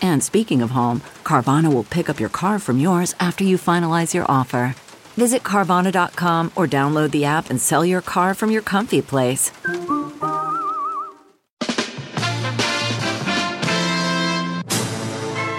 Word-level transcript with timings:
And 0.00 0.22
speaking 0.22 0.62
of 0.62 0.70
home, 0.70 1.00
Carvana 1.24 1.72
will 1.72 1.84
pick 1.84 2.08
up 2.08 2.20
your 2.20 2.28
car 2.28 2.58
from 2.58 2.78
yours 2.78 3.14
after 3.20 3.44
you 3.44 3.56
finalize 3.56 4.14
your 4.14 4.24
offer. 4.30 4.74
Visit 5.16 5.42
Carvana.com 5.42 6.52
or 6.56 6.66
download 6.66 7.10
the 7.10 7.24
app 7.24 7.50
and 7.50 7.60
sell 7.60 7.84
your 7.84 8.02
car 8.02 8.34
from 8.34 8.50
your 8.50 8.62
comfy 8.62 9.02
place. 9.02 9.50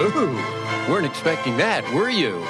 Ooh, 0.00 0.32
weren't 0.88 1.06
expecting 1.06 1.56
that, 1.56 1.84
were 1.92 2.08
you? 2.08 2.46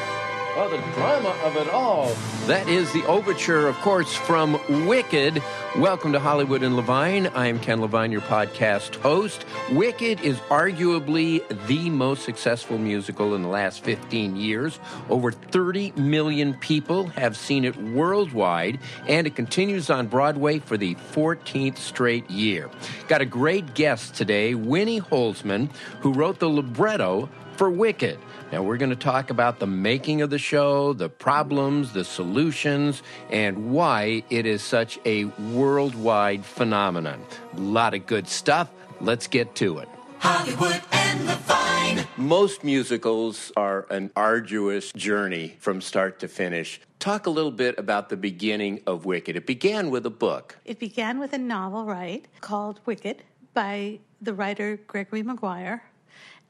Oh, 0.61 0.69
the 0.69 0.79
drama 0.95 1.29
of 1.45 1.55
it 1.55 1.69
all. 1.69 2.13
That 2.49 2.69
is 2.69 2.93
the 2.93 3.07
overture, 3.07 3.69
of 3.69 3.77
course, 3.77 4.13
from 4.13 4.59
Wicked. 4.89 5.41
Welcome 5.77 6.13
to 6.15 6.19
Hollywood 6.19 6.65
and 6.65 6.75
Levine. 6.75 7.29
I 7.29 7.47
am 7.47 7.61
Ken 7.61 7.81
Levine, 7.81 8.11
your 8.11 8.23
podcast 8.23 8.97
host. 8.97 9.45
Wicked 9.71 10.21
is 10.21 10.37
arguably 10.51 11.47
the 11.69 11.91
most 11.91 12.25
successful 12.25 12.77
musical 12.77 13.37
in 13.37 13.43
the 13.43 13.49
last 13.49 13.85
15 13.85 14.35
years. 14.35 14.81
Over 15.09 15.31
30 15.31 15.93
million 15.93 16.55
people 16.55 17.07
have 17.11 17.37
seen 17.37 17.65
it 17.65 17.77
worldwide, 17.77 18.81
and 19.07 19.29
it 19.29 19.37
continues 19.37 19.91
on 19.91 20.09
Broadway 20.09 20.59
for 20.59 20.77
the 20.77 20.97
14th 21.13 21.77
straight 21.77 22.29
year. 22.29 22.69
Got 23.07 23.21
a 23.21 23.27
great 23.27 23.75
guest 23.75 24.17
today, 24.17 24.57
Winnie 24.57 25.01
Holzman, 25.01 25.71
who 26.01 26.13
wrote 26.13 26.41
the 26.41 26.51
libretto 26.51 27.29
for 27.59 27.71
Wicked. 27.71 28.19
Now, 28.51 28.63
we're 28.63 28.79
going 28.79 28.91
to 28.91 28.97
talk 28.97 29.29
about 29.29 29.59
the 29.59 29.67
making 29.67 30.23
of 30.23 30.31
the 30.31 30.39
show, 30.39 30.95
the 30.95 31.11
problems, 31.11 31.93
the 31.93 32.05
solutions, 32.05 33.03
and 33.31 33.71
why 33.71 34.23
it 34.31 34.47
is 34.47 34.63
such 34.63 34.99
a 35.05 35.27
worldwide 35.53 36.47
phenomenon. 36.47 37.23
A 37.55 37.61
lot 37.61 37.93
of 37.93 38.07
good 38.07 38.27
stuff. 38.27 38.71
Let's 39.03 39.27
get 39.27 39.55
to 39.57 39.79
it. 39.81 39.89
Hollywood 40.19 40.81
and 40.93 41.27
Levine. 41.27 42.07
Most 42.17 42.65
musicals 42.65 43.53
are 43.55 43.87
an 43.91 44.11
arduous 44.17 44.93
journey 44.93 45.57
from 45.61 45.83
start 45.83 46.19
to 46.21 46.29
finish. 46.29 46.81
Talk 47.01 47.27
a 47.27 47.31
little 47.31 47.51
bit 47.53 47.79
about 47.79 48.09
the 48.09 48.17
beginning 48.17 48.81
of 48.87 49.05
Wicked. 49.05 49.37
It 49.37 49.47
began 49.47 49.91
with 49.91 50.07
a 50.07 50.11
book. 50.11 50.57
It 50.65 50.79
began 50.79 51.21
with 51.21 51.35
a 51.35 51.39
novel, 51.39 51.85
right, 51.85 52.25
called 52.41 52.81
Wicked 52.87 53.23
by 53.53 53.99
the 54.23 54.33
writer 54.33 54.79
Gregory 54.87 55.23
Maguire. 55.23 55.83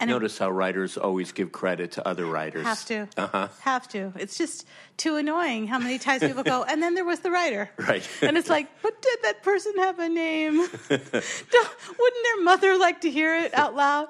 And 0.01 0.11
Notice 0.11 0.39
how 0.39 0.51
writers 0.51 0.97
always 0.97 1.33
give 1.33 1.51
credit 1.51 1.93
to 1.93 2.07
other 2.07 2.25
writers. 2.25 2.65
Have 2.65 2.85
to. 2.87 3.09
Uh-huh. 3.17 3.49
Have 3.61 3.89
to. 3.89 4.13
It's 4.17 4.39
just 4.39 4.65
too 4.97 5.17
annoying 5.17 5.67
how 5.67 5.81
many 5.81 5.99
times 5.99 6.23
people 6.23 6.45
go, 6.45 6.63
and 6.63 6.81
then 6.81 6.95
there 6.95 7.05
was 7.05 7.21
the 7.21 7.31
writer. 7.31 7.71
Right. 7.89 8.07
And 8.23 8.37
it's 8.37 8.51
like, 8.51 8.69
but 8.83 9.01
did 9.01 9.19
that 9.23 9.43
person 9.43 9.73
have 9.79 9.99
a 9.99 10.09
name? 10.09 10.59
Wouldn't 10.91 11.13
their 11.13 12.43
mother 12.43 12.77
like 12.77 13.01
to 13.01 13.11
hear 13.11 13.35
it 13.35 13.55
out 13.55 13.75
loud? 13.75 14.09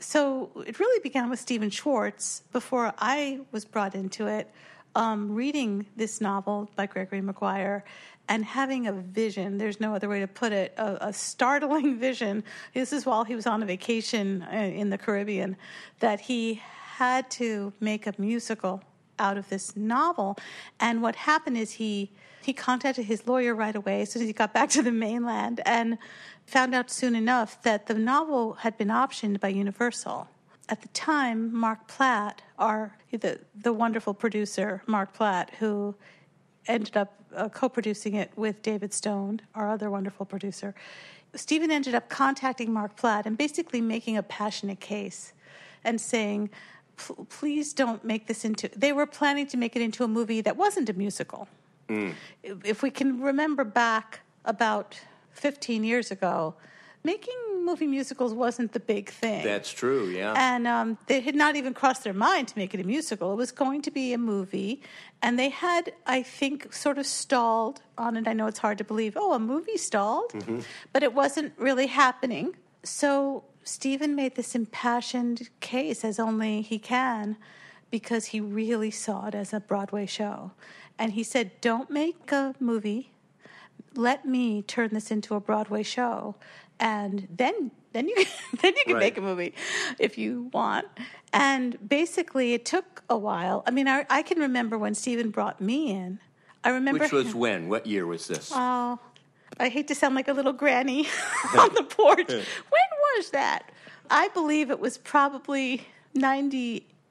So 0.00 0.50
it 0.66 0.80
really 0.80 1.00
began 1.00 1.30
with 1.30 1.38
Stephen 1.38 1.70
Schwartz 1.70 2.42
before 2.52 2.92
I 2.98 3.40
was 3.52 3.64
brought 3.64 3.94
into 3.94 4.26
it, 4.26 4.50
um, 4.94 5.34
reading 5.34 5.86
this 5.96 6.20
novel 6.20 6.70
by 6.76 6.86
Gregory 6.86 7.20
Maguire 7.20 7.84
and 8.28 8.44
having 8.44 8.86
a 8.86 8.92
vision. 8.92 9.58
There's 9.58 9.80
no 9.80 9.94
other 9.94 10.08
way 10.08 10.20
to 10.20 10.26
put 10.26 10.52
it. 10.52 10.74
A, 10.76 11.08
a 11.08 11.12
startling 11.12 11.98
vision. 12.08 12.44
This 12.74 12.92
is 12.92 13.04
while 13.04 13.24
he 13.24 13.34
was 13.34 13.46
on 13.46 13.62
a 13.62 13.66
vacation 13.66 14.42
uh, 14.42 14.56
in 14.56 14.90
the 14.90 14.98
Caribbean 14.98 15.56
that 16.00 16.20
he 16.20 16.62
had 16.96 17.30
to 17.30 17.72
make 17.80 18.06
a 18.06 18.14
musical 18.18 18.82
out 19.18 19.36
of 19.36 19.48
this 19.48 19.76
novel. 19.76 20.36
And 20.80 21.02
what 21.02 21.16
happened 21.16 21.56
is 21.58 21.72
he 21.72 22.12
he 22.42 22.52
contacted 22.52 23.04
his 23.04 23.26
lawyer 23.28 23.54
right 23.54 23.76
away 23.76 24.02
as 24.02 24.10
soon 24.10 24.22
as 24.22 24.26
he 24.28 24.32
got 24.32 24.52
back 24.52 24.68
to 24.76 24.82
the 24.82 24.90
mainland 24.90 25.60
and 25.64 25.96
found 26.44 26.74
out 26.74 26.90
soon 26.90 27.14
enough 27.14 27.62
that 27.62 27.86
the 27.86 27.94
novel 27.94 28.54
had 28.54 28.76
been 28.76 28.88
optioned 28.88 29.38
by 29.40 29.48
Universal. 29.48 30.28
At 30.68 30.80
the 30.80 30.88
time, 30.88 31.54
Mark 31.54 31.88
Platt, 31.88 32.42
our 32.58 32.96
the 33.10 33.40
the 33.54 33.72
wonderful 33.72 34.14
producer 34.14 34.82
Mark 34.86 35.12
Platt, 35.12 35.50
who 35.58 35.94
ended 36.66 36.96
up 36.96 37.14
uh, 37.34 37.48
co-producing 37.48 38.14
it 38.14 38.30
with 38.36 38.62
David 38.62 38.92
Stone, 38.92 39.40
our 39.54 39.68
other 39.68 39.90
wonderful 39.90 40.24
producer. 40.24 40.74
Stephen 41.34 41.70
ended 41.70 41.94
up 41.94 42.08
contacting 42.08 42.72
Mark 42.72 42.96
Platt 42.96 43.26
and 43.26 43.36
basically 43.36 43.80
making 43.80 44.16
a 44.16 44.22
passionate 44.22 44.80
case 44.80 45.32
and 45.82 46.00
saying, 46.00 46.50
"Please 47.28 47.72
don't 47.72 48.04
make 48.04 48.26
this 48.26 48.44
into." 48.44 48.68
They 48.76 48.92
were 48.92 49.06
planning 49.06 49.46
to 49.48 49.56
make 49.56 49.74
it 49.74 49.82
into 49.82 50.04
a 50.04 50.08
movie 50.08 50.40
that 50.42 50.56
wasn't 50.56 50.88
a 50.88 50.92
musical. 50.92 51.48
If 52.42 52.64
if 52.64 52.82
we 52.82 52.90
can 52.90 53.20
remember 53.20 53.64
back 53.64 54.20
about 54.44 55.00
15 55.32 55.84
years 55.84 56.10
ago, 56.10 56.54
making 57.04 57.34
movie 57.64 57.86
musicals 57.86 58.32
wasn't 58.34 58.72
the 58.72 58.80
big 58.80 59.08
thing. 59.10 59.44
That's 59.44 59.70
true, 59.70 60.08
yeah. 60.08 60.34
And 60.36 60.66
um, 60.66 60.98
they 61.06 61.20
had 61.20 61.34
not 61.34 61.56
even 61.56 61.74
crossed 61.74 62.04
their 62.04 62.12
mind 62.12 62.48
to 62.48 62.58
make 62.58 62.74
it 62.74 62.80
a 62.80 62.84
musical. 62.84 63.32
It 63.32 63.36
was 63.36 63.52
going 63.52 63.82
to 63.82 63.90
be 63.90 64.12
a 64.12 64.18
movie. 64.18 64.82
And 65.22 65.38
they 65.38 65.48
had, 65.48 65.92
I 66.06 66.22
think, 66.22 66.72
sort 66.72 66.98
of 66.98 67.06
stalled 67.06 67.80
on 67.96 68.16
it. 68.16 68.26
I 68.26 68.32
know 68.32 68.46
it's 68.46 68.58
hard 68.58 68.78
to 68.78 68.84
believe. 68.84 69.16
Oh, 69.16 69.32
a 69.32 69.38
movie 69.38 69.76
stalled? 69.76 70.32
But 70.92 71.02
it 71.02 71.14
wasn't 71.14 71.52
really 71.56 71.86
happening. 71.86 72.56
So 72.82 73.44
Stephen 73.64 74.14
made 74.14 74.34
this 74.34 74.54
impassioned 74.54 75.48
case, 75.60 76.04
as 76.04 76.18
only 76.18 76.62
he 76.62 76.78
can, 76.78 77.36
because 77.90 78.26
he 78.26 78.40
really 78.40 78.90
saw 78.90 79.28
it 79.28 79.34
as 79.34 79.52
a 79.52 79.60
Broadway 79.60 80.06
show. 80.06 80.52
And 80.98 81.12
he 81.12 81.22
said, 81.22 81.52
Don't 81.60 81.90
make 81.90 82.32
a 82.32 82.54
movie 82.58 83.12
let 83.96 84.24
me 84.24 84.62
turn 84.62 84.90
this 84.92 85.10
into 85.10 85.34
a 85.34 85.40
Broadway 85.40 85.82
show, 85.82 86.34
and 86.80 87.28
then 87.30 87.70
then 87.92 88.08
you 88.08 88.14
then 88.62 88.74
you 88.76 88.84
can 88.84 88.94
Right. 88.94 89.00
make 89.00 89.18
a 89.18 89.20
movie 89.20 89.54
if 89.98 90.16
you 90.18 90.50
want. 90.52 90.86
And 91.32 91.78
basically, 91.88 92.52
it 92.54 92.64
took 92.64 93.02
a 93.08 93.16
while. 93.16 93.62
I 93.66 93.70
mean, 93.70 93.88
I, 93.88 94.04
I 94.10 94.22
can 94.22 94.38
remember 94.38 94.76
when 94.78 94.94
Stephen 94.94 95.30
brought 95.30 95.60
me 95.60 95.90
in. 95.90 96.18
I 96.64 96.70
remember 96.70 97.00
Which 97.04 97.12
was 97.12 97.28
him- 97.28 97.38
when? 97.38 97.68
What 97.68 97.86
year 97.86 98.06
was 98.06 98.26
this? 98.28 98.50
Oh, 98.54 98.98
I 99.58 99.68
hate 99.68 99.88
to 99.88 99.94
sound 99.94 100.14
like 100.14 100.28
a 100.28 100.32
little 100.32 100.52
granny 100.52 101.06
on 101.58 101.72
the 101.74 101.82
porch. 101.84 102.28
when 102.28 102.88
was 103.16 103.30
that? 103.30 103.72
I 104.10 104.28
believe 104.28 104.70
it 104.70 104.78
was 104.80 104.98
probably 104.98 105.86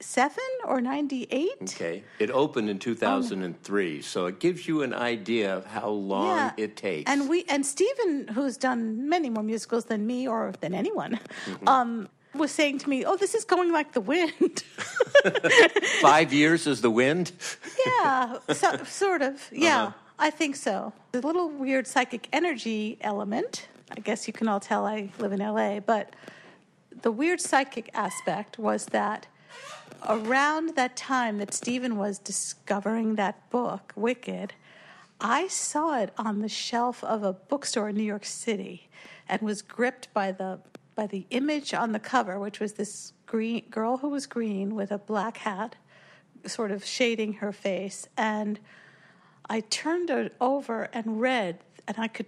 ninety-seven 0.06 0.44
or 0.65 0.81
ninety-eight. 0.81 1.62
okay. 1.75 2.03
It 2.19 2.31
opened 2.31 2.69
in 2.69 2.80
2003, 2.80 4.01
so 4.01 4.25
it 4.25 4.39
gives 4.39 4.68
you 4.68 4.81
an 4.83 4.94
idea 4.94 5.56
of 5.56 5.65
how 5.65 5.89
long 5.89 6.51
it 6.57 6.75
takes. 6.75 7.09
And 7.12 7.30
we 7.30 7.45
and 7.50 7.65
Stephen, 7.65 8.27
who's 8.33 8.57
done 8.57 9.07
many 9.09 9.30
more 9.30 9.44
musicals 9.44 9.86
than 9.86 10.06
me 10.07 10.27
or 10.27 10.53
than 10.62 10.74
anyone, 10.74 11.19
Mm-hmm. 11.45 11.68
um, 11.68 12.07
was 12.33 12.51
saying 12.51 12.80
to 12.80 12.89
me, 12.89 13.06
"Oh, 13.06 13.15
this 13.18 13.36
is 13.36 13.45
going 13.45 13.71
like 13.71 13.94
the 13.94 14.01
wind." 14.01 14.63
Five 16.01 16.33
years 16.33 16.68
is 16.68 16.81
the 16.81 16.89
wind? 16.92 17.31
yeah, 17.86 18.38
so, 18.54 18.77
sort 18.86 19.21
of. 19.21 19.50
Yeah, 19.51 19.83
Uh-huh. 19.83 19.92
I 20.19 20.30
think 20.30 20.56
so. 20.56 20.94
The 21.13 21.21
little 21.21 21.50
weird 21.50 21.88
psychic 21.88 22.27
energy 22.31 22.97
element. 23.01 23.68
I 23.97 24.00
guess 24.01 24.27
you 24.27 24.33
can 24.33 24.47
all 24.47 24.59
tell 24.59 24.86
I 24.86 25.09
live 25.19 25.31
in 25.33 25.39
LA, 25.39 25.80
but 25.80 26.15
the 27.01 27.12
weird 27.12 27.42
psychic 27.42 27.89
aspect 27.94 28.59
was 28.59 28.86
that 28.88 29.25
around 30.07 30.75
that 30.75 30.95
time 30.95 31.38
that 31.38 31.53
Stephen 31.53 31.98
was 31.98 32.19
discovering 32.19 33.15
that 33.15 33.50
book, 33.50 33.94
Wicked, 33.95 34.53
I 35.19 35.48
saw 35.48 36.00
it 36.00 36.12
on 36.18 36.39
the 36.39 36.50
shelf 36.50 37.03
of 37.03 37.24
a 37.24 37.33
bookstore 37.33 37.89
in 37.89 37.95
New 37.95 38.03
York 38.03 38.25
City 38.25 38.89
and 39.30 39.42
was 39.42 39.62
gripped 39.62 40.13
by 40.13 40.31
the 40.31 40.59
by 40.94 41.07
the 41.07 41.25
image 41.30 41.74
on 41.74 41.94
the 41.94 42.00
cover, 42.00 42.38
which 42.38 42.59
was 42.59 42.74
this 42.74 43.13
green 43.25 43.63
girl 43.69 43.98
who 43.98 44.09
was 44.09 44.27
green 44.27 44.75
with 44.75 44.92
a 44.92 44.98
black 44.98 45.38
hat, 45.38 45.77
sort 46.45 46.69
of 46.69 46.83
shading 46.83 47.33
her 47.33 47.54
face. 47.54 48.09
And 48.18 48.59
I 49.50 49.62
turned 49.62 50.09
it 50.09 50.36
over 50.42 50.89
and 50.92 51.21
read, 51.21 51.59
and 51.88 51.97
I 51.97 52.07
could 52.09 52.25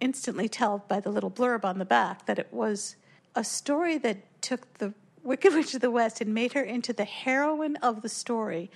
instantly 0.00 0.48
tell 0.48 0.84
by 0.86 1.00
the 1.00 1.10
little 1.10 1.30
blurb 1.30 1.64
on 1.64 1.78
the 1.78 1.84
back 1.84 2.26
that 2.26 2.38
it 2.38 2.52
was 2.52 2.94
a 3.34 3.42
story 3.42 3.98
that 3.98 4.40
took 4.40 4.78
the 4.78 4.94
Wicked 5.24 5.54
Witch 5.54 5.74
of 5.74 5.80
the 5.80 5.90
West 5.90 6.20
and 6.20 6.32
made 6.32 6.52
her 6.52 6.62
into 6.62 6.92
the 6.92 7.04
heroine 7.04 7.76
of 7.76 8.02
the 8.02 8.08
story. 8.08 8.70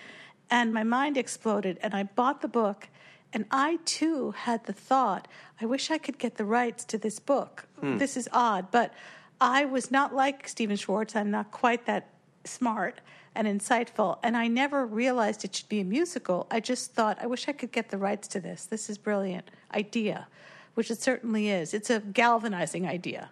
And 0.51 0.73
my 0.73 0.83
mind 0.83 1.17
exploded, 1.17 1.79
and 1.83 1.95
I 1.95 2.05
bought 2.05 2.41
the 2.41 2.49
book. 2.49 2.89
And 3.35 3.45
I 3.51 3.79
too 3.85 4.31
had 4.31 4.65
the 4.65 4.73
thought, 4.73 5.29
I 5.61 5.67
wish 5.67 5.91
I 5.91 5.99
could 5.99 6.19
get 6.19 6.37
the 6.37 6.47
rights 6.47 6.85
to 6.87 6.97
this 6.97 7.19
book. 7.19 7.67
This 7.99 8.17
is 8.17 8.27
odd, 8.33 8.71
but 8.71 8.95
I 9.41 9.67
was 9.67 9.91
not 9.91 10.15
like 10.15 10.49
Stephen 10.49 10.77
Schwartz. 10.77 11.15
I'm 11.15 11.31
not 11.31 11.51
quite 11.51 11.85
that 11.85 12.09
smart 12.45 13.03
and 13.35 13.47
insightful. 13.47 14.19
And 14.23 14.35
I 14.35 14.49
never 14.49 14.87
realized 14.87 15.45
it 15.45 15.55
should 15.55 15.69
be 15.69 15.81
a 15.81 15.85
musical. 15.85 16.47
I 16.51 16.61
just 16.61 16.95
thought, 16.95 17.19
I 17.21 17.27
wish 17.27 17.49
I 17.49 17.53
could 17.53 17.71
get 17.71 17.91
the 17.91 17.99
rights 17.99 18.27
to 18.29 18.41
this. 18.41 18.65
This 18.65 18.89
is 18.89 18.97
brilliant 18.97 19.51
idea, 19.75 20.27
which 20.73 20.91
it 20.91 21.03
certainly 21.03 21.51
is. 21.51 21.75
It's 21.75 21.91
a 21.91 22.01
galvanizing 22.01 22.87
idea. 22.87 23.29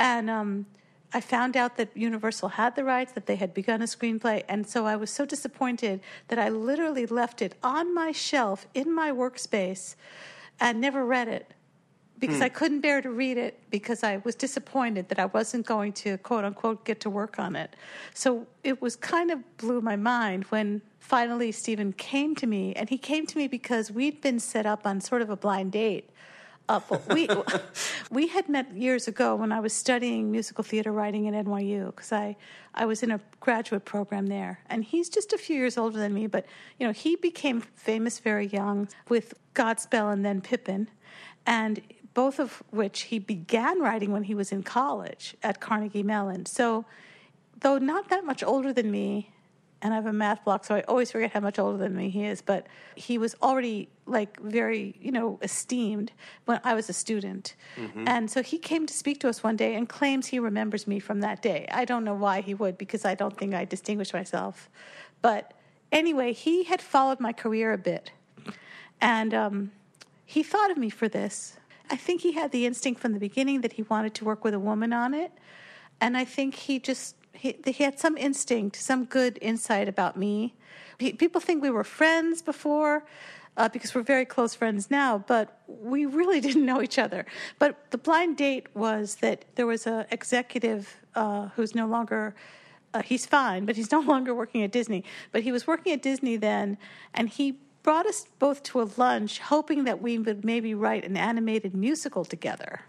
And 0.00 0.28
um, 0.28 0.66
I 1.12 1.20
found 1.20 1.56
out 1.56 1.76
that 1.78 1.96
Universal 1.96 2.50
had 2.50 2.76
the 2.76 2.84
rights, 2.84 3.12
that 3.12 3.26
they 3.26 3.36
had 3.36 3.54
begun 3.54 3.80
a 3.80 3.86
screenplay, 3.86 4.44
and 4.48 4.66
so 4.66 4.84
I 4.84 4.96
was 4.96 5.10
so 5.10 5.24
disappointed 5.24 6.00
that 6.28 6.38
I 6.38 6.50
literally 6.50 7.06
left 7.06 7.40
it 7.40 7.54
on 7.62 7.94
my 7.94 8.12
shelf 8.12 8.66
in 8.74 8.94
my 8.94 9.10
workspace 9.10 9.94
and 10.60 10.80
never 10.80 11.04
read 11.06 11.28
it 11.28 11.54
because 12.18 12.38
hmm. 12.38 12.44
I 12.44 12.48
couldn't 12.48 12.80
bear 12.80 13.00
to 13.00 13.10
read 13.10 13.38
it 13.38 13.58
because 13.70 14.02
I 14.02 14.18
was 14.24 14.34
disappointed 14.34 15.08
that 15.08 15.18
I 15.18 15.26
wasn't 15.26 15.66
going 15.66 15.92
to 15.94 16.18
quote 16.18 16.44
unquote 16.44 16.84
get 16.84 17.00
to 17.00 17.10
work 17.10 17.38
on 17.38 17.56
it. 17.56 17.74
So 18.14 18.46
it 18.64 18.82
was 18.82 18.96
kind 18.96 19.30
of 19.30 19.56
blew 19.56 19.80
my 19.80 19.96
mind 19.96 20.44
when 20.44 20.82
finally 20.98 21.52
Stephen 21.52 21.92
came 21.92 22.34
to 22.34 22.46
me, 22.46 22.74
and 22.74 22.88
he 22.88 22.98
came 22.98 23.26
to 23.26 23.38
me 23.38 23.48
because 23.48 23.90
we'd 23.90 24.20
been 24.20 24.40
set 24.40 24.66
up 24.66 24.86
on 24.86 25.00
sort 25.00 25.22
of 25.22 25.30
a 25.30 25.36
blind 25.36 25.72
date. 25.72 26.10
But 26.68 27.08
we 27.12 27.28
we 28.10 28.28
had 28.28 28.48
met 28.48 28.76
years 28.76 29.08
ago 29.08 29.34
when 29.34 29.52
I 29.52 29.60
was 29.60 29.72
studying 29.72 30.30
musical 30.30 30.62
theater 30.62 30.92
writing 30.92 31.26
at 31.26 31.46
NYU 31.46 31.86
because 31.86 32.12
I 32.12 32.36
I 32.74 32.84
was 32.84 33.02
in 33.02 33.10
a 33.10 33.20
graduate 33.40 33.84
program 33.84 34.26
there, 34.26 34.60
and 34.66 34.84
he's 34.84 35.08
just 35.08 35.32
a 35.32 35.38
few 35.38 35.56
years 35.56 35.78
older 35.78 35.98
than 35.98 36.12
me. 36.12 36.26
But 36.26 36.46
you 36.78 36.86
know, 36.86 36.92
he 36.92 37.16
became 37.16 37.60
famous 37.60 38.18
very 38.18 38.46
young 38.46 38.88
with 39.08 39.34
Godspell 39.54 40.12
and 40.12 40.24
then 40.24 40.40
Pippin, 40.42 40.88
and 41.46 41.80
both 42.12 42.38
of 42.38 42.62
which 42.70 43.02
he 43.02 43.18
began 43.18 43.80
writing 43.80 44.12
when 44.12 44.24
he 44.24 44.34
was 44.34 44.52
in 44.52 44.62
college 44.62 45.36
at 45.42 45.60
Carnegie 45.60 46.02
Mellon. 46.02 46.44
So, 46.46 46.84
though 47.60 47.78
not 47.78 48.08
that 48.10 48.24
much 48.24 48.42
older 48.42 48.72
than 48.72 48.90
me, 48.90 49.30
and 49.80 49.92
I 49.92 49.96
have 49.96 50.06
a 50.06 50.12
math 50.12 50.44
block, 50.44 50.64
so 50.64 50.74
I 50.74 50.80
always 50.82 51.12
forget 51.12 51.32
how 51.32 51.40
much 51.40 51.58
older 51.58 51.78
than 51.78 51.94
me 51.94 52.10
he 52.10 52.24
is. 52.24 52.42
But 52.42 52.66
he 52.96 53.16
was 53.16 53.36
already 53.40 53.88
like 54.06 54.40
very, 54.40 54.96
you 55.00 55.12
know, 55.12 55.38
esteemed 55.42 56.10
when 56.46 56.60
I 56.64 56.74
was 56.74 56.88
a 56.88 56.92
student, 56.92 57.54
and 58.08 58.30
so 58.30 58.42
he 58.42 58.58
came 58.58 58.86
to 58.86 58.94
speak 58.94 59.20
to 59.20 59.28
us 59.28 59.42
one 59.42 59.56
day 59.56 59.74
and 59.76 59.88
claims 59.88 60.26
he 60.26 60.38
remembers 60.40 60.86
me 60.86 60.98
from 60.98 61.20
that 61.20 61.42
day. 61.42 61.68
I 61.70 61.84
don't 61.84 62.04
know 62.04 62.14
why 62.14 62.40
he 62.40 62.54
would, 62.54 62.76
because 62.76 63.04
I 63.04 63.14
don't 63.14 63.36
think 63.36 63.54
I 63.54 63.64
distinguished 63.64 64.14
myself. 64.14 64.68
But 65.22 65.52
anyway, 65.92 66.32
he 66.32 66.64
had 66.64 66.82
followed 66.82 67.20
my 67.20 67.32
career 67.32 67.72
a 67.72 67.78
bit, 67.78 68.10
and 69.00 69.32
um, 69.32 69.72
he 70.24 70.42
thought 70.42 70.70
of 70.70 70.76
me 70.76 70.90
for 70.90 71.08
this. 71.08 71.56
I 71.90 71.96
think 71.96 72.20
he 72.22 72.32
had 72.32 72.50
the 72.50 72.66
instinct 72.66 73.00
from 73.00 73.12
the 73.12 73.20
beginning 73.20 73.60
that 73.62 73.74
he 73.74 73.82
wanted 73.82 74.12
to 74.14 74.24
work 74.24 74.42
with 74.42 74.54
a 74.54 74.58
woman 74.58 74.92
on 74.92 75.14
it, 75.14 75.30
and 76.00 76.16
I 76.16 76.24
think 76.24 76.54
he 76.54 76.78
just 76.78 77.14
he, 77.38 77.56
he 77.64 77.84
had 77.84 77.98
some 77.98 78.16
instinct, 78.16 78.76
some 78.76 79.04
good 79.04 79.38
insight 79.40 79.88
about 79.88 80.16
me. 80.16 80.54
Pe- 80.98 81.12
People 81.12 81.40
think 81.40 81.62
we 81.62 81.70
were 81.70 81.84
friends 81.84 82.42
before. 82.42 83.04
Uh, 83.56 83.68
because 83.68 83.92
we're 83.92 84.02
very 84.02 84.24
close 84.24 84.54
friends 84.54 84.88
now, 84.88 85.18
but 85.26 85.62
we 85.66 86.06
really 86.06 86.40
didn't 86.46 86.64
know 86.64 86.80
each 86.80 86.96
other. 86.96 87.26
But 87.58 87.90
the 87.90 87.98
blind 87.98 88.36
date 88.36 88.68
was 88.72 89.16
that 89.16 89.46
there 89.56 89.66
was 89.66 89.84
a 89.84 90.06
executive 90.12 90.96
uh, 91.16 91.48
who's 91.56 91.74
no 91.74 91.88
longer 91.88 92.36
uh, 92.94 93.02
he's 93.02 93.26
fine, 93.26 93.64
but 93.64 93.76
he's 93.76 93.90
no 93.90 94.00
longer 94.12 94.32
working 94.34 94.62
at 94.62 94.70
Disney. 94.70 95.04
But 95.32 95.42
he 95.42 95.52
was 95.52 95.66
working 95.66 95.92
at 95.92 96.02
Disney 96.02 96.36
then, 96.36 96.78
and 97.14 97.28
he 97.28 97.58
brought 97.82 98.06
us 98.06 98.26
both 98.38 98.62
to 98.64 98.82
a 98.82 98.86
lunch, 98.96 99.40
hoping 99.40 99.84
that 99.84 100.02
we 100.02 100.18
would 100.18 100.44
maybe 100.44 100.74
write 100.74 101.04
an 101.04 101.16
animated 101.16 101.74
musical 101.74 102.24
together. 102.24 102.80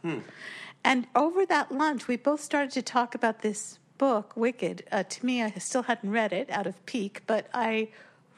And 0.83 1.07
over 1.15 1.45
that 1.45 1.71
lunch, 1.71 2.07
we 2.07 2.15
both 2.15 2.41
started 2.41 2.71
to 2.71 2.81
talk 2.81 3.15
about 3.15 3.41
this 3.41 3.79
book, 3.99 4.33
Wicked. 4.35 4.85
Uh, 4.91 5.03
to 5.03 5.25
me, 5.25 5.43
I 5.43 5.51
still 5.59 5.83
hadn't 5.83 6.09
read 6.09 6.33
it 6.33 6.49
out 6.49 6.65
of 6.65 6.83
pique, 6.87 7.21
but 7.27 7.47
I 7.53 7.89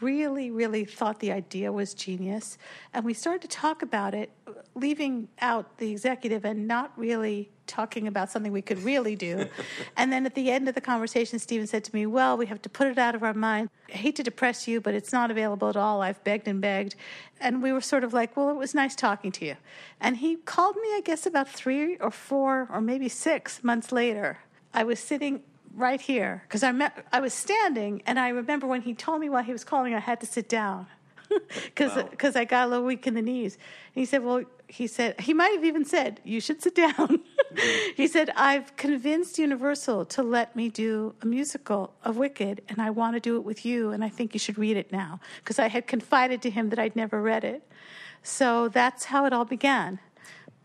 really, 0.02 0.50
really 0.50 0.84
thought 0.84 1.20
the 1.20 1.32
idea 1.32 1.72
was 1.72 1.94
genius. 1.94 2.58
And 2.94 3.06
we 3.06 3.14
started 3.14 3.42
to 3.44 3.48
talk 3.48 3.84
about 3.84 4.16
it, 4.16 4.32
leaving 4.74 5.28
out 5.40 5.78
the 5.78 5.92
executive 5.92 6.44
and 6.44 6.68
not 6.68 6.92
really 6.98 7.52
talking 7.68 8.08
about 8.08 8.32
something 8.32 8.52
we 8.52 8.64
could 8.64 8.84
really 8.84 9.16
do. 9.16 9.48
and 9.98 10.12
then 10.12 10.26
at 10.26 10.34
the 10.34 10.50
end 10.50 10.68
of 10.68 10.74
the 10.74 10.82
conversation, 10.82 11.38
Stephen 11.38 11.68
said 11.68 11.84
to 11.84 11.96
me, 11.96 12.08
Well, 12.08 12.36
we 12.36 12.48
have 12.48 12.62
to 12.64 12.70
put 12.70 12.88
it 12.88 12.98
out 12.98 13.14
of 13.14 13.22
our 13.22 13.36
mind. 13.36 13.70
I 13.94 13.98
hate 13.98 14.16
to 14.16 14.24
depress 14.24 14.68
you, 14.68 14.82
but 14.82 14.96
it's 14.96 15.14
not 15.14 15.30
available 15.30 15.70
at 15.70 15.78
all. 15.78 16.02
I've 16.02 16.22
begged 16.24 16.48
and 16.48 16.60
begged. 16.60 16.96
And 17.40 17.62
we 17.62 17.72
were 17.72 17.82
sort 17.82 18.04
of 18.04 18.12
like, 18.12 18.36
Well, 18.36 18.50
it 18.50 18.56
was 18.56 18.74
nice 18.74 18.96
talking 18.96 19.32
to 19.34 19.46
you. 19.46 19.56
And 20.00 20.18
he 20.18 20.38
called 20.38 20.76
me, 20.78 20.90
I 20.96 21.02
guess, 21.06 21.28
about 21.28 21.48
three 21.48 21.98
or 21.98 22.10
four 22.10 22.68
or 22.72 22.82
maybe 22.82 23.08
six 23.08 23.64
months 23.64 23.92
later. 23.92 24.40
I 24.74 24.84
was 24.84 25.00
sitting 25.00 25.44
right 25.76 26.02
here 26.02 26.44
because 26.48 26.64
I 26.64 26.72
met, 26.72 27.06
I 27.12 27.20
was 27.20 27.34
standing, 27.34 28.02
and 28.06 28.20
I 28.20 28.30
remember 28.30 28.68
when 28.68 28.82
he 28.82 28.94
told 28.94 29.22
me 29.22 29.30
while 29.30 29.44
he 29.44 29.52
was 29.52 29.64
calling, 29.64 29.94
I 29.94 30.00
had 30.00 30.20
to 30.22 30.26
sit 30.26 30.50
down 30.50 30.88
because 31.66 32.04
because 32.10 32.36
I 32.36 32.46
got 32.46 32.68
a 32.68 32.70
little 32.70 32.86
weak 32.86 33.08
in 33.08 33.14
the 33.14 33.22
knees. 33.22 33.56
And 33.56 34.02
he 34.02 34.06
said, 34.06 34.24
"Well," 34.24 34.44
he 34.68 34.88
said, 34.88 35.20
he 35.20 35.34
might 35.34 35.54
have 35.56 35.66
even 35.66 35.86
said, 35.86 36.22
"You 36.24 36.40
should 36.42 36.62
sit 36.62 36.76
down." 36.76 37.22
he 37.96 38.08
said, 38.08 38.32
"I've 38.36 38.76
convinced 38.76 39.38
Universal 39.40 40.06
to 40.06 40.24
let 40.24 40.56
me 40.56 40.70
do 40.70 41.16
a 41.22 41.26
musical 41.26 41.94
of 42.04 42.18
Wicked, 42.18 42.62
and 42.70 42.82
I 42.82 42.90
want 42.90 43.16
to 43.16 43.20
do 43.20 43.36
it 43.38 43.44
with 43.44 43.66
you, 43.66 43.92
and 43.92 44.04
I 44.04 44.10
think 44.10 44.34
you 44.34 44.40
should 44.40 44.58
read 44.58 44.78
it 44.78 44.92
now." 44.92 45.20
Because 45.38 45.60
I 45.60 45.68
had 45.68 45.88
confided 45.88 46.42
to 46.44 46.50
him 46.50 46.70
that 46.70 46.80
I'd 46.80 46.96
never 46.96 47.22
read 47.22 47.44
it. 47.44 47.68
So 48.24 48.68
that's 48.70 49.06
how 49.06 49.26
it 49.26 49.34
all 49.34 49.46
began. 49.46 50.00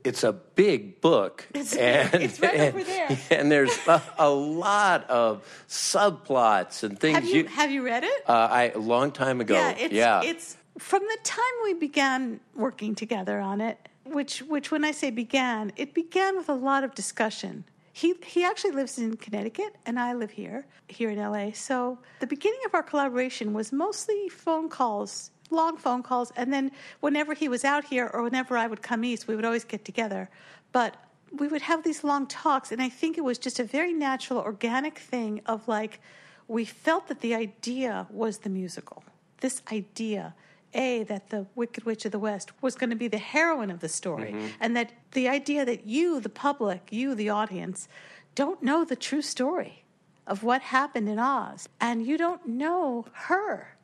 It's 0.07 0.25
a 0.25 0.33
big 0.33 1.01
book. 1.01 1.47
It's- 1.55 1.75
and, 1.75 2.23
it's 2.23 2.41
right 2.41 2.61
over 2.61 2.85
there. 2.85 3.19
And 3.31 3.51
there's 3.51 3.77
a, 3.87 4.01
a 4.19 4.31
lot 4.31 5.09
of 5.11 5.43
subplots 5.69 6.83
and 6.83 6.99
things. 6.99 7.17
Have 7.17 7.27
you, 7.27 7.45
have 7.45 7.71
you 7.71 7.83
read 7.85 8.05
it? 8.05 8.23
uh, 8.29 8.49
I 8.51 8.71
a 8.71 8.79
long 8.79 9.13
time 9.13 9.41
ago. 9.41 9.55
Yeah, 9.55 9.71
it's, 9.71 9.95
yeah. 9.95 10.23
it's 10.23 10.57
from 10.79 11.03
the 11.03 11.19
time 11.25 11.57
we 11.65 11.75
began 11.75 12.41
working 12.55 12.95
together 12.95 13.41
on 13.41 13.61
it, 13.61 13.79
which 14.05 14.41
which 14.43 14.71
when 14.71 14.85
I 14.85 14.93
say 14.93 15.11
began, 15.11 15.73
it 15.77 15.95
began 15.95 16.37
with 16.37 16.49
a 16.49 16.55
lot 16.55 16.85
of 16.85 16.95
discussion. 16.95 17.65
He 17.93 18.15
he 18.25 18.45
actually 18.45 18.73
lives 18.73 18.99
in 18.99 19.17
Connecticut 19.17 19.75
and 19.87 19.99
I 19.99 20.13
live 20.13 20.31
here, 20.31 20.67
here 20.89 21.11
in 21.11 21.19
LA. 21.19 21.53
So 21.55 21.99
the 22.21 22.27
beginning 22.27 22.61
of 22.67 22.75
our 22.75 22.83
collaboration 22.83 23.53
was 23.55 23.73
mostly 23.73 24.29
phone 24.29 24.69
calls, 24.69 25.31
long 25.51 25.77
phone 25.77 26.03
calls, 26.03 26.33
and 26.37 26.53
then 26.53 26.71
whenever 27.01 27.35
he 27.35 27.49
was 27.49 27.65
out 27.65 27.85
here 27.85 28.11
or 28.13 28.23
whenever 28.23 28.57
I 28.57 28.67
would 28.67 28.83
come 28.83 29.05
east, 29.05 29.29
we 29.29 29.37
would 29.37 29.45
always 29.45 29.65
get 29.65 29.85
together. 29.85 30.29
But 30.73 30.97
we 31.33 31.49
would 31.49 31.63
have 31.63 31.83
these 31.83 32.05
long 32.05 32.27
talks, 32.27 32.73
and 32.73 32.81
I 32.81 32.89
think 32.89 33.19
it 33.19 33.25
was 33.25 33.39
just 33.39 33.59
a 33.59 33.65
very 33.65 33.93
natural, 33.93 34.41
organic 34.41 34.99
thing 34.99 35.41
of 35.47 35.67
like, 35.69 36.01
we 36.49 36.65
felt 36.65 37.09
that 37.09 37.21
the 37.21 37.35
idea 37.35 38.07
was 38.11 38.39
the 38.39 38.49
musical. 38.49 39.03
This 39.41 39.63
idea, 39.73 40.35
A, 40.75 41.03
that 41.05 41.31
the 41.31 41.47
Wicked 41.55 41.85
Witch 41.85 42.05
of 42.05 42.13
the 42.13 42.19
West 42.19 42.53
was 42.63 42.75
going 42.75 42.91
to 42.91 42.97
be 42.97 43.09
the 43.09 43.19
heroine 43.19 43.71
of 43.71 43.81
the 43.81 43.89
story, 43.89 44.33
mm-hmm. 44.33 44.47
and 44.61 44.77
that 44.77 44.93
the 45.13 45.29
idea 45.29 45.65
that 45.65 45.87
you, 45.87 46.21
the 46.21 46.29
public, 46.29 46.89
you, 46.91 47.15
the 47.15 47.31
audience, 47.31 47.89
don't 48.35 48.63
know 48.63 48.85
the 48.85 48.97
true 48.97 49.23
story 49.23 49.85
of 50.27 50.43
what 50.43 50.61
happened 50.63 51.09
in 51.09 51.19
Oz, 51.19 51.69
and 51.81 52.07
you 52.07 52.19
don't 52.19 52.47
know 52.47 53.07
her. 53.13 53.76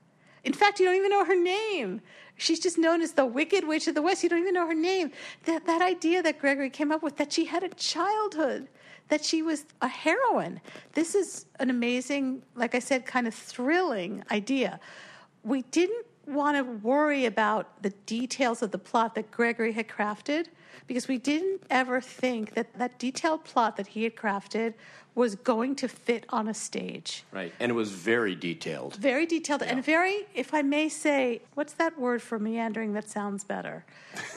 In 0.44 0.52
fact, 0.52 0.80
you 0.80 0.86
don't 0.86 0.96
even 0.96 1.10
know 1.10 1.24
her 1.24 1.40
name. 1.40 2.00
She's 2.36 2.58
just 2.58 2.78
known 2.78 3.02
as 3.02 3.12
the 3.12 3.26
Wicked 3.26 3.66
Witch 3.66 3.86
of 3.86 3.94
the 3.94 4.02
West. 4.02 4.22
You 4.22 4.28
don't 4.28 4.40
even 4.40 4.54
know 4.54 4.66
her 4.66 4.74
name. 4.74 5.12
That, 5.44 5.66
that 5.66 5.82
idea 5.82 6.22
that 6.22 6.38
Gregory 6.38 6.70
came 6.70 6.90
up 6.90 7.02
with, 7.02 7.16
that 7.16 7.32
she 7.32 7.44
had 7.44 7.62
a 7.62 7.68
childhood, 7.68 8.68
that 9.08 9.24
she 9.24 9.42
was 9.42 9.66
a 9.80 9.88
heroine. 9.88 10.60
This 10.92 11.14
is 11.14 11.46
an 11.60 11.70
amazing, 11.70 12.42
like 12.56 12.74
I 12.74 12.80
said, 12.80 13.06
kind 13.06 13.28
of 13.28 13.34
thrilling 13.34 14.24
idea. 14.30 14.80
We 15.44 15.62
didn't 15.62 16.06
want 16.26 16.56
to 16.56 16.62
worry 16.62 17.26
about 17.26 17.82
the 17.82 17.90
details 18.06 18.62
of 18.62 18.70
the 18.70 18.78
plot 18.78 19.14
that 19.14 19.30
Gregory 19.30 19.72
had 19.72 19.88
crafted 19.88 20.46
because 20.86 21.08
we 21.08 21.18
didn't 21.18 21.62
ever 21.70 22.00
think 22.00 22.54
that 22.54 22.76
that 22.78 22.98
detailed 22.98 23.44
plot 23.44 23.76
that 23.76 23.86
he 23.86 24.04
had 24.04 24.16
crafted 24.16 24.74
was 25.14 25.34
going 25.34 25.74
to 25.76 25.88
fit 25.88 26.24
on 26.30 26.48
a 26.48 26.54
stage 26.54 27.24
right. 27.32 27.52
And 27.60 27.70
it 27.70 27.74
was 27.74 27.90
very 27.90 28.34
detailed. 28.34 28.96
very 28.96 29.26
detailed 29.26 29.62
and 29.62 29.84
very 29.84 30.26
if 30.34 30.54
i 30.54 30.62
may 30.62 30.88
say 30.88 31.40
what's 31.54 31.74
that 31.74 31.98
word 31.98 32.22
for 32.22 32.38
meandering 32.38 32.92
that 32.94 33.08
sounds 33.08 33.44
better 33.44 33.84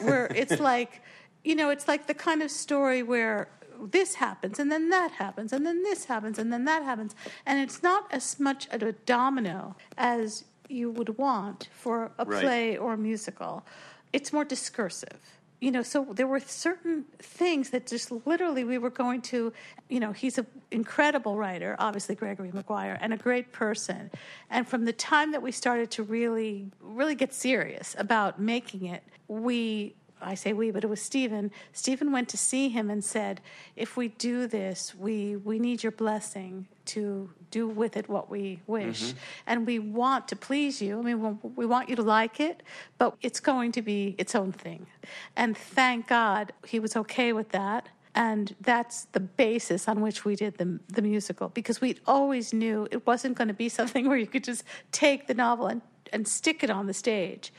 where 0.01 0.25
it's 0.35 0.59
like 0.59 1.01
you 1.43 1.55
know 1.55 1.69
it's 1.69 1.87
like 1.87 2.07
the 2.07 2.13
kind 2.13 2.41
of 2.41 2.51
story 2.51 3.03
where 3.03 3.47
this 3.91 4.15
happens 4.15 4.59
and 4.59 4.71
then 4.71 4.89
that 4.89 5.11
happens 5.11 5.51
and 5.53 5.65
then 5.65 5.83
this 5.83 6.05
happens 6.05 6.39
and 6.39 6.51
then 6.51 6.65
that 6.65 6.83
happens 6.83 7.15
and 7.45 7.59
it's 7.59 7.81
not 7.83 8.03
as 8.11 8.39
much 8.39 8.67
a 8.71 8.91
domino 9.05 9.75
as 9.97 10.45
you 10.69 10.89
would 10.89 11.17
want 11.17 11.69
for 11.71 12.11
a 12.17 12.25
Right. 12.25 12.41
play 12.43 12.77
or 12.77 12.93
a 12.93 12.97
musical 12.97 13.65
it's 14.13 14.31
more 14.33 14.45
discursive 14.45 15.19
you 15.65 15.71
know 15.71 15.81
so 15.81 16.05
there 16.11 16.27
were 16.27 16.39
certain 16.39 17.05
things 17.17 17.71
that 17.71 17.87
just 17.87 18.11
literally 18.27 18.63
we 18.63 18.77
were 18.77 18.91
going 18.91 19.19
to 19.19 19.51
you 19.89 19.99
know 19.99 20.11
he's 20.11 20.37
an 20.37 20.45
incredible 20.69 21.35
writer 21.37 21.75
obviously 21.79 22.13
gregory 22.13 22.51
maguire 22.53 22.99
and 23.01 23.11
a 23.11 23.17
great 23.17 23.51
person 23.51 24.11
and 24.51 24.67
from 24.67 24.85
the 24.85 24.93
time 24.93 25.31
that 25.31 25.41
we 25.41 25.51
started 25.51 25.89
to 25.89 26.03
really 26.03 26.67
really 26.81 27.15
get 27.15 27.33
serious 27.33 27.95
about 27.97 28.39
making 28.39 28.85
it 28.85 29.03
we 29.27 29.95
I 30.21 30.35
say 30.35 30.53
we, 30.53 30.71
but 30.71 30.83
it 30.83 30.87
was 30.87 31.01
Stephen. 31.01 31.51
Stephen 31.73 32.11
went 32.11 32.29
to 32.29 32.37
see 32.37 32.69
him 32.69 32.89
and 32.89 33.03
said, 33.03 33.41
"If 33.75 33.97
we 33.97 34.07
do 34.07 34.47
this, 34.47 34.95
we 34.95 35.35
we 35.35 35.59
need 35.59 35.83
your 35.83 35.91
blessing 35.91 36.67
to 36.87 37.29
do 37.51 37.67
with 37.67 37.97
it 37.97 38.09
what 38.09 38.29
we 38.29 38.59
wish, 38.67 39.03
mm-hmm. 39.03 39.17
and 39.47 39.65
we 39.65 39.79
want 39.79 40.27
to 40.29 40.35
please 40.35 40.81
you. 40.81 40.99
I 40.99 41.01
mean, 41.01 41.21
we- 41.21 41.49
we 41.55 41.65
want 41.65 41.89
you 41.89 41.95
to 41.95 42.01
like 42.01 42.39
it, 42.39 42.63
but 42.97 43.15
it's 43.21 43.39
going 43.39 43.71
to 43.73 43.81
be 43.81 44.15
its 44.17 44.35
own 44.35 44.51
thing." 44.51 44.87
And 45.35 45.57
thank 45.57 46.07
God 46.07 46.53
he 46.65 46.79
was 46.79 46.95
okay 46.95 47.33
with 47.33 47.49
that. 47.49 47.89
And 48.15 48.55
that's 48.61 49.05
the 49.11 49.19
basis 49.19 49.89
on 49.89 49.99
which 49.99 50.23
we 50.23 50.37
did 50.37 50.57
the, 50.57 50.79
the 50.87 51.01
musical 51.01 51.49
because 51.49 51.81
we 51.81 51.97
always 52.07 52.53
knew 52.53 52.87
it 52.89 53.05
wasn't 53.05 53.37
going 53.37 53.49
to 53.49 53.53
be 53.53 53.67
something 53.79 54.07
where 54.07 54.17
you 54.17 54.27
could 54.27 54.43
just 54.43 54.63
take 54.91 55.27
the 55.27 55.33
novel 55.33 55.67
and, 55.67 55.81
and 56.13 56.25
stick 56.25 56.63
it 56.63 56.69
on 56.69 56.87
the 56.87 56.93
stage. 56.93 57.51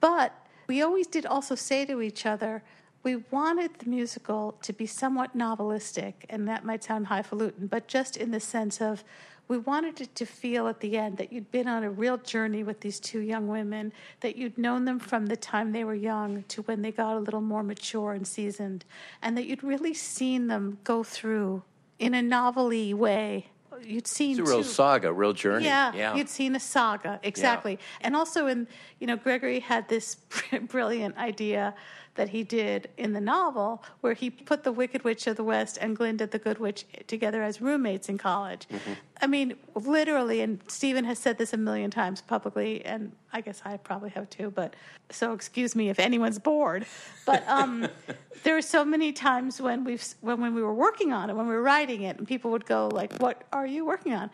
But 0.00 0.34
we 0.66 0.82
always 0.82 1.06
did 1.06 1.24
also 1.24 1.54
say 1.54 1.86
to 1.86 2.02
each 2.02 2.26
other, 2.26 2.62
we 3.06 3.14
wanted 3.30 3.72
the 3.78 3.88
musical 3.88 4.56
to 4.62 4.72
be 4.72 4.84
somewhat 4.84 5.38
novelistic, 5.38 6.14
and 6.28 6.48
that 6.48 6.64
might 6.64 6.82
sound 6.82 7.06
highfalutin, 7.06 7.68
but 7.68 7.86
just 7.86 8.16
in 8.16 8.32
the 8.32 8.40
sense 8.40 8.80
of 8.80 9.04
we 9.46 9.58
wanted 9.58 10.00
it 10.00 10.12
to 10.16 10.26
feel 10.26 10.66
at 10.66 10.80
the 10.80 10.98
end 10.98 11.16
that 11.16 11.32
you'd 11.32 11.52
been 11.52 11.68
on 11.68 11.84
a 11.84 11.88
real 11.88 12.16
journey 12.16 12.64
with 12.64 12.80
these 12.80 12.98
two 12.98 13.20
young 13.20 13.46
women, 13.46 13.92
that 14.22 14.34
you'd 14.34 14.58
known 14.58 14.84
them 14.86 14.98
from 14.98 15.26
the 15.26 15.36
time 15.36 15.70
they 15.70 15.84
were 15.84 15.94
young 15.94 16.42
to 16.48 16.62
when 16.62 16.82
they 16.82 16.90
got 16.90 17.16
a 17.16 17.20
little 17.20 17.40
more 17.40 17.62
mature 17.62 18.12
and 18.12 18.26
seasoned, 18.26 18.84
and 19.22 19.38
that 19.38 19.46
you'd 19.46 19.62
really 19.62 19.94
seen 19.94 20.48
them 20.48 20.78
go 20.82 21.04
through 21.04 21.62
in 22.00 22.12
a 22.12 22.20
novelty 22.20 22.92
way. 22.92 23.46
You'd 23.82 24.06
seen 24.06 24.38
It's 24.38 24.48
a 24.48 24.52
real 24.52 24.64
saga, 24.64 25.12
real 25.12 25.32
journey. 25.32 25.64
yeah, 25.64 25.92
yeah. 25.94 26.14
you'd 26.14 26.28
seen 26.28 26.54
a 26.56 26.60
saga 26.60 27.20
exactly, 27.22 27.78
and 28.00 28.16
also 28.16 28.46
in 28.46 28.66
you 29.00 29.06
know 29.06 29.16
Gregory 29.16 29.60
had 29.60 29.88
this 29.88 30.16
brilliant 30.68 31.16
idea 31.16 31.74
that 32.16 32.30
he 32.30 32.42
did 32.42 32.88
in 32.96 33.12
the 33.12 33.20
novel 33.20 33.82
where 34.00 34.14
he 34.14 34.30
put 34.30 34.64
the 34.64 34.72
Wicked 34.72 35.04
Witch 35.04 35.26
of 35.26 35.36
the 35.36 35.44
West 35.44 35.78
and 35.80 35.94
Glinda 35.96 36.26
the 36.26 36.38
Good 36.38 36.58
Witch 36.58 36.86
together 37.06 37.42
as 37.42 37.60
roommates 37.60 38.08
in 38.08 38.18
college. 38.18 38.66
Mm-hmm. 38.68 38.92
I 39.20 39.26
mean, 39.26 39.54
literally, 39.74 40.42
and 40.42 40.60
Stephen 40.68 41.04
has 41.04 41.18
said 41.18 41.38
this 41.38 41.52
a 41.52 41.56
million 41.56 41.90
times 41.90 42.20
publicly, 42.20 42.84
and 42.84 43.12
I 43.32 43.40
guess 43.40 43.62
I 43.64 43.76
probably 43.78 44.10
have 44.10 44.28
too. 44.28 44.50
But 44.50 44.74
so 45.10 45.32
excuse 45.32 45.74
me 45.74 45.88
if 45.88 45.98
anyone's 45.98 46.38
bored. 46.38 46.86
But 47.24 47.46
um, 47.48 47.88
there 48.42 48.56
are 48.56 48.62
so 48.62 48.84
many 48.84 49.12
times 49.12 49.60
when 49.60 49.84
we've 49.84 50.04
when 50.20 50.40
when 50.40 50.54
we 50.54 50.62
were 50.62 50.74
working 50.74 51.12
on 51.12 51.30
it, 51.30 51.36
when 51.36 51.46
we 51.46 51.54
were 51.54 51.62
writing 51.62 52.02
it, 52.02 52.18
and 52.18 52.28
people 52.28 52.50
would 52.50 52.66
go 52.66 52.88
like, 52.88 53.16
"What 53.18 53.44
are 53.52 53.66
you 53.66 53.86
working 53.86 54.12
on?" 54.12 54.30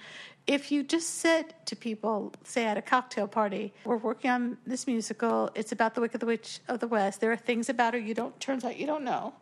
If 0.49 0.73
you 0.73 0.83
just 0.83 1.21
said 1.21 1.55
to 1.67 1.77
people, 1.77 2.33
say 2.43 2.65
at 2.65 2.77
a 2.77 2.83
cocktail 2.83 3.29
party, 3.29 3.73
"We're 3.85 3.99
working 3.99 4.31
on 4.31 4.59
this 4.67 4.89
musical. 4.89 5.51
It's 5.55 5.71
about 5.71 5.95
the 5.95 6.01
Wicked 6.01 6.23
Witch 6.25 6.61
of 6.67 6.81
the 6.81 6.89
West. 6.89 7.21
There 7.21 7.31
are 7.31 7.37
things 7.37 7.69
about 7.69 7.95
her 7.95 8.01
you 8.01 8.15
don't. 8.15 8.39
Turns 8.41 8.65
out 8.65 8.77
you 8.77 8.87
don't 8.87 9.05
know." 9.05 9.35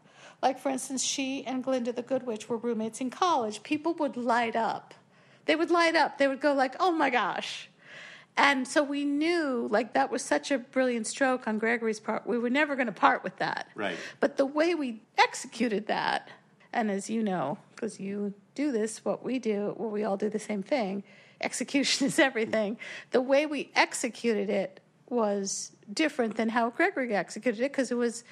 Like, 0.43 0.59
for 0.59 0.71
instance, 0.71 1.03
she 1.03 1.45
and 1.47 1.63
Glinda 1.63 1.93
the 1.93 2.03
Good 2.03 2.27
Witch 2.27 2.49
were 2.49 2.57
roommates 2.57 3.01
in 3.01 3.11
college. 3.11 3.63
People 3.63 3.95
would 3.95 4.17
light 4.17 4.57
up. 4.57 4.95
They 5.47 5.57
would 5.57 5.71
light 5.71 5.97
up. 5.97 6.19
They 6.19 6.29
would 6.29 6.41
go 6.41 6.53
like, 6.53 6.77
"Oh 6.81 6.93
my 6.93 7.11
gosh!" 7.11 7.71
And 8.37 8.67
so 8.67 8.83
we 8.83 9.05
knew, 9.05 9.69
like, 9.71 9.93
that 9.93 10.11
was 10.11 10.23
such 10.23 10.51
a 10.51 10.59
brilliant 10.59 11.07
stroke 11.07 11.47
on 11.47 11.59
Gregory's 11.59 12.01
part. 12.01 12.27
We 12.27 12.39
were 12.39 12.51
never 12.51 12.75
going 12.75 12.87
to 12.87 12.93
part 12.93 13.23
with 13.23 13.37
that. 13.37 13.69
Right. 13.75 13.97
But 14.19 14.37
the 14.37 14.47
way 14.47 14.75
we 14.75 15.03
executed 15.19 15.89
that, 15.89 16.31
and 16.73 16.91
as 16.91 17.11
you 17.11 17.23
know, 17.23 17.59
because 17.75 18.01
you 18.01 18.33
do 18.55 18.73
this, 18.73 19.05
what 19.05 19.23
we 19.23 19.39
do, 19.39 19.75
well, 19.77 19.91
we 19.91 20.05
all 20.05 20.17
do 20.17 20.31
the 20.31 20.39
same 20.39 20.63
thing. 20.63 21.03
Execution 21.41 22.07
is 22.07 22.19
everything. 22.19 22.79
The 23.11 23.21
way 23.21 23.47
we 23.47 23.71
executed 23.75 24.49
it 24.49 24.81
was 25.09 25.73
different 25.93 26.37
than 26.37 26.49
how 26.49 26.71
Gregory 26.71 27.15
executed 27.15 27.61
it 27.61 27.73
because 27.73 27.91
it 27.91 27.97
was, 27.97 28.25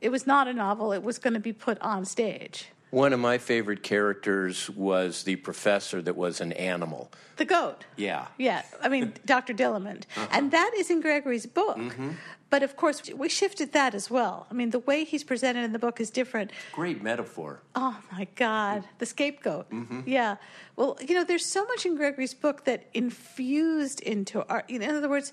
it 0.00 0.08
was 0.08 0.26
not 0.26 0.48
a 0.48 0.52
novel. 0.52 0.92
It 0.92 1.02
was 1.02 1.18
going 1.18 1.34
to 1.34 1.40
be 1.40 1.52
put 1.52 1.80
on 1.80 2.04
stage. 2.04 2.68
One 2.92 3.14
of 3.14 3.20
my 3.20 3.38
favorite 3.38 3.82
characters 3.82 4.68
was 4.68 5.22
the 5.22 5.36
professor 5.36 6.02
that 6.02 6.14
was 6.14 6.42
an 6.42 6.52
animal. 6.52 7.10
The 7.36 7.46
goat. 7.46 7.86
Yeah. 7.96 8.26
Yeah, 8.36 8.60
I 8.82 8.90
mean, 8.90 9.14
Dr. 9.24 9.54
Dillamond. 9.54 10.02
Uh-huh. 10.14 10.26
And 10.30 10.50
that 10.50 10.72
is 10.76 10.90
in 10.90 11.00
Gregory's 11.00 11.46
book. 11.46 11.78
Mm-hmm. 11.78 12.10
But 12.50 12.62
of 12.62 12.76
course, 12.76 13.00
we 13.14 13.30
shifted 13.30 13.72
that 13.72 13.94
as 13.94 14.10
well. 14.10 14.46
I 14.50 14.52
mean, 14.52 14.68
the 14.68 14.80
way 14.80 15.04
he's 15.04 15.24
presented 15.24 15.64
in 15.64 15.72
the 15.72 15.78
book 15.78 16.02
is 16.02 16.10
different. 16.10 16.50
Great 16.70 17.02
metaphor. 17.02 17.62
Oh 17.74 17.98
my 18.12 18.26
God, 18.36 18.84
the 18.98 19.06
scapegoat. 19.06 19.70
Mm-hmm. 19.70 20.02
Yeah. 20.04 20.36
Well, 20.76 20.98
you 21.00 21.14
know, 21.14 21.24
there's 21.24 21.46
so 21.46 21.64
much 21.64 21.86
in 21.86 21.96
Gregory's 21.96 22.34
book 22.34 22.66
that 22.66 22.90
infused 22.92 24.02
into 24.02 24.46
our. 24.50 24.64
In 24.68 24.82
other 24.82 25.08
words, 25.08 25.32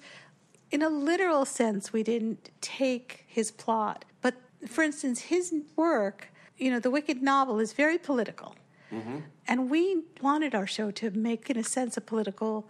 in 0.72 0.82
a 0.82 0.88
literal 0.88 1.44
sense, 1.44 1.92
we 1.92 2.04
didn't 2.04 2.52
take 2.62 3.26
his 3.28 3.52
plot. 3.52 4.06
But 4.22 4.36
for 4.66 4.82
instance, 4.82 5.20
his 5.24 5.54
work, 5.76 6.30
you 6.60 6.70
know, 6.70 6.80
the 6.80 6.92
Wicked 6.92 7.24
novel 7.24 7.60
is 7.60 7.74
very 7.74 7.98
political. 7.98 8.56
And 9.48 9.70
we 9.70 10.04
wanted 10.22 10.54
our 10.54 10.68
show 10.68 10.92
to 10.92 11.12
make, 11.12 11.50
in 11.50 11.58
a 11.58 11.64
sense, 11.64 11.98
a 11.98 12.02
political. 12.02 12.68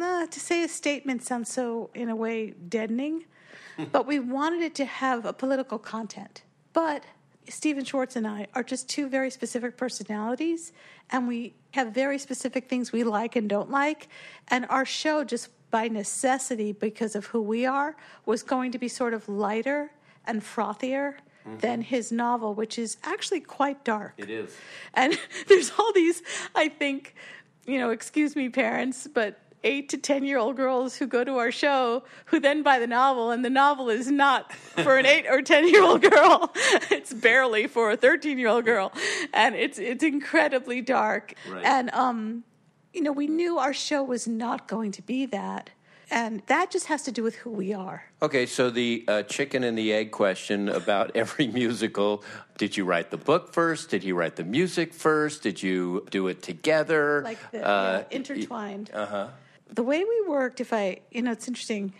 Uh, 0.00 0.26
to 0.26 0.40
say 0.40 0.64
a 0.64 0.68
statement 0.68 1.22
sounds 1.22 1.52
so, 1.52 1.90
in 1.94 2.08
a 2.08 2.16
way, 2.16 2.50
deadening, 2.68 3.24
but 3.92 4.06
we 4.06 4.18
wanted 4.18 4.60
it 4.60 4.74
to 4.74 4.84
have 4.84 5.24
a 5.24 5.32
political 5.32 5.78
content. 5.78 6.42
But 6.72 7.04
Stephen 7.48 7.84
Schwartz 7.84 8.16
and 8.16 8.26
I 8.26 8.48
are 8.54 8.64
just 8.64 8.88
two 8.88 9.08
very 9.08 9.30
specific 9.30 9.76
personalities, 9.76 10.72
and 11.10 11.28
we 11.28 11.54
have 11.72 11.92
very 11.92 12.18
specific 12.18 12.68
things 12.68 12.90
we 12.90 13.04
like 13.04 13.36
and 13.36 13.48
don't 13.48 13.70
like. 13.70 14.08
And 14.48 14.66
our 14.68 14.84
show, 14.84 15.22
just 15.22 15.48
by 15.70 15.88
necessity, 15.88 16.72
because 16.72 17.14
of 17.14 17.26
who 17.26 17.40
we 17.40 17.64
are, 17.64 17.96
was 18.26 18.42
going 18.42 18.72
to 18.72 18.78
be 18.78 18.88
sort 18.88 19.14
of 19.14 19.28
lighter 19.28 19.92
and 20.26 20.42
frothier 20.42 21.16
than 21.60 21.82
his 21.82 22.10
novel, 22.10 22.54
which 22.54 22.78
is 22.78 22.96
actually 23.04 23.40
quite 23.40 23.84
dark. 23.84 24.14
It 24.16 24.30
is. 24.30 24.56
And 24.94 25.18
there's 25.48 25.72
all 25.78 25.92
these, 25.92 26.22
I 26.54 26.68
think, 26.68 27.14
you 27.66 27.78
know, 27.78 27.90
excuse 27.90 28.34
me, 28.34 28.48
parents, 28.48 29.06
but 29.06 29.40
eight 29.64 29.88
to 29.88 29.96
10 29.96 30.24
year 30.24 30.38
old 30.38 30.56
girls 30.56 30.96
who 30.96 31.06
go 31.06 31.24
to 31.24 31.38
our 31.38 31.50
show 31.50 32.04
who 32.26 32.38
then 32.38 32.62
buy 32.62 32.78
the 32.78 32.86
novel, 32.86 33.30
and 33.30 33.44
the 33.44 33.50
novel 33.50 33.88
is 33.88 34.10
not 34.10 34.52
for 34.52 34.98
an 34.98 35.06
eight 35.06 35.26
or 35.28 35.42
10 35.42 35.68
year 35.68 35.82
old 35.82 36.02
girl. 36.02 36.52
It's 36.90 37.12
barely 37.12 37.66
for 37.66 37.90
a 37.90 37.96
13 37.96 38.38
year 38.38 38.48
old 38.48 38.64
girl. 38.64 38.92
And 39.32 39.54
it's, 39.54 39.78
it's 39.78 40.04
incredibly 40.04 40.80
dark. 40.80 41.34
Right. 41.48 41.64
And, 41.64 41.90
um, 41.90 42.44
you 42.92 43.02
know, 43.02 43.12
we 43.12 43.26
knew 43.26 43.58
our 43.58 43.72
show 43.72 44.02
was 44.02 44.28
not 44.28 44.68
going 44.68 44.92
to 44.92 45.02
be 45.02 45.26
that. 45.26 45.70
And 46.10 46.42
that 46.46 46.70
just 46.70 46.86
has 46.86 47.02
to 47.02 47.12
do 47.12 47.22
with 47.22 47.34
who 47.36 47.50
we 47.50 47.72
are. 47.72 48.04
Okay, 48.22 48.46
so 48.46 48.70
the 48.70 49.04
uh, 49.08 49.22
chicken 49.22 49.64
and 49.64 49.76
the 49.76 49.92
egg 49.92 50.10
question 50.10 50.68
about 50.68 51.12
every 51.14 51.48
musical. 51.48 52.22
Did 52.58 52.76
you 52.76 52.84
write 52.84 53.10
the 53.10 53.16
book 53.16 53.52
first? 53.52 53.90
Did 53.90 54.02
he 54.02 54.12
write 54.12 54.36
the 54.36 54.44
music 54.44 54.92
first? 54.92 55.42
Did 55.42 55.62
you 55.62 56.06
do 56.10 56.28
it 56.28 56.42
together? 56.42 57.22
like 57.22 57.38
the 57.50 57.66
Uh, 57.66 58.04
yeah, 58.10 58.16
intertwined. 58.16 58.90
Uh 58.92 59.06
huh. 59.06 59.28
The 59.72 59.82
way 59.82 60.04
we 60.04 60.24
worked, 60.28 60.60
if 60.60 60.72
I, 60.72 61.00
you 61.10 61.22
know, 61.22 61.32
it's 61.32 61.48
interesting. 61.48 61.94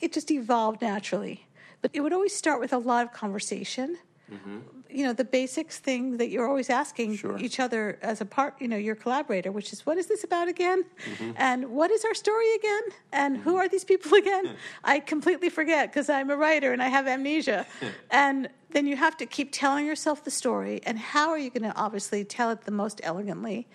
It 0.00 0.12
just 0.12 0.30
evolved 0.30 0.80
naturally, 0.80 1.46
but 1.82 1.90
it 1.92 2.00
would 2.00 2.12
always 2.12 2.34
start 2.34 2.60
with 2.60 2.72
a 2.72 2.78
lot 2.78 3.04
of 3.04 3.12
conversation. 3.12 3.98
Mm-hmm. 4.32 4.58
You 4.90 5.04
know, 5.04 5.12
the 5.12 5.24
basics 5.24 5.78
thing 5.78 6.16
that 6.18 6.28
you're 6.28 6.46
always 6.46 6.70
asking 6.70 7.16
Sure. 7.16 7.38
each 7.38 7.60
other 7.60 7.98
as 8.02 8.20
a 8.20 8.24
part, 8.24 8.54
you 8.60 8.68
know, 8.68 8.76
your 8.76 8.94
collaborator, 8.94 9.52
which 9.52 9.72
is 9.72 9.84
what 9.86 9.98
is 9.98 10.06
this 10.06 10.24
about 10.24 10.48
again? 10.48 10.84
Mm-hmm. 11.12 11.32
And 11.36 11.70
what 11.70 11.90
is 11.90 12.04
our 12.04 12.14
story 12.14 12.54
again? 12.54 12.82
And 13.12 13.36
who 13.38 13.50
mm-hmm. 13.50 13.60
are 13.60 13.68
these 13.68 13.84
people 13.84 14.14
again? 14.14 14.56
I 14.84 15.00
completely 15.00 15.50
forget 15.50 15.90
because 15.90 16.08
I'm 16.08 16.30
a 16.30 16.36
writer 16.36 16.72
and 16.72 16.82
I 16.82 16.88
have 16.88 17.06
amnesia. 17.06 17.66
and 18.10 18.48
then 18.70 18.86
you 18.86 18.96
have 18.96 19.16
to 19.18 19.26
keep 19.26 19.50
telling 19.52 19.86
yourself 19.86 20.24
the 20.24 20.30
story. 20.30 20.80
And 20.84 20.98
how 20.98 21.30
are 21.30 21.38
you 21.38 21.50
going 21.50 21.70
to 21.70 21.76
obviously 21.76 22.24
tell 22.24 22.50
it 22.50 22.62
the 22.62 22.70
most 22.70 23.00
elegantly? 23.02 23.68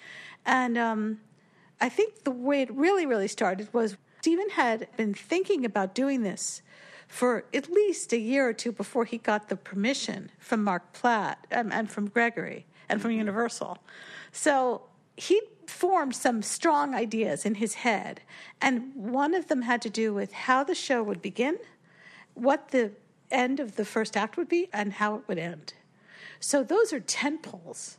And 0.46 0.78
um, 0.78 1.20
I 1.80 1.90
think 1.90 2.24
the 2.24 2.32
way 2.32 2.62
it 2.62 2.74
really, 2.74 3.06
really 3.06 3.28
started 3.28 3.72
was 3.74 3.98
Stephen 4.22 4.50
had 4.52 4.88
been 4.98 5.14
thinking 5.14 5.66
about 5.66 5.94
doing 5.94 6.24
this 6.24 6.62
for 7.14 7.46
at 7.54 7.72
least 7.72 8.12
a 8.12 8.18
year 8.18 8.50
or 8.50 8.54
two 8.54 8.72
before 8.72 9.06
he 9.06 9.20
got 9.20 9.48
the 9.48 9.56
permission 9.56 10.32
from 10.40 10.64
Mark 10.64 10.94
Platt 10.94 11.46
um, 11.52 11.72
and 11.72 11.88
from 11.88 12.08
Gregory 12.08 12.66
and 12.90 13.00
from 13.00 13.12
Universal. 13.12 13.78
So 14.32 14.82
he 15.16 15.40
formed 15.68 16.16
some 16.16 16.42
strong 16.42 16.96
ideas 16.96 17.46
in 17.46 17.54
his 17.54 17.76
head, 17.76 18.22
and 18.60 18.96
one 18.96 19.36
of 19.36 19.48
them 19.48 19.62
had 19.62 19.80
to 19.84 19.92
do 19.92 20.12
with 20.12 20.34
how 20.34 20.64
the 20.64 20.74
show 20.74 21.04
would 21.04 21.22
begin, 21.22 21.60
what 22.34 22.70
the 22.70 22.94
end 23.30 23.60
of 23.60 23.76
the 23.76 23.86
first 23.86 24.18
act 24.18 24.36
would 24.36 24.50
be, 24.50 24.68
and 24.74 24.94
how 24.94 25.14
it 25.18 25.22
would 25.28 25.38
end. 25.38 25.76
So 26.40 26.64
those 26.64 26.92
are 26.92 27.00
tent 27.00 27.44
poles 27.44 27.98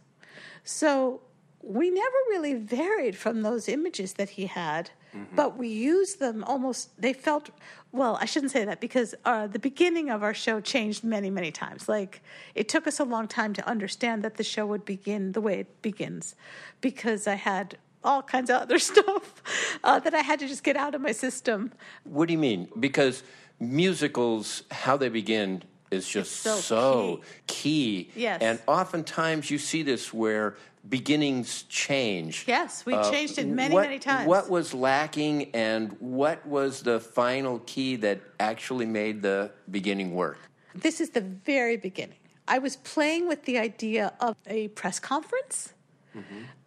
So 0.65 1.21
we 1.63 1.89
never 1.89 2.17
really 2.31 2.55
varied 2.55 3.17
from 3.17 3.43
those 3.43 3.69
images 3.69 4.15
that 4.15 4.31
he 4.31 4.47
had, 4.47 4.91
but 5.35 5.57
we 5.57 5.69
used 5.69 6.19
them 6.19 6.45
almost, 6.45 7.01
they 7.01 7.13
felt, 7.13 7.51
well, 7.93 8.19
I 8.21 8.25
shouldn't 8.25 8.53
say 8.53 8.65
that 8.65 8.81
because 8.81 9.15
uh, 9.25 9.47
the 9.47 9.59
beginning 9.59 10.11
of 10.11 10.23
our 10.23 10.35
show 10.35 10.61
changed 10.61 11.05
many, 11.05 11.31
many 11.31 11.51
times. 11.51 11.89
Like, 11.89 12.23
it 12.55 12.69
took 12.69 12.87
us 12.87 12.99
a 12.99 13.05
long 13.05 13.29
time 13.29 13.53
to 13.55 13.69
understand 13.69 14.23
that 14.25 14.37
the 14.37 14.43
show 14.43 14.67
would 14.67 14.85
begin 14.85 15.33
the 15.33 15.41
way 15.41 15.61
it 15.61 15.83
begins 15.83 16.35
because 16.81 17.27
I 17.27 17.35
had 17.35 17.77
all 18.03 18.23
kinds 18.23 18.51
of 18.51 18.63
other 18.63 18.79
stuff 18.91 19.43
uh, 19.83 20.01
that 20.01 20.15
I 20.15 20.21
had 20.21 20.39
to 20.41 20.49
just 20.49 20.65
get 20.65 20.77
out 20.77 20.95
of 20.95 21.01
my 21.01 21.13
system. 21.13 21.73
What 22.05 22.27
do 22.27 22.33
you 22.33 22.39
mean? 22.39 22.69
Because 22.79 23.23
musicals, 23.61 24.63
how 24.71 24.97
they 24.97 25.09
begin 25.09 25.63
is 25.91 26.09
just 26.09 26.33
so 26.43 26.57
so, 26.57 27.21
key. 27.47 28.11
Yes. 28.17 28.41
And 28.43 28.59
oftentimes 28.67 29.51
you 29.51 29.59
see 29.59 29.83
this 29.83 30.13
where 30.13 30.57
beginnings 30.89 31.63
change. 31.65 32.45
Yes, 32.47 32.85
we 32.85 32.93
changed 33.05 33.39
it 33.39 33.47
many, 33.47 33.73
Uh, 33.73 33.77
what, 33.77 33.83
many 33.83 33.99
times. 33.99 34.29
What 34.29 34.51
was 34.51 34.75
lacking 34.75 35.51
and 35.55 35.97
what 36.01 36.45
was 36.47 36.83
the 36.83 37.01
final 37.01 37.61
key 37.61 37.97
that 37.97 38.21
actually 38.39 38.87
made 38.87 39.23
the 39.23 39.51
beginning 39.71 40.15
work? 40.15 40.39
This 40.75 41.01
is 41.01 41.11
the 41.11 41.21
very 41.21 41.77
beginning. 41.77 42.19
I 42.47 42.59
was 42.59 42.77
playing 42.77 43.29
with 43.29 43.45
the 43.45 43.59
idea 43.59 44.13
of 44.21 44.37
a 44.47 44.69
press 44.69 44.99
conference 44.99 45.73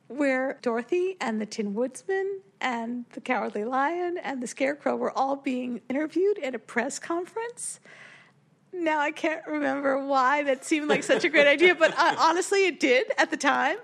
where 0.07 0.57
Dorothy 0.61 1.15
and 1.21 1.39
the 1.39 1.45
Tin 1.45 1.73
Woodsman 1.73 2.41
and 2.59 3.05
the 3.11 3.21
Cowardly 3.21 3.63
Lion 3.63 4.17
and 4.17 4.41
the 4.41 4.47
Scarecrow 4.47 4.95
were 4.95 5.11
all 5.11 5.35
being 5.35 5.81
interviewed 5.89 6.39
at 6.39 6.55
a 6.55 6.59
press 6.59 6.97
conference. 6.97 7.79
Now 8.83 8.99
I 8.99 9.11
can't 9.11 9.45
remember 9.47 10.05
why 10.05 10.43
that 10.43 10.63
seemed 10.65 10.87
like 10.87 11.03
such 11.03 11.23
a 11.23 11.29
great 11.29 11.47
idea, 11.47 11.75
but 11.75 11.93
uh, 11.97 12.15
honestly, 12.19 12.65
it 12.65 12.79
did 12.79 13.07
at 13.17 13.29
the 13.31 13.37
time. 13.37 13.77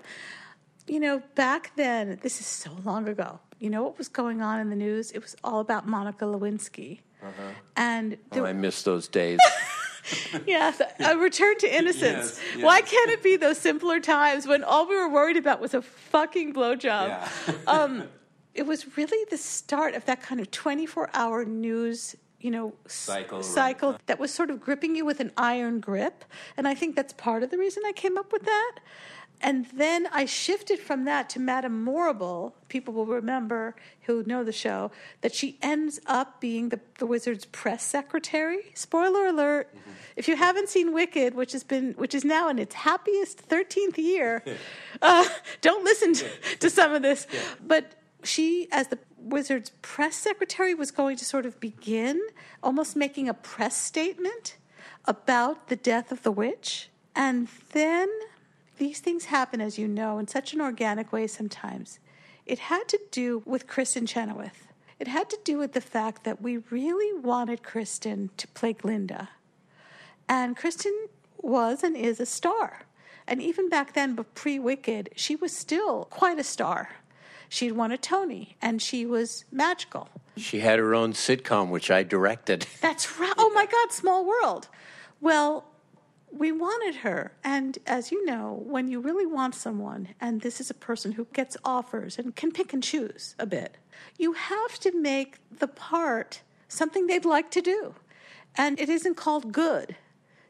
You 0.86 1.00
know, 1.00 1.22
back 1.34 1.72
then, 1.76 2.18
this 2.22 2.40
is 2.40 2.46
so 2.46 2.70
long 2.84 3.08
ago. 3.08 3.40
You 3.58 3.70
know 3.70 3.82
what 3.82 3.96
was 3.96 4.08
going 4.08 4.42
on 4.42 4.60
in 4.60 4.68
the 4.70 4.76
news? 4.76 5.10
It 5.12 5.22
was 5.22 5.34
all 5.42 5.60
about 5.60 5.86
Monica 5.88 6.24
Lewinsky. 6.26 7.00
And 7.76 8.18
there, 8.32 8.42
Oh, 8.42 8.46
I 8.46 8.52
miss 8.52 8.82
those 8.82 9.08
days. 9.08 9.38
Yes, 10.46 10.82
a 11.00 11.16
return 11.16 11.56
to 11.60 11.74
innocence. 11.74 12.38
Why 12.60 12.82
can't 12.82 13.10
it 13.12 13.22
be 13.22 13.36
those 13.38 13.56
simpler 13.56 14.00
times 14.00 14.46
when 14.46 14.62
all 14.62 14.86
we 14.86 14.94
were 14.94 15.08
worried 15.08 15.38
about 15.38 15.62
was 15.62 15.72
a 15.72 15.80
fucking 15.80 16.52
blowjob? 16.52 17.26
um, 17.66 18.04
it 18.52 18.66
was 18.66 18.98
really 18.98 19.24
the 19.30 19.38
start 19.38 19.94
of 19.94 20.04
that 20.04 20.20
kind 20.20 20.42
of 20.42 20.50
24 20.50 21.08
hour 21.14 21.46
news, 21.46 22.16
you 22.44 22.50
know, 22.50 22.74
s- 22.84 22.92
Cycle, 23.42 23.92
right. 23.92 24.06
that 24.06 24.20
was 24.20 24.32
sort 24.32 24.50
of 24.50 24.60
gripping 24.60 24.94
you 24.94 25.04
with 25.06 25.18
an 25.18 25.32
iron 25.38 25.80
grip. 25.80 26.26
And 26.58 26.68
I 26.68 26.74
think 26.74 26.94
that's 26.94 27.14
part 27.14 27.42
of 27.42 27.48
the 27.50 27.56
reason 27.56 27.82
I 27.86 27.92
came 27.92 28.18
up 28.18 28.32
with 28.34 28.44
that. 28.44 28.72
And 29.40 29.66
then 29.74 30.06
I 30.12 30.26
shifted 30.26 30.78
from 30.78 31.06
that 31.06 31.30
to 31.30 31.40
Madame 31.40 31.82
Morrible. 31.82 32.54
People 32.68 32.92
will 32.92 33.06
remember 33.06 33.74
who 34.02 34.22
know 34.24 34.44
the 34.44 34.52
show 34.52 34.90
that 35.22 35.34
she 35.34 35.58
ends 35.62 36.00
up 36.06 36.38
being 36.38 36.68
the, 36.68 36.80
the 36.98 37.06
wizard's 37.06 37.46
press 37.46 37.82
secretary. 37.82 38.72
Spoiler 38.74 39.26
alert! 39.26 39.74
If 40.14 40.28
you 40.28 40.36
haven't 40.36 40.68
seen 40.68 40.92
Wicked, 40.92 41.34
which 41.34 41.52
has 41.52 41.64
been 41.64 41.94
which 41.94 42.14
is 42.14 42.24
now 42.24 42.48
in 42.48 42.58
its 42.58 42.74
happiest 42.74 43.38
thirteenth 43.40 43.98
year, 43.98 44.44
uh, 45.02 45.26
don't 45.62 45.82
listen 45.84 46.12
to, 46.14 46.28
to 46.60 46.70
some 46.70 46.92
of 46.92 47.02
this. 47.02 47.26
But 47.66 47.94
she, 48.22 48.68
as 48.70 48.88
the 48.88 48.98
wizard's 49.24 49.70
press 49.82 50.16
secretary, 50.16 50.74
was 50.74 50.90
going 50.90 51.16
to 51.16 51.24
sort 51.24 51.46
of 51.46 51.58
begin 51.60 52.20
almost 52.62 52.96
making 52.96 53.28
a 53.28 53.34
press 53.34 53.76
statement 53.76 54.56
about 55.06 55.68
the 55.68 55.76
death 55.76 56.12
of 56.12 56.22
the 56.22 56.32
witch, 56.32 56.88
and 57.14 57.48
then 57.72 58.08
these 58.78 59.00
things 59.00 59.26
happen, 59.26 59.60
as 59.60 59.78
you 59.78 59.86
know, 59.86 60.18
in 60.18 60.26
such 60.26 60.52
an 60.52 60.60
organic 60.60 61.12
way 61.12 61.26
sometimes. 61.26 61.98
It 62.46 62.58
had 62.58 62.88
to 62.88 63.00
do 63.10 63.42
with 63.46 63.66
Kristin 63.66 64.06
Chenoweth. 64.06 64.66
It 64.98 65.08
had 65.08 65.30
to 65.30 65.38
do 65.44 65.58
with 65.58 65.72
the 65.72 65.80
fact 65.80 66.24
that 66.24 66.42
we 66.42 66.58
really 66.70 67.18
wanted 67.18 67.62
Kristin 67.62 68.30
to 68.36 68.48
play 68.48 68.72
Glinda. 68.72 69.30
And 70.28 70.56
Kristin 70.56 70.94
was 71.40 71.82
and 71.82 71.96
is 71.96 72.20
a 72.20 72.26
star. 72.26 72.82
And 73.26 73.40
even 73.40 73.68
back 73.68 73.94
then, 73.94 74.14
but 74.14 74.34
pre 74.34 74.58
Wicked, 74.58 75.10
she 75.16 75.36
was 75.36 75.56
still 75.56 76.04
quite 76.06 76.38
a 76.38 76.44
star. 76.44 76.96
She'd 77.48 77.72
won 77.72 77.92
a 77.92 77.98
Tony 77.98 78.56
and 78.60 78.80
she 78.80 79.06
was 79.06 79.44
magical. 79.52 80.08
she 80.36 80.60
had 80.60 80.78
her 80.78 80.94
own 80.94 81.12
sitcom, 81.12 81.70
which 81.70 81.90
I 81.90 82.02
directed. 82.02 82.66
That's 82.80 83.18
right. 83.18 83.34
Oh 83.38 83.50
my 83.54 83.66
God, 83.66 83.92
small 83.92 84.24
world. 84.26 84.68
Well, 85.20 85.64
we 86.30 86.50
wanted 86.50 86.96
her. 86.96 87.32
And 87.44 87.78
as 87.86 88.10
you 88.10 88.24
know, 88.26 88.62
when 88.66 88.88
you 88.88 89.00
really 89.00 89.26
want 89.26 89.54
someone, 89.54 90.08
and 90.20 90.40
this 90.40 90.60
is 90.60 90.68
a 90.68 90.74
person 90.74 91.12
who 91.12 91.26
gets 91.32 91.56
offers 91.64 92.18
and 92.18 92.34
can 92.34 92.50
pick 92.50 92.72
and 92.72 92.82
choose 92.82 93.36
a 93.38 93.46
bit, 93.46 93.76
you 94.18 94.32
have 94.32 94.78
to 94.80 94.90
make 95.00 95.38
the 95.58 95.68
part 95.68 96.42
something 96.66 97.06
they'd 97.06 97.24
like 97.24 97.50
to 97.52 97.60
do. 97.60 97.94
And 98.56 98.80
it 98.80 98.88
isn't 98.88 99.16
called 99.16 99.52
good. 99.52 99.96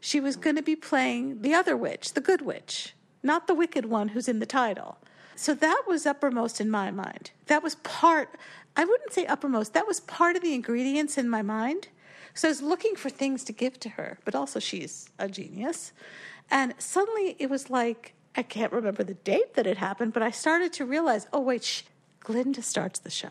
She 0.00 0.20
was 0.20 0.36
going 0.36 0.56
to 0.56 0.62
be 0.62 0.76
playing 0.76 1.42
the 1.42 1.54
other 1.54 1.76
witch, 1.76 2.14
the 2.14 2.20
good 2.20 2.42
witch, 2.42 2.94
not 3.22 3.46
the 3.46 3.54
wicked 3.54 3.86
one 3.86 4.08
who's 4.08 4.28
in 4.28 4.38
the 4.38 4.46
title. 4.46 4.98
So 5.36 5.54
that 5.54 5.82
was 5.86 6.06
uppermost 6.06 6.60
in 6.60 6.70
my 6.70 6.90
mind. 6.90 7.30
That 7.46 7.62
was 7.62 7.76
part, 7.76 8.30
I 8.76 8.84
wouldn't 8.84 9.12
say 9.12 9.26
uppermost, 9.26 9.72
that 9.74 9.86
was 9.86 10.00
part 10.00 10.36
of 10.36 10.42
the 10.42 10.54
ingredients 10.54 11.18
in 11.18 11.28
my 11.28 11.42
mind. 11.42 11.88
So 12.34 12.48
I 12.48 12.50
was 12.50 12.62
looking 12.62 12.96
for 12.96 13.10
things 13.10 13.44
to 13.44 13.52
give 13.52 13.78
to 13.80 13.90
her, 13.90 14.18
but 14.24 14.34
also 14.34 14.58
she's 14.58 15.08
a 15.18 15.28
genius. 15.28 15.92
And 16.50 16.74
suddenly 16.78 17.36
it 17.38 17.48
was 17.48 17.70
like, 17.70 18.14
I 18.36 18.42
can't 18.42 18.72
remember 18.72 19.04
the 19.04 19.14
date 19.14 19.54
that 19.54 19.66
it 19.66 19.76
happened, 19.76 20.12
but 20.12 20.22
I 20.22 20.30
started 20.30 20.72
to 20.74 20.84
realize, 20.84 21.28
oh, 21.32 21.40
wait, 21.40 21.64
shh, 21.64 21.82
Glinda 22.20 22.62
starts 22.62 22.98
the 22.98 23.10
show. 23.10 23.30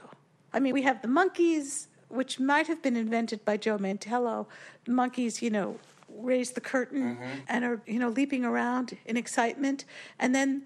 I 0.53 0.59
mean, 0.59 0.73
we 0.73 0.83
have 0.83 1.01
the 1.01 1.07
monkeys, 1.07 1.87
which 2.07 2.39
might 2.39 2.67
have 2.67 2.81
been 2.81 2.95
invented 2.95 3.43
by 3.43 3.57
Joe 3.57 3.77
Mantello. 3.77 4.45
The 4.85 4.91
monkeys, 4.91 5.41
you 5.41 5.49
know, 5.49 5.79
raise 6.09 6.51
the 6.51 6.61
curtain 6.61 7.17
mm-hmm. 7.17 7.39
and 7.47 7.65
are, 7.65 7.81
you 7.85 7.99
know, 7.99 8.09
leaping 8.09 8.45
around 8.45 8.97
in 9.05 9.17
excitement. 9.17 9.83
And 10.19 10.33
then 10.33 10.63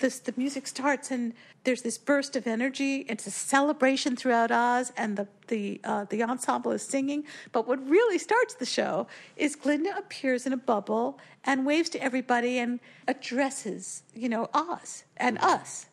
this, 0.00 0.18
the 0.18 0.34
music 0.36 0.66
starts 0.66 1.10
and 1.10 1.34
there's 1.64 1.82
this 1.82 1.98
burst 1.98 2.36
of 2.36 2.46
energy. 2.46 3.04
It's 3.08 3.26
a 3.26 3.30
celebration 3.30 4.16
throughout 4.16 4.50
Oz, 4.50 4.92
and 4.96 5.16
the 5.16 5.28
the 5.48 5.80
uh, 5.84 6.04
the 6.08 6.22
ensemble 6.22 6.72
is 6.72 6.82
singing. 6.82 7.24
But 7.52 7.68
what 7.68 7.86
really 7.88 8.18
starts 8.18 8.54
the 8.54 8.66
show 8.66 9.06
is 9.36 9.56
Glinda 9.56 9.96
appears 9.96 10.46
in 10.46 10.52
a 10.52 10.56
bubble 10.56 11.18
and 11.44 11.66
waves 11.66 11.90
to 11.90 12.02
everybody 12.02 12.58
and 12.58 12.80
addresses, 13.06 14.02
you 14.14 14.28
know, 14.28 14.48
Oz 14.54 15.04
and 15.16 15.38
us. 15.38 15.86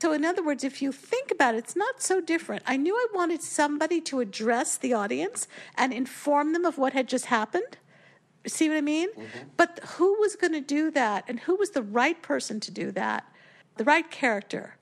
So, 0.00 0.12
in 0.12 0.24
other 0.24 0.42
words, 0.42 0.64
if 0.64 0.80
you 0.80 0.92
think 0.92 1.30
about 1.30 1.54
it, 1.54 1.58
it's 1.58 1.76
not 1.76 2.02
so 2.02 2.20
different. 2.22 2.62
I 2.66 2.76
knew 2.78 2.94
I 2.94 3.06
wanted 3.14 3.42
somebody 3.42 4.00
to 4.02 4.20
address 4.20 4.78
the 4.78 4.94
audience 4.94 5.46
and 5.76 5.92
inform 5.92 6.52
them 6.52 6.64
of 6.64 6.78
what 6.78 6.94
had 6.94 7.06
just 7.06 7.26
happened. 7.26 7.76
See 8.46 8.70
what 8.70 8.78
I 8.78 8.80
mean? 8.80 9.08
But 9.58 9.80
who 9.96 10.18
was 10.18 10.36
going 10.36 10.54
to 10.54 10.62
do 10.62 10.90
that 10.92 11.24
and 11.28 11.40
who 11.40 11.56
was 11.56 11.70
the 11.70 11.82
right 11.82 12.20
person 12.22 12.60
to 12.60 12.70
do 12.70 12.90
that? 12.92 13.29
The 13.80 13.84
right 13.84 14.10
character. 14.10 14.76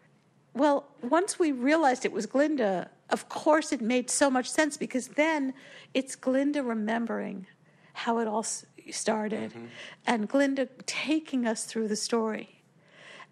Well, 0.54 0.88
once 1.00 1.38
we 1.38 1.52
realized 1.52 2.04
it 2.04 2.10
was 2.10 2.26
Glinda, 2.26 2.90
of 3.10 3.28
course 3.28 3.70
it 3.70 3.80
made 3.80 4.10
so 4.10 4.28
much 4.28 4.50
sense 4.50 4.76
because 4.76 5.06
then 5.06 5.54
it's 5.94 6.16
Glinda 6.16 6.64
remembering 6.64 7.46
how 7.92 8.18
it 8.18 8.26
all 8.26 8.42
started 8.90 9.50
mm-hmm. 9.50 9.66
and 10.04 10.28
Glinda 10.28 10.66
taking 10.86 11.46
us 11.46 11.62
through 11.64 11.86
the 11.86 11.94
story. 11.94 12.64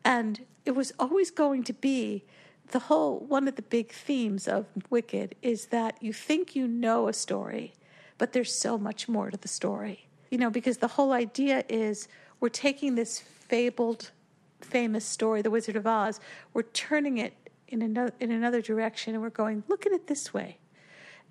And 0.04 0.46
it 0.64 0.76
was 0.76 0.92
always 1.00 1.32
going 1.32 1.64
to 1.64 1.72
be 1.72 2.22
the 2.70 2.78
whole 2.78 3.18
one 3.18 3.48
of 3.48 3.56
the 3.56 3.62
big 3.62 3.90
themes 3.90 4.46
of 4.46 4.66
Wicked 4.88 5.34
is 5.42 5.66
that 5.78 6.00
you 6.00 6.12
think 6.12 6.54
you 6.54 6.68
know 6.68 7.08
a 7.08 7.12
story, 7.12 7.72
but 8.18 8.32
there's 8.32 8.54
so 8.54 8.78
much 8.78 9.08
more 9.08 9.32
to 9.32 9.36
the 9.36 9.48
story. 9.48 10.06
You 10.30 10.38
know, 10.38 10.48
because 10.48 10.76
the 10.76 10.94
whole 10.94 11.10
idea 11.10 11.64
is 11.68 12.06
we're 12.38 12.50
taking 12.50 12.94
this 12.94 13.18
fabled, 13.18 14.12
famous 14.60 15.04
story, 15.04 15.42
The 15.42 15.50
Wizard 15.50 15.76
of 15.76 15.86
Oz, 15.86 16.20
we're 16.52 16.62
turning 16.62 17.18
it 17.18 17.34
in 17.68 17.82
another, 17.82 18.12
in 18.20 18.30
another 18.30 18.60
direction 18.60 19.14
and 19.14 19.22
we're 19.22 19.30
going, 19.30 19.64
look 19.68 19.86
at 19.86 19.92
it 19.92 20.06
this 20.06 20.32
way. 20.32 20.58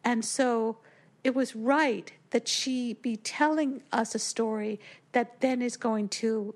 And 0.04 0.24
so 0.24 0.78
it 1.24 1.34
was 1.34 1.56
right 1.56 2.12
that 2.30 2.48
she 2.48 2.94
be 2.94 3.16
telling 3.18 3.82
us 3.92 4.14
a 4.14 4.20
story 4.20 4.80
that 5.14 5.42
then 5.42 5.62
is 5.62 5.78
going 5.78 6.10
to, 6.10 6.54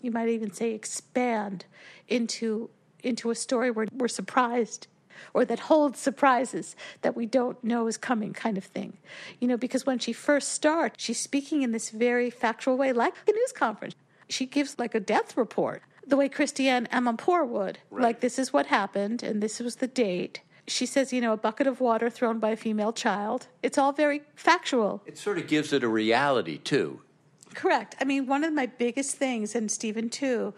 you 0.00 0.10
might 0.10 0.28
even 0.28 0.52
say, 0.52 0.72
expand 0.72 1.64
into 2.08 2.70
into 3.02 3.30
a 3.30 3.34
story 3.34 3.70
where 3.70 3.86
we're 3.92 4.08
surprised 4.08 4.86
or 5.34 5.44
that 5.44 5.60
holds 5.60 5.98
surprises 5.98 6.74
that 7.02 7.16
we 7.16 7.26
don't 7.26 7.62
know 7.62 7.86
is 7.86 7.96
coming 7.96 8.32
kind 8.32 8.58
of 8.58 8.64
thing. 8.64 8.96
You 9.40 9.48
know, 9.48 9.56
because 9.56 9.86
when 9.86 9.98
she 9.98 10.12
first 10.12 10.48
starts, 10.48 11.02
she's 11.02 11.20
speaking 11.20 11.62
in 11.62 11.72
this 11.72 11.90
very 11.90 12.30
factual 12.30 12.76
way, 12.76 12.92
like 12.92 13.14
a 13.28 13.32
news 13.32 13.52
conference. 13.52 13.94
She 14.28 14.46
gives 14.46 14.78
like 14.78 14.94
a 14.94 15.00
death 15.00 15.36
report, 15.36 15.82
the 16.06 16.16
way 16.16 16.28
Christiane 16.28 16.86
Amanpour 16.92 17.46
would. 17.46 17.78
Like, 17.90 18.20
this 18.20 18.38
is 18.38 18.52
what 18.52 18.66
happened, 18.66 19.22
and 19.22 19.42
this 19.42 19.60
was 19.60 19.76
the 19.76 19.86
date. 19.86 20.40
She 20.66 20.86
says, 20.86 21.12
you 21.12 21.20
know, 21.20 21.32
a 21.32 21.36
bucket 21.36 21.66
of 21.66 21.80
water 21.80 22.08
thrown 22.10 22.38
by 22.38 22.50
a 22.50 22.56
female 22.56 22.92
child. 22.92 23.48
It's 23.62 23.78
all 23.78 23.92
very 23.92 24.22
factual. 24.34 25.02
It 25.06 25.18
sort 25.18 25.38
of 25.38 25.46
gives 25.46 25.72
it 25.72 25.82
a 25.82 25.88
reality, 25.88 26.58
too. 26.58 27.00
Correct. 27.54 27.94
I 28.00 28.04
mean, 28.04 28.26
one 28.26 28.44
of 28.44 28.52
my 28.52 28.66
biggest 28.66 29.16
things, 29.16 29.54
and 29.54 29.70
Stephen 29.70 30.08
too, 30.08 30.54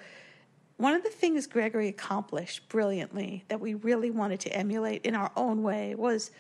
one 0.76 0.94
of 0.94 1.02
the 1.02 1.10
things 1.10 1.46
Gregory 1.46 1.88
accomplished 1.88 2.68
brilliantly 2.68 3.44
that 3.48 3.60
we 3.60 3.74
really 3.74 4.10
wanted 4.10 4.40
to 4.40 4.50
emulate 4.50 5.04
in 5.04 5.14
our 5.14 5.30
own 5.36 5.62
way 5.62 5.94
was 5.94 6.30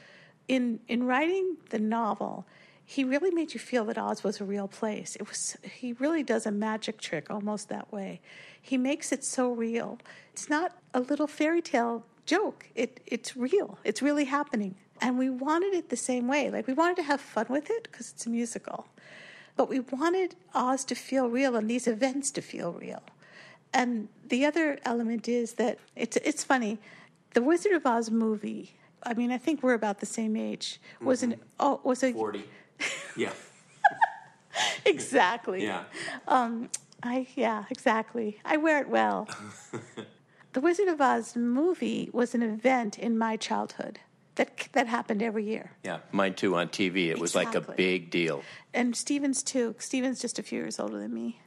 in 0.48 0.80
in 0.88 1.04
writing 1.04 1.56
the 1.70 1.78
novel, 1.78 2.46
he 2.86 3.04
really 3.04 3.30
made 3.30 3.54
you 3.54 3.60
feel 3.60 3.84
that 3.86 3.98
Oz 3.98 4.22
was 4.22 4.40
a 4.40 4.44
real 4.44 4.68
place. 4.68 5.16
It 5.16 5.28
was 5.28 5.56
he 5.72 5.94
really 5.94 6.22
does 6.22 6.46
a 6.46 6.50
magic 6.50 7.00
trick 7.00 7.30
almost 7.30 7.68
that 7.68 7.92
way. 7.92 8.20
He 8.60 8.76
makes 8.76 9.12
it 9.12 9.24
so 9.24 9.50
real. 9.50 9.98
It's 10.32 10.50
not 10.50 10.72
a 10.92 11.00
little 11.00 11.26
fairy 11.26 11.62
tale 11.62 12.04
joke. 12.26 12.66
It 12.74 13.00
it's 13.06 13.36
real. 13.36 13.78
It's 13.84 14.02
really 14.02 14.24
happening. 14.24 14.74
And 15.00 15.18
we 15.18 15.30
wanted 15.30 15.74
it 15.74 15.88
the 15.88 15.96
same 15.96 16.28
way. 16.28 16.50
Like 16.50 16.66
we 16.66 16.74
wanted 16.74 16.96
to 16.96 17.02
have 17.04 17.20
fun 17.20 17.46
with 17.48 17.70
it 17.70 17.84
because 17.84 18.10
it's 18.10 18.26
a 18.26 18.30
musical. 18.30 18.86
But 19.56 19.68
we 19.68 19.80
wanted 19.80 20.36
Oz 20.54 20.84
to 20.86 20.94
feel 20.94 21.28
real 21.28 21.56
and 21.56 21.70
these 21.70 21.86
events 21.86 22.30
to 22.32 22.42
feel 22.42 22.72
real. 22.72 23.02
And 23.72 24.08
the 24.28 24.44
other 24.44 24.78
element 24.84 25.26
is 25.28 25.54
that 25.54 25.78
it's 25.96 26.16
it's 26.18 26.44
funny. 26.44 26.78
The 27.32 27.42
Wizard 27.42 27.72
of 27.72 27.86
Oz 27.86 28.10
movie. 28.10 28.76
I 29.02 29.14
mean, 29.14 29.30
I 29.30 29.38
think 29.38 29.62
we're 29.62 29.74
about 29.74 30.00
the 30.00 30.06
same 30.06 30.36
age. 30.36 30.80
Was 31.00 31.22
an 31.22 31.32
mm-hmm. 31.32 31.42
oh 31.60 31.80
was 31.82 32.02
a 32.02 32.12
Forty. 32.12 32.44
Yeah. 33.16 33.30
exactly. 34.84 35.62
Yeah. 35.62 35.84
Um, 36.26 36.68
I 37.02 37.28
yeah, 37.36 37.64
exactly. 37.70 38.40
I 38.44 38.56
wear 38.56 38.80
it 38.80 38.88
well. 38.88 39.28
the 40.52 40.60
Wizard 40.60 40.88
of 40.88 41.00
Oz 41.00 41.36
movie 41.36 42.10
was 42.12 42.34
an 42.34 42.42
event 42.42 42.98
in 42.98 43.16
my 43.16 43.36
childhood 43.36 44.00
that 44.34 44.68
that 44.72 44.88
happened 44.88 45.22
every 45.22 45.44
year. 45.44 45.70
Yeah. 45.84 45.98
Mine 46.10 46.34
too 46.34 46.56
on 46.56 46.68
TV. 46.68 47.08
It 47.08 47.20
was 47.20 47.36
like 47.36 47.54
a 47.54 47.60
big 47.60 48.10
deal. 48.10 48.42
And 48.72 48.96
Stephen's 48.96 49.44
too. 49.44 49.76
Stephen's 49.78 50.20
just 50.20 50.40
a 50.40 50.42
few 50.42 50.58
years 50.58 50.80
older 50.80 50.98
than 50.98 51.14
me, 51.14 51.40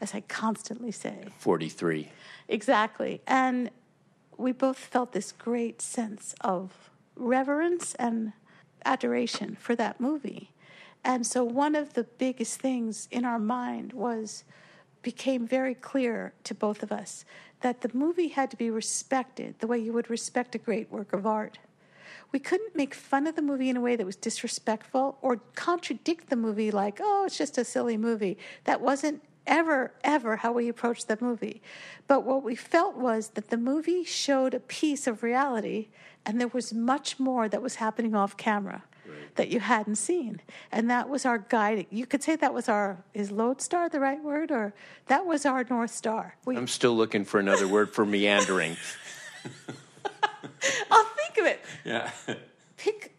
as 0.00 0.14
I 0.14 0.22
constantly 0.22 0.92
say. 0.92 1.24
Forty-three. 1.38 2.10
Exactly. 2.48 3.20
And 3.26 3.70
we 4.38 4.52
both 4.52 4.78
felt 4.78 5.12
this 5.12 5.32
great 5.32 5.82
sense 5.82 6.34
of 6.40 6.90
reverence 7.16 7.94
and 7.96 8.32
adoration 8.88 9.56
for 9.60 9.76
that 9.76 10.00
movie. 10.00 10.50
And 11.04 11.26
so 11.26 11.44
one 11.44 11.74
of 11.74 11.92
the 11.92 12.04
biggest 12.04 12.58
things 12.58 13.06
in 13.10 13.24
our 13.24 13.38
mind 13.38 13.92
was 13.92 14.44
became 15.02 15.46
very 15.46 15.74
clear 15.74 16.32
to 16.44 16.54
both 16.54 16.82
of 16.82 16.90
us 16.90 17.24
that 17.60 17.82
the 17.82 17.90
movie 17.92 18.28
had 18.28 18.50
to 18.50 18.56
be 18.56 18.70
respected 18.70 19.54
the 19.58 19.66
way 19.66 19.78
you 19.78 19.92
would 19.92 20.10
respect 20.10 20.54
a 20.54 20.58
great 20.58 20.90
work 20.90 21.12
of 21.12 21.26
art. 21.26 21.58
We 22.32 22.38
couldn't 22.38 22.76
make 22.76 22.94
fun 22.94 23.26
of 23.26 23.36
the 23.36 23.42
movie 23.42 23.68
in 23.68 23.76
a 23.76 23.80
way 23.80 23.94
that 23.96 24.06
was 24.06 24.16
disrespectful 24.16 25.18
or 25.22 25.40
contradict 25.54 26.30
the 26.30 26.36
movie 26.36 26.70
like, 26.70 26.98
oh, 27.02 27.24
it's 27.26 27.38
just 27.38 27.58
a 27.58 27.64
silly 27.64 27.96
movie. 27.96 28.38
That 28.64 28.80
wasn't 28.80 29.22
ever, 29.48 29.92
ever 30.04 30.36
how 30.36 30.52
we 30.52 30.68
approached 30.68 31.08
the 31.08 31.18
movie. 31.20 31.60
But 32.06 32.24
what 32.24 32.44
we 32.44 32.54
felt 32.54 32.96
was 32.96 33.30
that 33.30 33.50
the 33.50 33.56
movie 33.56 34.04
showed 34.04 34.54
a 34.54 34.60
piece 34.60 35.06
of 35.06 35.22
reality 35.24 35.88
and 36.24 36.40
there 36.40 36.48
was 36.48 36.72
much 36.72 37.18
more 37.18 37.48
that 37.48 37.62
was 37.62 37.76
happening 37.76 38.14
off 38.14 38.36
camera 38.36 38.84
that 39.36 39.48
you 39.48 39.60
hadn't 39.60 39.96
seen. 39.96 40.40
And 40.70 40.90
that 40.90 41.08
was 41.08 41.24
our 41.24 41.38
guiding. 41.38 41.86
You 41.90 42.06
could 42.06 42.22
say 42.22 42.36
that 42.36 42.52
was 42.52 42.68
our, 42.68 42.98
is 43.14 43.30
lodestar 43.30 43.88
the 43.88 44.00
right 44.00 44.22
word? 44.22 44.50
Or 44.50 44.74
that 45.06 45.24
was 45.24 45.46
our 45.46 45.64
North 45.70 45.92
Star. 45.92 46.36
We, 46.44 46.56
I'm 46.56 46.68
still 46.68 46.96
looking 46.96 47.24
for 47.24 47.40
another 47.40 47.66
word 47.66 47.94
for 47.94 48.04
meandering. 48.04 48.76
I'll 50.90 51.04
think 51.04 51.38
of 51.38 51.46
it. 51.46 51.60
Yeah. 51.84 52.10
Pic, 52.76 53.16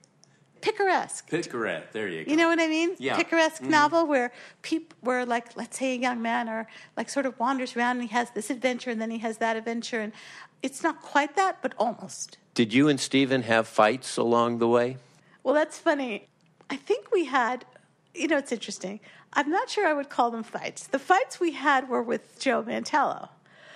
picaresque. 0.62 1.30
Picaret. 1.30 1.92
There 1.92 2.08
you 2.08 2.26
go. 2.26 2.32
You 2.32 2.38
know 2.38 2.48
what 2.48 2.60
I 2.60 2.68
mean? 2.68 2.96
Yeah. 2.98 3.16
Picaresque 3.18 3.62
mm-hmm. 3.62 3.72
novel 3.72 4.06
where 4.08 4.32
peop, 4.62 4.94
where 5.02 5.26
like 5.26 5.56
let's 5.56 5.78
say 5.78 5.94
a 5.96 5.98
young 5.98 6.22
man 6.22 6.50
or 6.50 6.68
like 6.98 7.10
sort 7.10 7.26
of 7.26 7.40
wanders 7.40 7.76
around 7.76 7.98
and 7.98 8.04
he 8.04 8.14
has 8.14 8.32
this 8.32 8.50
adventure 8.50 8.90
and 8.90 9.02
then 9.02 9.12
he 9.12 9.20
has 9.20 9.38
that 9.38 9.56
adventure 9.56 10.00
and 10.00 10.14
it's 10.62 10.84
not 10.84 11.02
quite 11.02 11.36
that 11.36 11.62
but 11.62 11.74
almost. 11.78 12.38
Did 12.54 12.74
you 12.74 12.90
and 12.90 13.00
Stephen 13.00 13.44
have 13.44 13.68
fights 13.68 14.18
along 14.18 14.60
the 14.60 14.68
way? 14.68 14.98
Well, 15.44 15.54
that's 15.54 15.78
funny. 15.78 16.28
I 16.70 16.76
think 16.76 17.12
we 17.12 17.26
had 17.26 17.66
you 18.14 18.28
know 18.28 18.38
it's 18.38 18.52
interesting. 18.52 19.00
I'm 19.34 19.50
not 19.50 19.70
sure 19.70 19.86
I 19.88 19.94
would 19.94 20.10
call 20.10 20.32
them 20.32 20.44
fights. 20.44 20.88
The 20.88 21.00
fights 21.00 21.40
we 21.40 21.52
had 21.52 21.88
were 21.88 22.02
with 22.02 22.40
Joe 22.40 22.64
Mantello. 22.64 23.30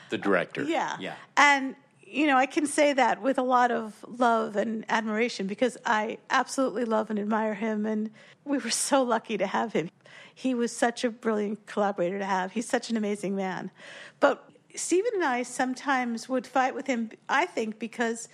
The 0.09 0.17
director. 0.17 0.63
Yeah. 0.63 0.97
Yeah. 0.99 1.15
And, 1.37 1.75
you 2.13 2.27
know, 2.27 2.37
I 2.37 2.45
can 2.45 2.67
say 2.67 2.93
that 2.93 3.23
with 3.23 3.39
a 3.39 3.43
lot 3.43 3.71
of 3.71 4.05
love 4.07 4.55
and 4.55 4.85
admiration 4.87 5.47
because 5.47 5.77
I 5.83 6.19
absolutely 6.29 6.85
love 6.85 7.09
and 7.09 7.17
admire 7.17 7.55
him. 7.55 7.87
And 7.87 8.11
we 8.45 8.59
were 8.59 8.69
so 8.69 9.01
lucky 9.01 9.35
to 9.39 9.47
have 9.47 9.73
him. 9.73 9.89
He 10.35 10.53
was 10.53 10.71
such 10.71 11.03
a 11.03 11.09
brilliant 11.09 11.65
collaborator 11.65 12.19
to 12.19 12.25
have. 12.25 12.51
He's 12.51 12.69
such 12.69 12.91
an 12.91 12.97
amazing 12.97 13.35
man. 13.35 13.71
But 14.19 14.47
Stephen 14.75 15.11
and 15.15 15.23
I 15.23 15.41
sometimes 15.41 16.29
would 16.29 16.45
fight 16.45 16.75
with 16.75 16.85
him, 16.85 17.09
I 17.29 17.47
think, 17.47 17.79
because 17.79 18.29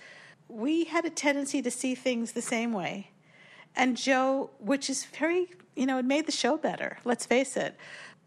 we 0.46 0.84
had 0.84 1.06
a 1.06 1.10
tendency 1.10 1.62
to 1.62 1.70
see 1.70 1.94
things 1.94 2.32
the 2.32 2.42
same 2.42 2.74
way. 2.74 3.12
And 3.74 3.96
Joe, 3.96 4.50
which 4.58 4.90
is 4.90 5.06
very, 5.06 5.48
you 5.74 5.86
know, 5.86 5.96
it 5.98 6.04
made 6.04 6.26
the 6.26 6.32
show 6.32 6.58
better, 6.58 6.98
let's 7.04 7.24
face 7.24 7.56
it. 7.56 7.76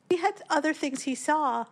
He 0.10 0.18
had 0.18 0.42
other 0.50 0.74
things 0.74 1.04
he 1.04 1.13
saw, 1.13 1.66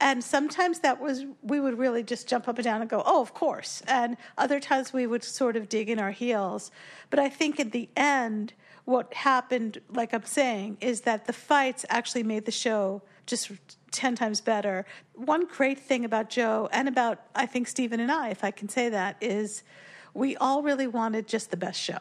and 0.00 0.22
sometimes 0.22 0.80
that 0.80 1.00
was, 1.00 1.24
we 1.42 1.58
would 1.58 1.78
really 1.78 2.02
just 2.02 2.28
jump 2.28 2.48
up 2.48 2.58
and 2.58 2.64
down 2.64 2.80
and 2.80 2.90
go, 2.90 3.02
oh, 3.06 3.22
of 3.22 3.32
course. 3.32 3.82
And 3.86 4.16
other 4.36 4.60
times 4.60 4.92
we 4.92 5.06
would 5.06 5.24
sort 5.24 5.56
of 5.56 5.68
dig 5.68 5.88
in 5.88 5.98
our 5.98 6.10
heels. 6.10 6.70
But 7.08 7.18
I 7.18 7.28
think 7.30 7.58
in 7.58 7.70
the 7.70 7.88
end, 7.96 8.52
what 8.84 9.12
happened, 9.14 9.80
like 9.90 10.12
I'm 10.12 10.24
saying, 10.24 10.76
is 10.80 11.02
that 11.02 11.26
the 11.26 11.32
fights 11.32 11.86
actually 11.88 12.22
made 12.24 12.44
the 12.44 12.52
show 12.52 13.02
just 13.24 13.50
10 13.90 14.14
times 14.14 14.40
better. 14.40 14.84
One 15.14 15.46
great 15.46 15.80
thing 15.80 16.04
about 16.04 16.28
Joe 16.28 16.68
and 16.72 16.88
about, 16.88 17.22
I 17.34 17.46
think, 17.46 17.66
Stephen 17.66 17.98
and 17.98 18.12
I, 18.12 18.28
if 18.28 18.44
I 18.44 18.50
can 18.50 18.68
say 18.68 18.90
that, 18.90 19.16
is 19.20 19.62
we 20.12 20.36
all 20.36 20.62
really 20.62 20.86
wanted 20.86 21.26
just 21.26 21.50
the 21.50 21.56
best 21.56 21.80
show. 21.80 21.98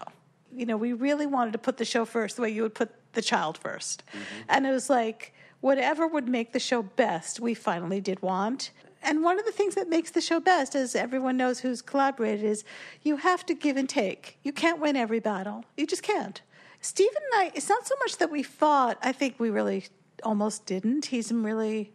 You 0.54 0.66
know, 0.66 0.78
we 0.78 0.94
really 0.94 1.26
wanted 1.26 1.54
to 1.54 1.58
put 1.58 1.78
the 1.78 1.86
show 1.86 2.06
first 2.06 2.36
the 2.36 2.42
way 2.42 2.50
you 2.50 2.62
would 2.62 2.76
put 2.76 2.92
the 3.14 3.22
child 3.22 3.60
1st 3.64 3.98
mm-hmm. 3.98 4.20
And 4.50 4.68
it 4.68 4.72
was 4.72 4.90
like, 4.90 5.34
whatever 5.66 6.06
would 6.08 6.28
make 6.28 6.54
the 6.54 6.60
show 6.60 6.84
best, 6.84 7.40
we 7.40 7.56
finally 7.56 8.00
did 8.00 8.22
want. 8.22 8.70
And 9.02 9.24
one 9.24 9.40
of 9.40 9.46
the 9.48 9.52
things 9.52 9.74
that 9.74 9.90
makes 9.90 10.12
the 10.12 10.22
show 10.22 10.40
best, 10.40 10.76
as 10.76 10.96
everyone 10.96 11.38
knows 11.38 11.62
who's 11.62 11.82
collaborated, 11.82 12.46
is 12.46 12.64
you 13.02 13.18
have 13.18 13.44
to 13.48 13.56
give 13.56 13.76
and 13.76 13.90
take. 13.90 14.38
You 14.44 14.54
can't 14.54 14.80
win 14.80 14.96
every 14.96 15.20
battle. 15.20 15.66
You 15.76 15.88
just 15.88 16.04
can't. 16.04 16.40
Stephen 16.82 17.20
and 17.32 17.42
I, 17.42 17.52
it's 17.56 17.68
not 17.68 17.88
so 17.88 17.96
much 18.02 18.18
that 18.18 18.30
we 18.30 18.44
fought, 18.44 19.00
I 19.02 19.12
think 19.12 19.40
we 19.40 19.50
really 19.50 19.86
almost 20.22 20.68
didn't. 20.68 21.08
He's 21.08 21.32
really, 21.32 21.92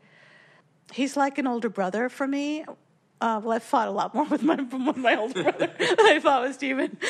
he's 0.93 1.17
like 1.17 1.39
an 1.39 1.47
older 1.47 1.69
brother 1.69 2.09
for 2.09 2.27
me. 2.27 2.65
Uh, 3.21 3.41
well, 3.41 3.53
I 3.53 3.61
fought 3.61 3.87
a 3.87 3.93
lot 3.93 4.17
more 4.17 4.25
with 4.35 4.43
my, 4.43 4.57
with 4.57 4.97
my 4.97 5.15
older 5.15 5.45
brother 5.45 5.71
than 5.79 6.01
I 6.01 6.19
fought 6.19 6.43
with 6.43 6.55
Stephen. 6.55 6.99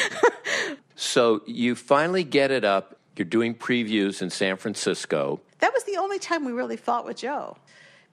So 1.03 1.41
you 1.47 1.77
finally 1.77 2.25
get 2.25 2.51
it 2.51 2.63
up. 2.63 3.00
You're 3.21 3.27
doing 3.27 3.55
previews 3.55 4.23
in 4.23 4.31
San 4.31 4.57
Francisco. 4.57 5.43
that 5.59 5.75
was 5.75 5.85
the 5.85 5.99
only 5.99 6.19
time 6.19 6.43
we 6.47 6.53
really 6.53 6.79
fought 6.79 7.05
with 7.05 7.19
Joe 7.19 7.59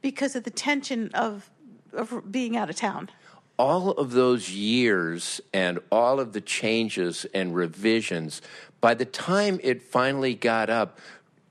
because 0.02 0.36
of 0.36 0.43
the 0.43 0.50
tension 0.50 1.12
of, 1.13 1.50
of 1.93 2.30
being 2.30 2.58
out 2.58 2.70
of 2.70 2.76
town. 2.76 3.10
All 3.56 3.91
of 3.91 4.12
those 4.12 4.50
years 4.50 5.39
and 5.54 5.80
all 5.93 6.20
of 6.20 6.34
the 6.34 6.41
changes 6.41 7.26
and 7.34 7.56
revisions, 7.56 8.41
by 8.82 8.96
the 8.96 9.06
time 9.06 9.62
it 9.63 9.82
finally 9.82 10.36
got 10.36 10.70
up, 10.70 11.00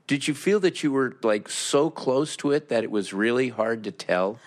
did 0.05 0.27
you 0.27 0.35
feel 0.35 0.59
that 0.59 0.83
you 0.83 0.91
were 0.91 1.17
like 1.23 1.49
so 1.49 1.89
close 1.89 2.37
to 2.37 2.51
it 2.51 2.69
that 2.69 2.83
it 2.83 2.91
was 2.91 3.11
really 3.11 3.49
hard 3.49 3.83
to 3.85 3.91
tell? 3.91 4.37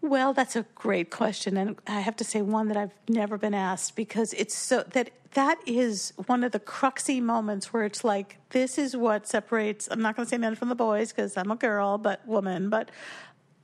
Well, 0.00 0.32
that's 0.32 0.54
a 0.54 0.64
great 0.76 1.10
question, 1.10 1.56
and 1.56 1.76
I 1.86 2.00
have 2.00 2.14
to 2.16 2.24
say 2.24 2.40
one 2.40 2.68
that 2.68 2.76
I've 2.76 2.94
never 3.08 3.36
been 3.36 3.54
asked 3.54 3.96
because 3.96 4.32
it's 4.34 4.54
so 4.54 4.84
that 4.92 5.10
that 5.32 5.58
is 5.66 6.12
one 6.26 6.44
of 6.44 6.52
the 6.52 6.60
cruxy 6.60 7.20
moments 7.20 7.72
where 7.72 7.84
it's 7.84 8.04
like 8.04 8.36
this 8.50 8.78
is 8.78 8.96
what 8.96 9.26
separates. 9.26 9.88
I'm 9.90 10.00
not 10.00 10.14
going 10.14 10.24
to 10.24 10.30
say 10.30 10.38
men 10.38 10.54
from 10.54 10.68
the 10.68 10.76
boys 10.76 11.12
because 11.12 11.36
I'm 11.36 11.50
a 11.50 11.56
girl, 11.56 11.98
but 11.98 12.26
woman. 12.26 12.70
But 12.70 12.90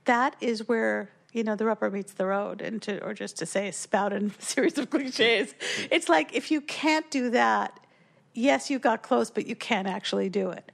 that 0.03 0.35
is 0.41 0.67
where 0.67 1.09
you 1.31 1.43
know 1.43 1.55
the 1.55 1.65
rubber 1.65 1.89
meets 1.89 2.13
the 2.13 2.25
road, 2.25 2.61
and 2.61 2.81
to 2.81 3.01
or 3.01 3.13
just 3.13 3.37
to 3.37 3.45
say 3.45 3.71
spout 3.71 4.11
a 4.11 4.29
series 4.39 4.77
of 4.77 4.89
cliches. 4.89 5.53
It's 5.89 6.09
like 6.09 6.35
if 6.35 6.51
you 6.51 6.59
can't 6.59 7.09
do 7.11 7.29
that, 7.29 7.79
yes, 8.33 8.69
you 8.69 8.77
got 8.77 9.03
close, 9.03 9.31
but 9.31 9.47
you 9.47 9.55
can't 9.55 9.87
actually 9.87 10.27
do 10.27 10.49
it. 10.49 10.69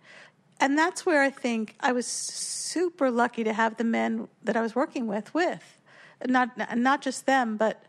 And 0.62 0.78
that's 0.78 1.06
where 1.06 1.24
I 1.24 1.32
think 1.32 1.76
I 1.80 1.92
was 1.92 2.06
super 2.06 3.10
lucky 3.10 3.44
to 3.44 3.52
have 3.52 3.78
the 3.78 3.84
men 3.84 4.28
that 4.44 4.56
I 4.56 4.62
was 4.62 4.76
working 4.76 5.08
with 5.08 5.34
with. 5.34 5.82
Not 6.26 6.78
not 6.78 7.02
just 7.02 7.26
them, 7.26 7.58
but 7.58 7.84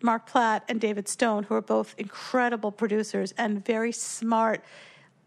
Mark 0.00 0.26
Platt 0.26 0.64
and 0.68 0.80
David 0.80 1.08
Stone, 1.08 1.44
who 1.44 1.54
are 1.54 1.60
both 1.60 1.96
incredible 1.98 2.70
producers 2.70 3.34
and 3.36 3.64
very 3.64 3.90
smart, 3.90 4.62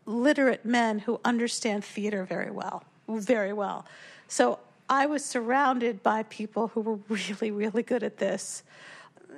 literate 0.06 0.64
men 0.64 1.00
who 1.00 1.20
understand 1.26 1.84
theater 1.84 2.24
very 2.24 2.50
well, 2.50 2.84
very 3.10 3.52
well. 3.52 3.86
So 4.30 4.60
I 4.90 5.06
was 5.06 5.26
surrounded 5.26 6.02
by 6.02 6.24
people 6.24 6.70
who 6.70 6.82
were 6.82 6.96
really, 7.10 7.52
really 7.52 7.84
good 7.84 8.04
at 8.04 8.18
this. 8.18 8.64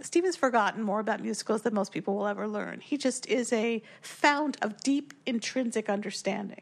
Stephen's 0.03 0.35
forgotten 0.35 0.83
more 0.83 0.99
about 0.99 1.21
musicals 1.21 1.61
than 1.61 1.73
most 1.73 1.91
people 1.91 2.15
will 2.15 2.27
ever 2.27 2.47
learn. 2.47 2.79
He 2.79 2.97
just 2.97 3.25
is 3.27 3.51
a 3.53 3.81
fount 4.01 4.57
of 4.61 4.81
deep 4.81 5.13
intrinsic 5.25 5.89
understanding. 5.89 6.61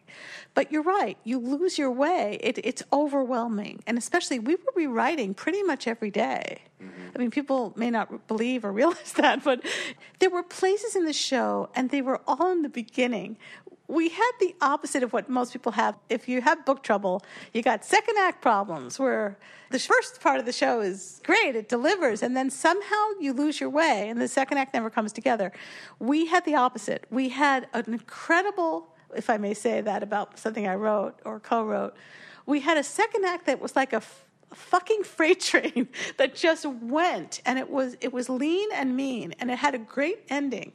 But 0.53 0.71
you're 0.71 0.83
right, 0.83 1.17
you 1.23 1.39
lose 1.39 1.77
your 1.77 1.91
way. 1.91 2.39
It, 2.41 2.59
it's 2.63 2.83
overwhelming. 2.91 3.83
And 3.87 3.97
especially, 3.97 4.39
we 4.39 4.55
were 4.55 4.73
rewriting 4.75 5.33
pretty 5.33 5.63
much 5.63 5.87
every 5.87 6.11
day. 6.11 6.61
Mm-hmm. 6.81 7.07
I 7.15 7.17
mean, 7.17 7.31
people 7.31 7.73
may 7.75 7.89
not 7.89 8.27
believe 8.27 8.63
or 8.65 8.71
realize 8.79 9.13
that, 9.13 9.43
but 9.43 9.61
there 10.19 10.29
were 10.29 10.43
places 10.43 10.95
in 10.95 11.05
the 11.05 11.13
show, 11.13 11.69
and 11.75 11.89
they 11.89 12.01
were 12.01 12.21
all 12.27 12.51
in 12.51 12.61
the 12.61 12.69
beginning. 12.69 13.37
We 13.89 14.09
had 14.09 14.31
the 14.39 14.55
opposite 14.61 15.01
of 15.01 15.13
what 15.13 15.29
most 15.29 15.51
people 15.51 15.71
have. 15.71 15.97
If 16.09 16.29
you 16.29 16.41
have 16.41 16.63
book 16.63 16.83
trouble, 16.83 17.23
you 17.53 17.63
got 17.63 17.83
second 17.83 18.17
act 18.19 18.39
problems 18.39 18.99
where 18.99 19.35
the 19.71 19.79
first 19.79 20.21
part 20.21 20.39
of 20.39 20.45
the 20.45 20.51
show 20.51 20.79
is 20.79 21.19
great, 21.23 21.55
it 21.55 21.69
delivers, 21.69 22.21
and 22.21 22.37
then 22.37 22.51
somehow 22.51 23.03
you 23.19 23.33
lose 23.33 23.59
your 23.59 23.71
way, 23.71 24.07
and 24.07 24.21
the 24.21 24.27
second 24.27 24.59
act 24.59 24.75
never 24.75 24.91
comes 24.91 25.11
together. 25.11 25.51
We 25.97 26.27
had 26.27 26.45
the 26.45 26.53
opposite. 26.53 27.07
We 27.09 27.29
had 27.29 27.67
an 27.73 27.85
incredible, 27.87 28.93
if 29.15 29.27
I 29.27 29.37
may 29.37 29.55
say 29.55 29.81
that 29.81 30.03
about 30.03 30.37
something 30.37 30.67
I 30.67 30.75
wrote 30.75 31.19
or 31.25 31.39
co 31.39 31.63
wrote, 31.63 31.95
we 32.45 32.59
had 32.59 32.77
a 32.77 32.83
second 32.83 33.25
act 33.25 33.47
that 33.47 33.59
was 33.59 33.75
like 33.75 33.91
a 33.91 34.03
fucking 34.53 35.03
freight 35.15 35.39
train 35.39 35.87
that 36.17 36.35
just 36.35 36.63
went 36.67 37.41
and 37.43 37.57
it 37.57 37.71
was 37.71 37.97
it 38.01 38.13
was 38.13 38.29
lean 38.29 38.69
and 38.71 38.95
mean 38.95 39.33
and 39.39 39.49
it 39.49 39.57
had 39.57 39.73
a 39.73 39.77
great 39.77 40.19
ending 40.29 40.73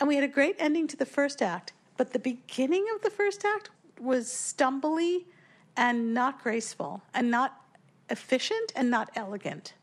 and 0.00 0.08
we 0.08 0.14
had 0.14 0.24
a 0.24 0.28
great 0.28 0.56
ending 0.58 0.86
to 0.88 0.96
the 0.96 1.04
first 1.04 1.42
act 1.42 1.74
but 1.96 2.12
the 2.12 2.18
beginning 2.18 2.86
of 2.94 3.02
the 3.02 3.10
first 3.10 3.44
act 3.44 3.70
was 4.00 4.28
stumbly 4.28 5.24
and 5.76 6.14
not 6.14 6.42
graceful 6.42 7.02
and 7.12 7.30
not 7.30 7.60
efficient 8.10 8.72
and 8.76 8.90
not 8.90 9.10
elegant 9.16 9.74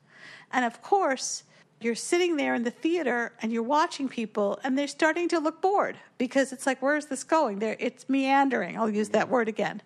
and 0.52 0.66
of 0.66 0.82
course 0.82 1.44
you're 1.80 1.96
sitting 1.96 2.38
there 2.38 2.54
in 2.54 2.64
the 2.64 2.72
theater 2.72 3.34
and 3.42 3.52
you're 3.52 3.64
watching 3.64 4.08
people 4.08 4.60
and 4.64 4.78
they're 4.78 4.88
starting 4.88 5.28
to 5.28 5.40
look 5.40 5.62
bored 5.62 5.98
because 6.18 6.54
it's 6.54 6.68
like 6.68 6.82
where's 6.82 7.08
this 7.08 7.24
going 7.24 7.60
there 7.60 7.76
it's 7.80 8.08
meandering 8.08 8.78
i'll 8.78 8.90
use 8.90 9.10
that 9.10 9.30
word 9.30 9.48
again 9.48 9.82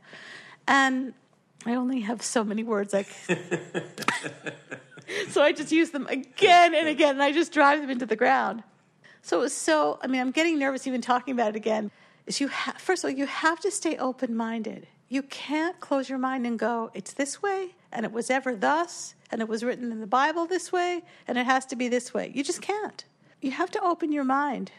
and 0.67 1.13
I 1.65 1.75
only 1.75 2.01
have 2.01 2.21
so 2.21 2.43
many 2.43 2.63
words 2.63 2.93
like 2.93 3.07
so 5.29 5.41
I 5.41 5.51
just 5.51 5.71
use 5.71 5.89
them 5.89 6.05
again 6.07 6.75
and 6.75 6.87
again 6.87 7.15
and 7.15 7.23
I 7.23 7.31
just 7.31 7.51
drive 7.51 7.81
them 7.81 7.89
into 7.89 8.05
the 8.05 8.15
ground. 8.15 8.63
So 9.23 9.39
it 9.39 9.41
was 9.41 9.53
so 9.53 9.99
I 10.01 10.07
mean 10.07 10.21
I'm 10.21 10.31
getting 10.31 10.59
nervous 10.59 10.85
even 10.85 11.01
talking 11.01 11.33
about 11.33 11.49
it 11.49 11.55
again. 11.55 11.89
Is 12.25 12.39
you 12.39 12.47
ha- 12.47 12.75
first 12.77 13.03
of 13.03 13.09
all 13.09 13.17
you 13.17 13.25
have 13.25 13.59
to 13.61 13.71
stay 13.71 13.97
open-minded. 13.97 14.87
You 15.07 15.21
can't 15.23 15.79
close 15.79 16.09
your 16.09 16.17
mind 16.17 16.45
and 16.47 16.57
go 16.57 16.91
it's 16.93 17.13
this 17.13 17.41
way 17.41 17.75
and 17.91 18.05
it 18.05 18.11
was 18.11 18.29
ever 18.29 18.55
thus 18.55 19.15
and 19.31 19.41
it 19.41 19.47
was 19.47 19.63
written 19.63 19.91
in 19.91 19.99
the 19.99 20.07
Bible 20.07 20.45
this 20.45 20.71
way 20.71 21.03
and 21.27 21.37
it 21.37 21.45
has 21.45 21.65
to 21.67 21.75
be 21.75 21.87
this 21.87 22.13
way. 22.13 22.31
You 22.33 22.43
just 22.43 22.61
can't. 22.61 23.05
You 23.41 23.51
have 23.51 23.71
to 23.71 23.81
open 23.81 24.11
your 24.11 24.23
mind 24.23 24.71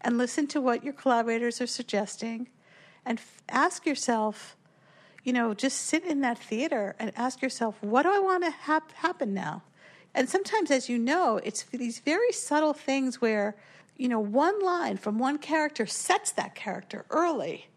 and 0.00 0.16
listen 0.16 0.46
to 0.48 0.60
what 0.60 0.84
your 0.84 0.94
collaborators 0.94 1.60
are 1.60 1.66
suggesting 1.66 2.48
and 3.04 3.18
f- 3.18 3.42
ask 3.48 3.84
yourself 3.84 4.56
you 5.28 5.34
know, 5.34 5.52
just 5.52 5.80
sit 5.80 6.04
in 6.04 6.22
that 6.22 6.38
theater 6.38 6.96
and 6.98 7.12
ask 7.14 7.42
yourself, 7.42 7.76
what 7.82 8.04
do 8.04 8.10
I 8.10 8.18
want 8.18 8.44
to 8.44 8.50
have 8.50 8.82
happen 8.94 9.34
now? 9.34 9.62
And 10.14 10.26
sometimes, 10.26 10.70
as 10.70 10.88
you 10.88 10.98
know, 10.98 11.38
it's 11.44 11.64
these 11.64 11.98
very 11.98 12.32
subtle 12.32 12.72
things 12.72 13.20
where, 13.20 13.54
you 13.98 14.08
know, 14.08 14.20
one 14.20 14.62
line 14.64 14.96
from 14.96 15.18
one 15.18 15.38
character 15.38 15.84
sets 15.84 16.30
that 16.32 16.54
character 16.54 17.04
early, 17.10 17.68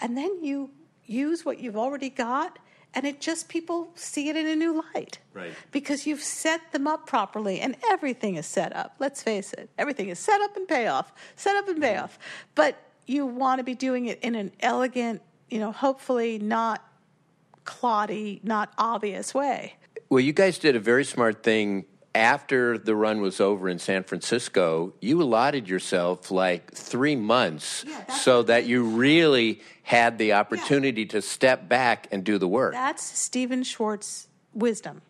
and 0.00 0.16
then 0.16 0.44
you 0.44 0.70
use 1.04 1.44
what 1.44 1.58
you've 1.58 1.76
already 1.76 2.10
got, 2.10 2.58
and 2.94 3.06
it 3.06 3.20
just 3.20 3.48
people 3.48 3.90
see 3.94 4.28
it 4.28 4.36
in 4.36 4.46
a 4.46 4.54
new 4.54 4.82
light. 4.94 5.18
Right. 5.32 5.52
Because 5.70 6.06
you've 6.06 6.22
set 6.22 6.72
them 6.72 6.86
up 6.86 7.06
properly, 7.06 7.60
and 7.60 7.76
everything 7.90 8.36
is 8.36 8.46
set 8.46 8.76
up. 8.76 8.96
Let's 8.98 9.22
face 9.22 9.52
it, 9.54 9.70
everything 9.78 10.10
is 10.10 10.18
set 10.18 10.40
up 10.42 10.56
and 10.56 10.68
payoff, 10.68 11.12
set 11.36 11.56
up 11.56 11.68
and 11.68 11.80
payoff. 11.80 12.12
Mm-hmm. 12.12 12.50
But 12.54 12.78
you 13.06 13.26
want 13.26 13.58
to 13.58 13.64
be 13.64 13.74
doing 13.74 14.06
it 14.06 14.20
in 14.20 14.34
an 14.34 14.52
elegant, 14.60 15.22
you 15.50 15.58
know, 15.58 15.72
hopefully 15.72 16.38
not 16.38 16.86
cloddy, 17.64 18.42
not 18.44 18.72
obvious 18.76 19.32
way. 19.32 19.76
Well, 20.08 20.20
you 20.20 20.32
guys 20.32 20.58
did 20.58 20.76
a 20.76 20.80
very 20.80 21.04
smart 21.04 21.42
thing 21.42 21.86
after 22.14 22.76
the 22.78 22.94
run 22.94 23.20
was 23.20 23.40
over 23.40 23.68
in 23.68 23.78
San 23.78 24.04
Francisco. 24.04 24.92
You 25.00 25.22
allotted 25.22 25.68
yourself 25.68 26.30
like 26.30 26.72
three 26.72 27.16
months 27.16 27.84
Yeah, 27.86 28.06
so 28.12 28.42
that 28.44 28.66
you 28.66 28.84
really 28.84 29.60
had 29.82 30.18
the 30.18 30.34
opportunity 30.34 31.06
to 31.06 31.22
step 31.22 31.68
back 31.68 32.08
and 32.12 32.22
do 32.24 32.38
the 32.38 32.48
work. 32.48 32.72
That's 32.72 33.02
Stephen 33.02 33.62
Schwartz's 33.62 34.28
wisdom. 34.52 35.02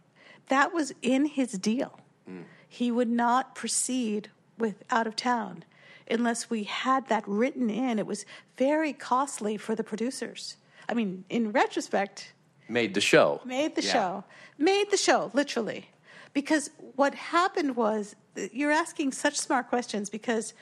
That 0.48 0.72
was 0.72 0.92
in 1.02 1.26
his 1.26 1.52
deal. 1.52 1.98
Mm. 2.30 2.44
He 2.68 2.90
would 2.90 3.08
not 3.10 3.54
proceed 3.54 4.30
with 4.58 4.82
out 4.90 5.06
of 5.06 5.16
town 5.16 5.64
unless 6.10 6.48
we 6.50 6.64
had 6.64 7.08
that 7.08 7.26
written 7.26 7.68
in. 7.70 7.98
It 7.98 8.06
was 8.06 8.24
very 8.56 8.92
costly 8.92 9.56
for 9.56 9.74
the 9.74 9.84
producers. 9.84 10.56
I 10.88 10.94
mean, 10.94 11.24
in 11.28 11.52
retrospect, 11.52 12.32
Made 12.68 12.94
the 12.94 13.00
show. 13.00 13.40
made 13.44 13.74
the 13.74 13.82
Yeah. 13.82 13.92
show 13.92 14.24
made 14.58 14.90
the 14.90 14.96
show 14.96 15.30
literally 15.34 15.90
because 16.32 16.70
what 16.96 17.14
happened 17.14 17.76
was 17.76 18.16
you're 18.52 18.72
asking 18.72 19.12
such 19.12 19.38
smart 19.38 19.68
questions 19.68 20.08
because 20.08 20.54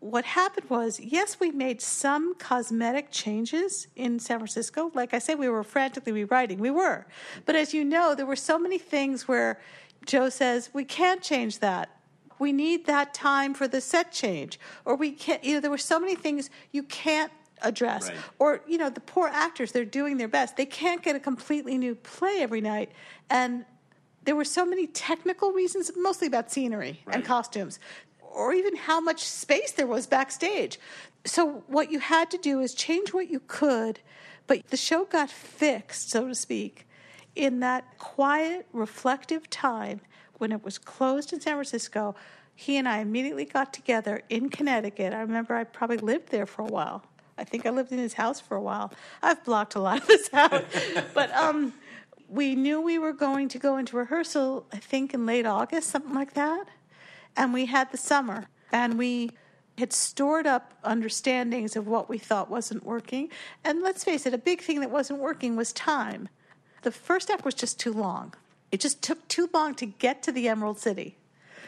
what 0.00 0.24
happened 0.24 0.68
was 0.70 0.98
yes 0.98 1.38
we 1.38 1.50
made 1.50 1.80
some 1.80 2.34
cosmetic 2.36 3.10
changes 3.10 3.86
in 3.96 4.18
san 4.18 4.38
francisco. 4.38 4.90
Like 4.94 5.14
i 5.14 5.18
said 5.18 5.38
we 5.38 5.48
were 5.48 5.62
frantically 5.62 6.12
rewriting. 6.12 6.58
We 6.58 6.70
were. 6.70 7.06
But 7.46 7.54
as 7.54 7.74
you 7.74 7.84
know 7.84 8.14
there 8.14 8.26
were 8.26 8.36
so 8.36 8.58
many 8.58 8.78
things 8.78 9.28
where 9.28 9.60
joe 10.06 10.28
says 10.28 10.70
we 10.72 10.84
can't 10.84 11.22
change 11.22 11.58
that. 11.60 11.90
We 12.38 12.52
need 12.52 12.86
that 12.86 13.12
time 13.12 13.52
for 13.52 13.68
the 13.68 13.82
set 13.82 14.10
change. 14.12 14.58
Or 14.84 14.96
we 14.96 15.12
can't 15.12 15.44
you 15.44 15.54
know 15.54 15.60
there 15.60 15.70
were 15.70 15.78
so 15.78 16.00
many 16.00 16.14
things 16.14 16.50
you 16.72 16.82
can't 16.82 17.32
address. 17.62 18.08
Right. 18.08 18.18
or 18.38 18.60
you 18.66 18.78
know 18.78 18.88
the 18.88 19.00
poor 19.00 19.28
actors 19.28 19.70
they're 19.72 19.84
doing 19.84 20.16
their 20.16 20.28
best. 20.28 20.56
They 20.56 20.66
can't 20.66 21.02
get 21.02 21.14
a 21.14 21.20
completely 21.20 21.76
new 21.76 21.94
play 21.94 22.38
every 22.40 22.62
night. 22.62 22.90
And 23.28 23.66
there 24.24 24.36
were 24.36 24.44
so 24.44 24.64
many 24.64 24.86
technical 24.86 25.52
reasons 25.52 25.90
mostly 25.96 26.26
about 26.26 26.50
scenery 26.50 27.00
and 27.10 27.24
costumes 27.24 27.78
or 28.20 28.52
even 28.52 28.76
how 28.76 29.00
much 29.00 29.24
space 29.24 29.72
there 29.72 29.86
was 29.86 30.06
backstage. 30.06 30.78
So 31.24 31.64
what 31.66 31.90
you 31.90 31.98
had 31.98 32.30
to 32.30 32.38
do 32.38 32.60
is 32.60 32.74
change 32.74 33.12
what 33.12 33.30
you 33.30 33.40
could 33.46 34.00
but 34.50 34.66
the 34.70 34.76
show 34.76 35.04
got 35.04 35.30
fixed 35.30 36.10
so 36.10 36.26
to 36.26 36.34
speak 36.34 36.84
in 37.36 37.60
that 37.60 37.84
quiet 37.98 38.66
reflective 38.72 39.48
time 39.48 40.00
when 40.38 40.50
it 40.50 40.64
was 40.64 40.76
closed 40.76 41.32
in 41.32 41.40
san 41.40 41.54
francisco. 41.54 42.16
He 42.56 42.76
and 42.76 42.88
i 42.88 42.98
immediately 42.98 43.44
got 43.44 43.72
together 43.72 44.22
in 44.28 44.50
connecticut. 44.50 45.12
I 45.12 45.20
remember 45.20 45.54
i 45.54 45.62
probably 45.62 45.98
lived 45.98 46.30
there 46.30 46.46
for 46.46 46.62
a 46.62 46.66
while. 46.66 47.04
I 47.38 47.44
think 47.44 47.64
I 47.64 47.70
lived 47.70 47.92
in 47.92 47.98
his 47.98 48.14
house 48.14 48.40
for 48.40 48.56
a 48.56 48.60
while. 48.60 48.92
I've 49.22 49.44
blocked 49.44 49.76
a 49.76 49.80
lot 49.80 49.98
of 49.98 50.08
this 50.08 50.28
out. 50.32 50.64
but 51.14 51.30
um, 51.30 51.72
we 52.30 52.54
knew 52.54 52.80
we 52.80 52.98
were 52.98 53.12
going 53.12 53.48
to 53.48 53.58
go 53.58 53.76
into 53.76 53.96
rehearsal, 53.96 54.66
I 54.72 54.78
think 54.78 55.12
in 55.12 55.26
late 55.26 55.46
August, 55.46 55.90
something 55.90 56.14
like 56.14 56.34
that. 56.34 56.66
And 57.36 57.52
we 57.52 57.66
had 57.66 57.90
the 57.90 57.96
summer. 57.98 58.46
And 58.72 58.96
we 58.96 59.32
had 59.78 59.92
stored 59.92 60.46
up 60.46 60.74
understandings 60.84 61.74
of 61.74 61.88
what 61.88 62.08
we 62.08 62.18
thought 62.18 62.48
wasn't 62.48 62.84
working. 62.84 63.30
And 63.64 63.82
let's 63.82 64.04
face 64.04 64.26
it, 64.26 64.34
a 64.34 64.38
big 64.38 64.60
thing 64.62 64.80
that 64.80 64.90
wasn't 64.90 65.18
working 65.18 65.56
was 65.56 65.72
time. 65.72 66.28
The 66.82 66.92
first 66.92 67.30
act 67.30 67.44
was 67.44 67.54
just 67.54 67.80
too 67.80 67.92
long. 67.92 68.34
It 68.70 68.80
just 68.80 69.02
took 69.02 69.26
too 69.26 69.50
long 69.52 69.74
to 69.74 69.86
get 69.86 70.22
to 70.22 70.32
the 70.32 70.48
Emerald 70.48 70.78
City. 70.78 71.16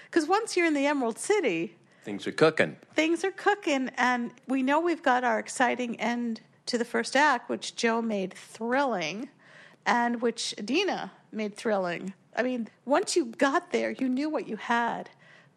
Because 0.05 0.29
once 0.29 0.57
you're 0.57 0.66
in 0.66 0.75
the 0.75 0.87
Emerald 0.87 1.18
City, 1.18 1.77
Things 2.05 2.27
are 2.27 2.33
cooking. 2.33 2.77
things 2.94 3.25
are 3.25 3.31
cooking, 3.31 3.90
and 3.96 4.33
we 4.48 4.62
know 4.62 4.81
we've 4.81 5.03
got 5.03 5.25
our 5.25 5.38
exciting 5.38 5.98
end 6.01 6.40
to 6.66 6.77
the 6.77 6.85
first 6.85 7.16
act, 7.16 7.48
which 7.48 7.77
Joe 7.77 8.03
made 8.03 8.35
thrilling, 8.35 9.29
and 9.87 10.21
which 10.23 10.55
Idina 10.59 11.12
made 11.31 11.57
thrilling. 11.57 12.14
I 12.37 12.42
mean, 12.42 12.68
once 12.85 13.16
you 13.16 13.27
got 13.27 13.73
there, 13.73 13.90
you 13.90 14.09
knew 14.09 14.29
what 14.29 14.49
you 14.49 14.57
had, 14.57 15.11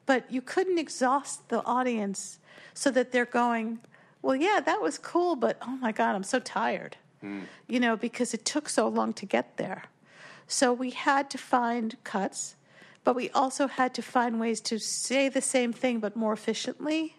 but 0.06 0.30
you 0.32 0.42
couldn't 0.42 0.78
exhaust 0.78 1.48
the 1.50 1.64
audience 1.64 2.40
so 2.74 2.92
that 2.92 3.12
they're 3.12 3.26
going, 3.26 3.80
well, 4.22 4.36
yeah, 4.36 4.60
that 4.66 4.82
was 4.82 4.98
cool, 4.98 5.36
but 5.36 5.58
oh 5.62 5.78
my 5.78 5.92
God, 5.92 6.16
I'm 6.16 6.24
so 6.24 6.40
tired. 6.40 6.98
Hmm. 7.22 7.42
You 7.68 7.80
know, 7.80 7.96
because 7.96 8.34
it 8.34 8.44
took 8.46 8.70
so 8.70 8.88
long 8.88 9.14
to 9.14 9.26
get 9.26 9.58
there. 9.58 9.84
So 10.48 10.74
we 10.74 10.92
had 10.92 11.30
to 11.32 11.38
find 11.38 11.96
cuts, 12.04 12.56
but 13.04 13.16
we 13.16 13.30
also 13.32 13.68
had 13.68 13.94
to 13.96 14.02
find 14.02 14.40
ways 14.40 14.62
to 14.62 14.80
say 14.80 15.30
the 15.30 15.42
same 15.42 15.74
thing 15.74 16.00
but 16.00 16.16
more 16.16 16.34
efficiently 16.34 17.16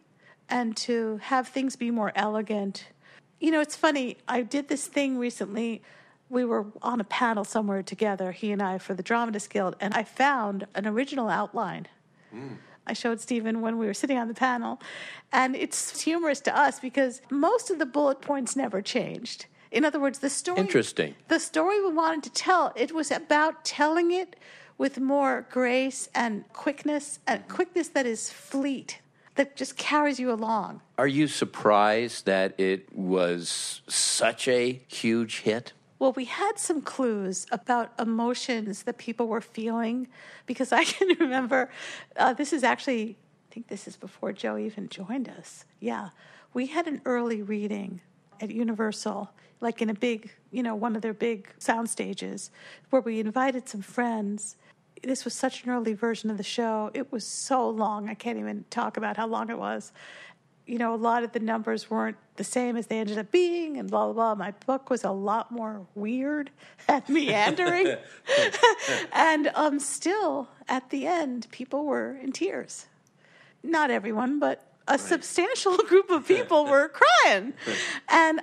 and 0.48 0.76
to 0.76 1.18
have 1.22 1.48
things 1.48 1.76
be 1.76 1.90
more 1.90 2.12
elegant. 2.14 2.86
You 3.40 3.50
know, 3.50 3.60
it's 3.60 3.76
funny, 3.76 4.18
I 4.28 4.42
did 4.42 4.68
this 4.68 4.86
thing 4.86 5.18
recently. 5.18 5.82
We 6.28 6.44
were 6.44 6.66
on 6.82 7.00
a 7.00 7.04
panel 7.04 7.44
somewhere 7.44 7.82
together, 7.82 8.32
he 8.32 8.52
and 8.52 8.62
I, 8.62 8.78
for 8.78 8.94
the 8.94 9.02
Dramatist 9.02 9.50
Guild, 9.50 9.76
and 9.80 9.94
I 9.94 10.02
found 10.02 10.66
an 10.74 10.86
original 10.86 11.28
outline. 11.28 11.86
Mm. 12.34 12.56
I 12.86 12.92
showed 12.92 13.20
Stephen 13.20 13.60
when 13.60 13.78
we 13.78 13.86
were 13.86 13.94
sitting 13.94 14.18
on 14.18 14.28
the 14.28 14.34
panel. 14.34 14.80
And 15.32 15.56
it's 15.56 16.00
humorous 16.02 16.40
to 16.42 16.56
us 16.56 16.78
because 16.78 17.20
most 17.30 17.70
of 17.70 17.78
the 17.78 17.86
bullet 17.86 18.20
points 18.20 18.54
never 18.56 18.80
changed. 18.80 19.46
In 19.72 19.84
other 19.84 19.98
words, 19.98 20.20
the 20.20 20.30
story 20.30 20.60
Interesting. 20.60 21.16
the 21.28 21.40
story 21.40 21.82
we 21.82 21.92
wanted 21.92 22.22
to 22.24 22.30
tell, 22.30 22.72
it 22.76 22.92
was 22.92 23.10
about 23.10 23.64
telling 23.64 24.12
it 24.12 24.36
with 24.78 25.00
more 25.00 25.46
grace 25.50 26.08
and 26.14 26.50
quickness, 26.52 27.18
and 27.26 27.48
quickness 27.48 27.88
that 27.88 28.06
is 28.06 28.30
fleet, 28.30 29.00
that 29.34 29.56
just 29.56 29.76
carries 29.76 30.20
you 30.20 30.30
along. 30.30 30.82
Are 30.98 31.06
you 31.06 31.26
surprised 31.26 32.26
that 32.26 32.58
it 32.60 32.94
was 32.94 33.80
such 33.88 34.46
a 34.48 34.80
huge 34.86 35.40
hit? 35.40 35.72
Well, 35.98 36.12
we 36.12 36.26
had 36.26 36.58
some 36.58 36.82
clues 36.82 37.46
about 37.50 37.92
emotions 37.98 38.82
that 38.82 38.98
people 38.98 39.28
were 39.28 39.40
feeling 39.40 40.08
because 40.44 40.72
I 40.72 40.84
can 40.84 41.08
remember 41.18 41.70
uh, 42.16 42.34
this 42.34 42.52
is 42.52 42.64
actually, 42.64 43.16
I 43.50 43.54
think 43.54 43.68
this 43.68 43.88
is 43.88 43.96
before 43.96 44.32
Joe 44.32 44.58
even 44.58 44.88
joined 44.88 45.28
us. 45.28 45.64
Yeah. 45.80 46.10
We 46.52 46.66
had 46.66 46.86
an 46.86 47.00
early 47.04 47.42
reading 47.42 48.00
at 48.40 48.50
Universal, 48.50 49.30
like 49.60 49.80
in 49.80 49.90
a 49.90 49.94
big, 49.94 50.30
you 50.50 50.62
know, 50.62 50.74
one 50.74 50.96
of 50.96 51.02
their 51.02 51.14
big 51.14 51.48
sound 51.58 51.88
stages, 51.88 52.50
where 52.90 53.02
we 53.02 53.20
invited 53.20 53.68
some 53.68 53.82
friends. 53.82 54.56
This 55.02 55.24
was 55.24 55.34
such 55.34 55.64
an 55.64 55.70
early 55.70 55.94
version 55.94 56.30
of 56.30 56.36
the 56.36 56.42
show. 56.42 56.90
It 56.92 57.10
was 57.12 57.26
so 57.26 57.68
long. 57.68 58.08
I 58.08 58.14
can't 58.14 58.38
even 58.38 58.64
talk 58.70 58.96
about 58.96 59.16
how 59.16 59.26
long 59.26 59.50
it 59.50 59.58
was 59.58 59.92
you 60.66 60.78
know, 60.78 60.94
a 60.94 60.96
lot 60.96 61.22
of 61.22 61.32
the 61.32 61.40
numbers 61.40 61.88
weren't 61.88 62.16
the 62.36 62.44
same 62.44 62.76
as 62.76 62.88
they 62.88 62.98
ended 62.98 63.18
up 63.18 63.30
being, 63.30 63.76
and 63.76 63.88
blah, 63.90 64.06
blah, 64.06 64.12
blah. 64.12 64.34
My 64.34 64.52
book 64.66 64.90
was 64.90 65.04
a 65.04 65.10
lot 65.10 65.50
more 65.52 65.86
weird 65.94 66.50
and 66.88 67.08
meandering. 67.08 67.94
and 69.12 69.50
um, 69.54 69.78
still, 69.78 70.48
at 70.68 70.90
the 70.90 71.06
end, 71.06 71.46
people 71.50 71.84
were 71.84 72.16
in 72.16 72.32
tears. 72.32 72.86
Not 73.62 73.90
everyone, 73.90 74.38
but 74.38 74.66
a 74.88 74.92
right. 74.92 75.00
substantial 75.00 75.76
group 75.88 76.10
of 76.10 76.26
people 76.26 76.66
were 76.66 76.88
crying. 76.88 77.54
And, 78.08 78.40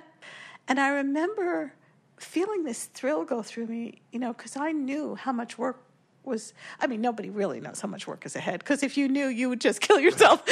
and 0.66 0.80
I 0.80 0.88
remember 0.88 1.74
feeling 2.18 2.64
this 2.64 2.86
thrill 2.86 3.24
go 3.24 3.42
through 3.42 3.66
me, 3.66 4.00
you 4.10 4.18
know, 4.18 4.32
because 4.32 4.56
I 4.56 4.72
knew 4.72 5.14
how 5.14 5.32
much 5.32 5.58
work 5.58 5.83
was 6.26 6.52
I 6.80 6.86
mean 6.86 7.00
nobody 7.00 7.30
really 7.30 7.60
knows 7.60 7.80
how 7.80 7.88
much 7.88 8.06
work 8.06 8.26
is 8.26 8.36
ahead 8.36 8.60
because 8.60 8.82
if 8.82 8.96
you 8.96 9.08
knew 9.08 9.26
you 9.26 9.48
would 9.48 9.60
just 9.60 9.80
kill 9.86 10.00
yourself. 10.00 10.42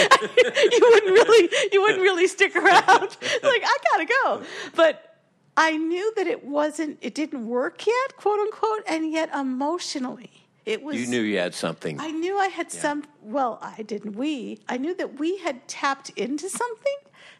You 0.72 0.90
wouldn't 0.90 1.12
really 1.12 1.50
you 1.72 1.82
wouldn't 1.82 2.00
really 2.00 2.26
stick 2.26 2.54
around. 2.56 3.16
Like 3.42 3.62
I 3.64 3.76
gotta 3.90 4.06
go. 4.22 4.42
But 4.74 5.18
I 5.56 5.76
knew 5.76 6.12
that 6.16 6.26
it 6.26 6.44
wasn't 6.44 6.98
it 7.00 7.14
didn't 7.14 7.46
work 7.46 7.86
yet 7.86 8.16
quote 8.16 8.38
unquote 8.38 8.82
and 8.86 9.12
yet 9.12 9.30
emotionally 9.34 10.46
it 10.64 10.82
was 10.82 10.96
you 10.96 11.06
knew 11.06 11.20
you 11.20 11.38
had 11.38 11.54
something. 11.54 12.00
I 12.00 12.10
knew 12.10 12.38
I 12.38 12.46
had 12.46 12.72
yeah. 12.72 12.80
some 12.80 13.04
well 13.20 13.58
I 13.60 13.82
didn't 13.82 14.16
we 14.16 14.60
I 14.68 14.76
knew 14.78 14.94
that 14.94 15.18
we 15.18 15.38
had 15.38 15.66
tapped 15.68 16.10
into 16.10 16.48
something 16.48 16.96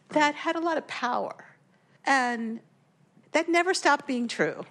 that 0.09 0.35
had 0.35 0.55
a 0.55 0.59
lot 0.59 0.77
of 0.77 0.87
power. 0.87 1.35
And 2.05 2.59
that 3.31 3.49
never 3.49 3.73
stopped 3.73 4.07
being 4.07 4.27
true. 4.27 4.65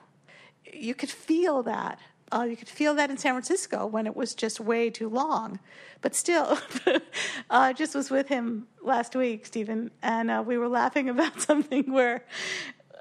You 0.72 0.94
could 0.94 1.11
feel 1.11 1.62
that 1.64 1.98
uh, 2.32 2.44
you 2.44 2.56
could 2.56 2.68
feel 2.68 2.94
that 2.94 3.10
in 3.10 3.18
San 3.18 3.34
Francisco 3.34 3.86
when 3.86 4.06
it 4.06 4.16
was 4.16 4.34
just 4.34 4.58
way 4.58 4.90
too 4.90 5.08
long. 5.08 5.60
But 6.00 6.14
still, 6.14 6.58
I 7.50 7.72
just 7.72 7.94
was 7.94 8.10
with 8.10 8.28
him 8.28 8.66
last 8.82 9.14
week, 9.14 9.46
Stephen, 9.46 9.90
and 10.02 10.30
uh, 10.30 10.42
we 10.44 10.56
were 10.56 10.68
laughing 10.68 11.08
about 11.14 11.40
something 11.40 11.92
where 11.92 12.24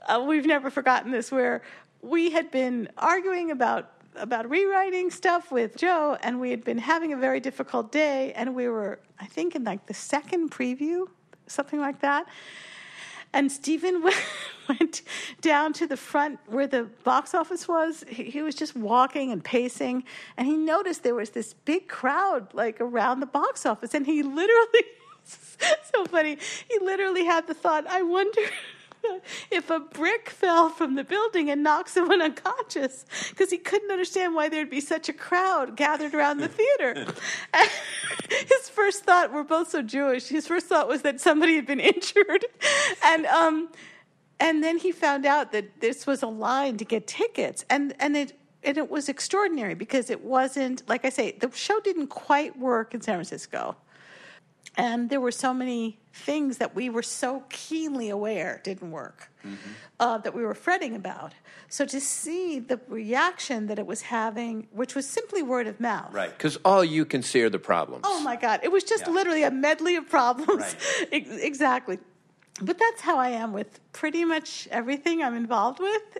uh, 0.07 0.23
we've 0.27 0.45
never 0.45 0.69
forgotten 0.69 1.11
this, 1.11 1.31
where 1.31 1.61
we 2.01 2.31
had 2.31 2.51
been 2.51 2.89
arguing 2.97 3.51
about 3.51 3.91
about 4.17 4.49
rewriting 4.49 5.09
stuff 5.09 5.53
with 5.53 5.77
Joe, 5.77 6.17
and 6.21 6.41
we 6.41 6.51
had 6.51 6.65
been 6.65 6.77
having 6.77 7.13
a 7.13 7.17
very 7.17 7.39
difficult 7.39 7.93
day, 7.93 8.33
and 8.33 8.53
we 8.53 8.67
were, 8.67 8.99
I 9.21 9.25
think, 9.25 9.55
in 9.55 9.63
like 9.63 9.85
the 9.85 9.93
second 9.93 10.51
preview, 10.51 11.07
something 11.47 11.79
like 11.79 12.01
that. 12.01 12.27
And 13.33 13.51
Stephen 13.51 14.03
went 14.69 15.01
down 15.41 15.73
to 15.73 15.87
the 15.87 15.97
front 15.97 16.39
where 16.47 16.67
the 16.67 16.83
box 17.03 17.33
office 17.33 17.67
was. 17.67 18.03
He, 18.07 18.25
he, 18.25 18.41
was 18.41 18.55
just 18.55 18.75
walking 18.75 19.31
and 19.31 19.43
pacing, 19.43 20.03
and 20.37 20.47
he 20.47 20.57
noticed 20.57 21.03
there 21.03 21.15
was 21.15 21.31
this 21.31 21.53
big 21.53 21.87
crowd 21.87 22.53
like 22.53 22.81
around 22.81 23.19
the 23.19 23.25
box 23.25 23.65
office, 23.65 23.93
and 23.93 24.05
he 24.05 24.23
literally. 24.23 24.83
so 25.93 26.05
funny. 26.05 26.37
He 26.69 26.79
literally 26.79 27.25
had 27.25 27.47
the 27.47 27.53
thought, 27.53 27.85
I 27.87 28.01
wonder 28.01 28.41
if 29.51 29.69
a 29.69 29.79
brick 29.79 30.29
fell 30.29 30.69
from 30.69 30.95
the 30.95 31.03
building 31.03 31.49
and 31.49 31.63
knocked 31.63 31.89
someone 31.89 32.21
unconscious 32.21 33.05
because 33.29 33.49
he 33.49 33.57
couldn't 33.57 33.91
understand 33.91 34.35
why 34.35 34.49
there'd 34.49 34.69
be 34.69 34.81
such 34.81 35.09
a 35.09 35.13
crowd 35.13 35.75
gathered 35.75 36.13
around 36.13 36.37
the 36.39 36.47
theater. 36.47 37.05
his 38.29 38.69
first 38.69 39.03
thought, 39.03 39.33
we're 39.33 39.43
both 39.43 39.69
so 39.69 39.81
Jewish, 39.81 40.27
his 40.27 40.47
first 40.47 40.67
thought 40.67 40.87
was 40.87 41.01
that 41.01 41.19
somebody 41.19 41.55
had 41.55 41.65
been 41.65 41.79
injured. 41.91 42.45
And, 43.03 43.25
um, 43.27 43.69
and 44.39 44.63
then 44.63 44.77
he 44.77 44.91
found 44.91 45.25
out 45.25 45.51
that 45.51 45.81
this 45.81 46.07
was 46.07 46.23
a 46.23 46.27
line 46.27 46.77
to 46.77 46.85
get 46.85 47.07
tickets. 47.07 47.65
And, 47.69 47.93
and 47.99 48.17
it, 48.17 48.33
and 48.63 48.77
it 48.77 48.89
was 48.89 49.09
extraordinary 49.09 49.73
because 49.73 50.09
it 50.09 50.23
wasn't, 50.23 50.87
like 50.87 51.05
I 51.05 51.09
say, 51.09 51.31
the 51.39 51.51
show 51.51 51.79
didn't 51.79 52.07
quite 52.07 52.57
work 52.57 52.93
in 52.93 53.01
San 53.01 53.15
Francisco. 53.15 53.75
And 54.77 55.09
there 55.09 55.19
were 55.19 55.31
so 55.31 55.53
many 55.53 55.99
things 56.13 56.57
that 56.57 56.75
we 56.75 56.89
were 56.89 57.03
so 57.03 57.43
keenly 57.49 58.09
aware 58.09 58.61
didn't 58.63 58.91
work 58.91 59.29
mm-hmm. 59.45 59.55
uh, 59.99 60.17
that 60.19 60.33
we 60.33 60.43
were 60.43 60.53
fretting 60.53 60.95
about. 60.95 61.33
So 61.67 61.85
to 61.85 62.01
see 62.01 62.59
the 62.59 62.79
reaction 62.87 63.67
that 63.67 63.79
it 63.79 63.85
was 63.85 64.01
having, 64.01 64.67
which 64.71 64.95
was 64.95 65.07
simply 65.07 65.41
word 65.41 65.67
of 65.67 65.79
mouth. 65.79 66.13
Right, 66.13 66.29
because 66.29 66.57
all 66.63 66.83
you 66.83 67.05
can 67.05 67.21
see 67.21 67.41
are 67.41 67.49
the 67.49 67.59
problems. 67.59 68.03
Oh 68.05 68.21
my 68.21 68.35
God. 68.35 68.61
It 68.63 68.71
was 68.71 68.83
just 68.83 69.07
yeah. 69.07 69.13
literally 69.13 69.43
a 69.43 69.51
medley 69.51 69.95
of 69.95 70.09
problems. 70.09 70.75
Right. 71.11 71.11
exactly. 71.11 71.99
But 72.61 72.77
that's 72.77 73.01
how 73.01 73.17
I 73.17 73.29
am 73.29 73.53
with 73.53 73.79
pretty 73.93 74.25
much 74.25 74.67
everything 74.71 75.23
I'm 75.23 75.35
involved 75.35 75.79
with 75.79 76.17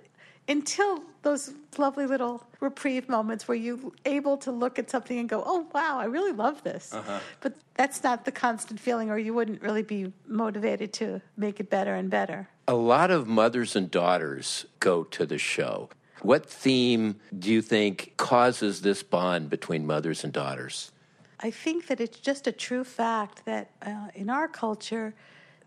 until 0.47 1.03
those 1.23 1.53
lovely 1.77 2.05
little 2.05 2.43
reprieve 2.59 3.07
moments 3.07 3.47
where 3.47 3.55
you're 3.55 3.79
able 4.05 4.37
to 4.37 4.51
look 4.51 4.79
at 4.79 4.89
something 4.89 5.19
and 5.19 5.29
go, 5.29 5.43
oh, 5.45 5.67
wow, 5.73 5.99
I 5.99 6.05
really 6.05 6.31
love 6.31 6.63
this. 6.63 6.93
Uh-huh. 6.93 7.19
But 7.41 7.53
that's 7.75 8.03
not 8.03 8.25
the 8.25 8.31
constant 8.31 8.79
feeling, 8.79 9.09
or 9.09 9.17
you 9.17 9.33
wouldn't 9.33 9.61
really 9.61 9.83
be 9.83 10.11
motivated 10.27 10.93
to 10.93 11.21
make 11.37 11.59
it 11.59 11.69
better 11.69 11.95
and 11.95 12.09
better. 12.09 12.49
A 12.67 12.75
lot 12.75 13.11
of 13.11 13.27
mothers 13.27 13.75
and 13.75 13.89
daughters 13.89 14.65
go 14.79 15.03
to 15.05 15.25
the 15.25 15.37
show. 15.37 15.89
What 16.21 16.45
theme 16.45 17.19
do 17.37 17.51
you 17.51 17.61
think 17.61 18.13
causes 18.17 18.81
this 18.81 19.01
bond 19.01 19.49
between 19.49 19.85
mothers 19.85 20.23
and 20.23 20.31
daughters? 20.31 20.91
I 21.39 21.49
think 21.49 21.87
that 21.87 21.99
it's 21.99 22.19
just 22.19 22.45
a 22.45 22.51
true 22.51 22.83
fact 22.83 23.45
that 23.45 23.71
uh, 23.81 24.07
in 24.13 24.29
our 24.29 24.47
culture, 24.47 25.15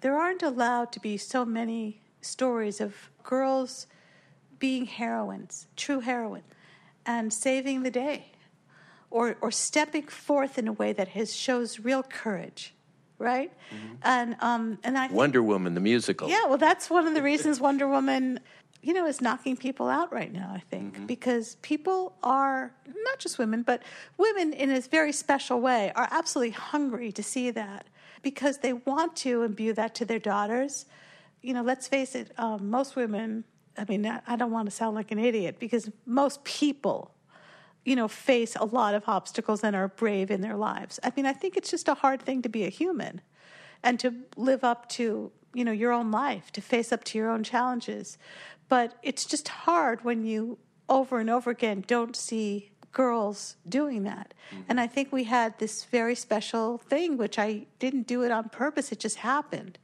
there 0.01 0.17
aren't 0.17 0.45
allowed 0.45 0.93
to 0.93 1.01
be 1.01 1.17
so 1.17 1.45
many 1.45 2.01
stories 2.21 2.81
of 2.81 2.95
girls 3.25 3.87
being 4.59 4.87
heroines, 4.87 5.67
true 5.77 6.01
heroines, 6.01 6.45
and 7.07 7.33
saving 7.33 7.83
the 7.83 7.91
day, 7.91 8.27
or 9.11 9.37
or 9.41 9.51
stepping 9.51 10.07
forth 10.07 10.59
in 10.59 10.69
a 10.69 10.73
way 10.73 10.93
that 10.93 11.09
has 11.09 11.35
shows 11.35 11.81
real 11.81 12.03
courage, 12.03 12.75
right? 13.19 13.53
Mm-hmm. 13.75 13.95
And 14.03 14.37
um, 14.41 14.79
and 14.83 14.99
I 14.99 15.09
Wonder 15.09 15.43
Woman 15.43 15.75
the 15.75 15.81
musical. 15.81 16.29
Yeah, 16.29 16.47
well, 16.47 16.59
that's 16.59 16.91
one 16.91 17.07
of 17.07 17.15
the 17.15 17.23
reasons 17.31 17.61
Wonder 17.61 17.89
Woman, 17.89 18.41
you 18.83 18.93
know, 18.93 19.07
is 19.07 19.21
knocking 19.21 19.57
people 19.57 19.89
out 19.89 20.13
right 20.13 20.33
now. 20.33 20.53
I 20.55 20.61
think 20.71 20.95
mm-hmm. 20.95 21.07
because 21.07 21.57
people 21.57 22.17
are 22.23 22.73
not 23.05 23.19
just 23.19 23.39
women, 23.39 23.63
but 23.63 23.83
women 24.17 24.53
in 24.53 24.71
a 24.71 24.81
very 24.81 25.13
special 25.13 25.61
way 25.61 25.93
are 25.95 26.09
absolutely 26.11 26.53
hungry 26.53 27.13
to 27.13 27.23
see 27.23 27.51
that 27.51 27.87
because 28.23 28.59
they 28.59 28.73
want 28.73 29.15
to 29.17 29.43
imbue 29.43 29.73
that 29.75 29.95
to 29.97 30.05
their 30.05 30.19
daughters. 30.19 30.87
You 31.43 31.53
know, 31.53 31.63
let's 31.63 31.87
face 31.87 32.15
it, 32.15 32.33
um, 32.39 32.71
most 32.71 32.97
women 32.97 33.45
I 33.77 33.85
mean, 33.89 34.07
I 34.27 34.37
don't 34.37 34.51
want 34.51 34.67
to 34.69 34.75
sound 34.75 34.95
like 34.95 35.11
an 35.11 35.19
idiot 35.19 35.57
because 35.59 35.91
most 36.07 36.45
people, 36.45 37.13
you 37.85 37.97
know, 37.97 38.09
face 38.09 38.57
a 38.57 38.65
lot 38.65 38.95
of 38.95 39.05
obstacles 39.07 39.65
and 39.65 39.75
are 39.75 39.89
brave 39.89 40.31
in 40.31 40.41
their 40.41 40.57
lives. 40.57 41.01
I 41.03 41.13
mean, 41.17 41.27
I 41.27 41.33
think 41.33 41.57
it's 41.57 41.71
just 41.71 41.89
a 41.89 41.95
hard 41.95 42.23
thing 42.23 42.43
to 42.43 42.49
be 42.49 42.65
a 42.65 42.69
human 42.69 43.21
and 43.83 43.99
to 44.01 44.15
live 44.37 44.65
up 44.65 44.89
to, 44.91 45.33
you 45.53 45.65
know, 45.65 45.73
your 45.73 45.93
own 45.93 46.11
life, 46.11 46.53
to 46.53 46.61
face 46.61 46.93
up 46.93 47.05
to 47.05 47.19
your 47.19 47.31
own 47.31 47.43
challenges. 47.43 48.17
But 48.69 48.95
it's 49.03 49.25
just 49.25 49.49
hard 49.49 50.05
when 50.05 50.25
you 50.25 50.59
over 50.89 51.19
and 51.19 51.31
over 51.31 51.51
again 51.51 51.85
don't 51.87 52.15
see 52.15 52.71
girls 52.93 53.57
doing 53.69 54.05
that. 54.05 54.35
Mm-hmm. 54.51 54.63
And 54.69 54.81
I 54.81 54.87
think 54.87 55.13
we 55.13 55.25
had 55.25 55.59
this 55.59 55.85
very 55.85 56.15
special 56.15 56.79
thing, 56.79 57.17
which 57.17 57.39
I 57.39 57.67
didn't 57.79 58.07
do 58.07 58.23
it 58.23 58.31
on 58.31 58.49
purpose, 58.49 58.93
it 58.93 59.01
just 59.01 59.17
happened 59.17 59.79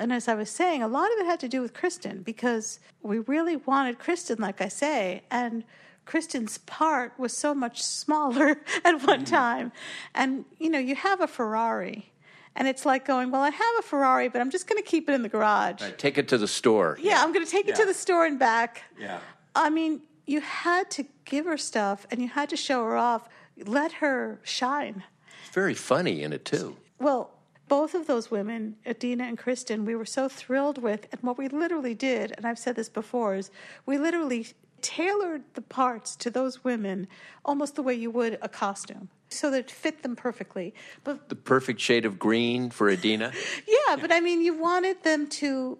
and 0.00 0.14
as 0.14 0.28
I 0.28 0.34
was 0.34 0.48
saying, 0.48 0.82
a 0.82 0.88
lot 0.88 1.12
of 1.12 1.18
it 1.18 1.26
had 1.26 1.38
to 1.40 1.48
do 1.48 1.60
with 1.60 1.74
Kristin 1.74 2.24
because 2.24 2.80
we 3.02 3.18
really 3.18 3.56
wanted 3.56 3.98
Kristin, 3.98 4.40
like 4.40 4.62
I 4.62 4.68
say, 4.68 5.22
and 5.30 5.62
Kristin's 6.06 6.56
part 6.58 7.12
was 7.18 7.36
so 7.36 7.54
much 7.54 7.82
smaller 7.82 8.56
at 8.84 8.92
one 9.06 9.20
mm-hmm. 9.20 9.24
time. 9.24 9.72
And, 10.14 10.46
you 10.58 10.70
know, 10.70 10.78
you 10.78 10.94
have 10.96 11.20
a 11.20 11.26
Ferrari. 11.26 12.10
And 12.56 12.66
it's 12.66 12.86
like 12.86 13.04
going, 13.04 13.30
well, 13.30 13.42
I 13.42 13.50
have 13.50 13.74
a 13.78 13.82
Ferrari, 13.82 14.28
but 14.28 14.40
I'm 14.40 14.50
just 14.50 14.66
going 14.66 14.82
to 14.82 14.88
keep 14.88 15.08
it 15.08 15.12
in 15.12 15.22
the 15.22 15.28
garage. 15.28 15.82
Right, 15.82 15.96
take 15.96 16.16
it 16.16 16.28
to 16.28 16.38
the 16.38 16.48
store. 16.48 16.98
Yeah, 16.98 17.12
yeah. 17.12 17.22
I'm 17.22 17.32
going 17.32 17.44
to 17.44 17.50
take 17.50 17.66
it 17.66 17.70
yeah. 17.70 17.84
to 17.84 17.84
the 17.84 17.94
store 17.94 18.24
and 18.24 18.38
back. 18.38 18.82
Yeah. 18.98 19.20
I 19.54 19.68
mean, 19.68 20.00
you 20.26 20.40
had 20.40 20.90
to 20.92 21.04
give 21.26 21.44
her 21.44 21.58
stuff 21.58 22.06
and 22.10 22.22
you 22.22 22.28
had 22.28 22.48
to 22.48 22.56
show 22.56 22.82
her 22.84 22.96
off, 22.96 23.28
let 23.66 23.92
her 23.92 24.40
shine. 24.44 25.04
It's 25.44 25.54
very 25.54 25.74
funny 25.74 26.22
in 26.22 26.32
it, 26.32 26.46
too. 26.46 26.76
Well, 26.98 27.30
both 27.70 27.94
of 27.94 28.08
those 28.08 28.32
women, 28.32 28.74
Idina 28.84 29.22
and 29.24 29.38
Kristin, 29.38 29.84
we 29.84 29.94
were 29.94 30.04
so 30.04 30.28
thrilled 30.28 30.82
with. 30.82 31.06
And 31.12 31.22
what 31.22 31.38
we 31.38 31.46
literally 31.46 31.94
did, 31.94 32.34
and 32.36 32.44
I've 32.44 32.58
said 32.58 32.74
this 32.74 32.88
before, 32.88 33.36
is 33.36 33.52
we 33.86 33.96
literally 33.96 34.48
tailored 34.82 35.44
the 35.54 35.62
parts 35.62 36.16
to 36.16 36.30
those 36.30 36.64
women 36.64 37.06
almost 37.44 37.76
the 37.76 37.82
way 37.82 37.94
you 37.94 38.10
would 38.10 38.38
a 38.42 38.48
costume 38.48 39.08
so 39.28 39.52
that 39.52 39.58
it 39.58 39.70
fit 39.70 40.02
them 40.02 40.16
perfectly. 40.16 40.74
But 41.04 41.28
The 41.28 41.36
perfect 41.36 41.80
shade 41.80 42.04
of 42.04 42.18
green 42.18 42.70
for 42.70 42.90
Idina. 42.90 43.30
yeah, 43.68 43.94
but 43.94 44.10
I 44.10 44.18
mean, 44.18 44.42
you 44.42 44.58
wanted 44.58 45.04
them 45.04 45.28
to, 45.28 45.78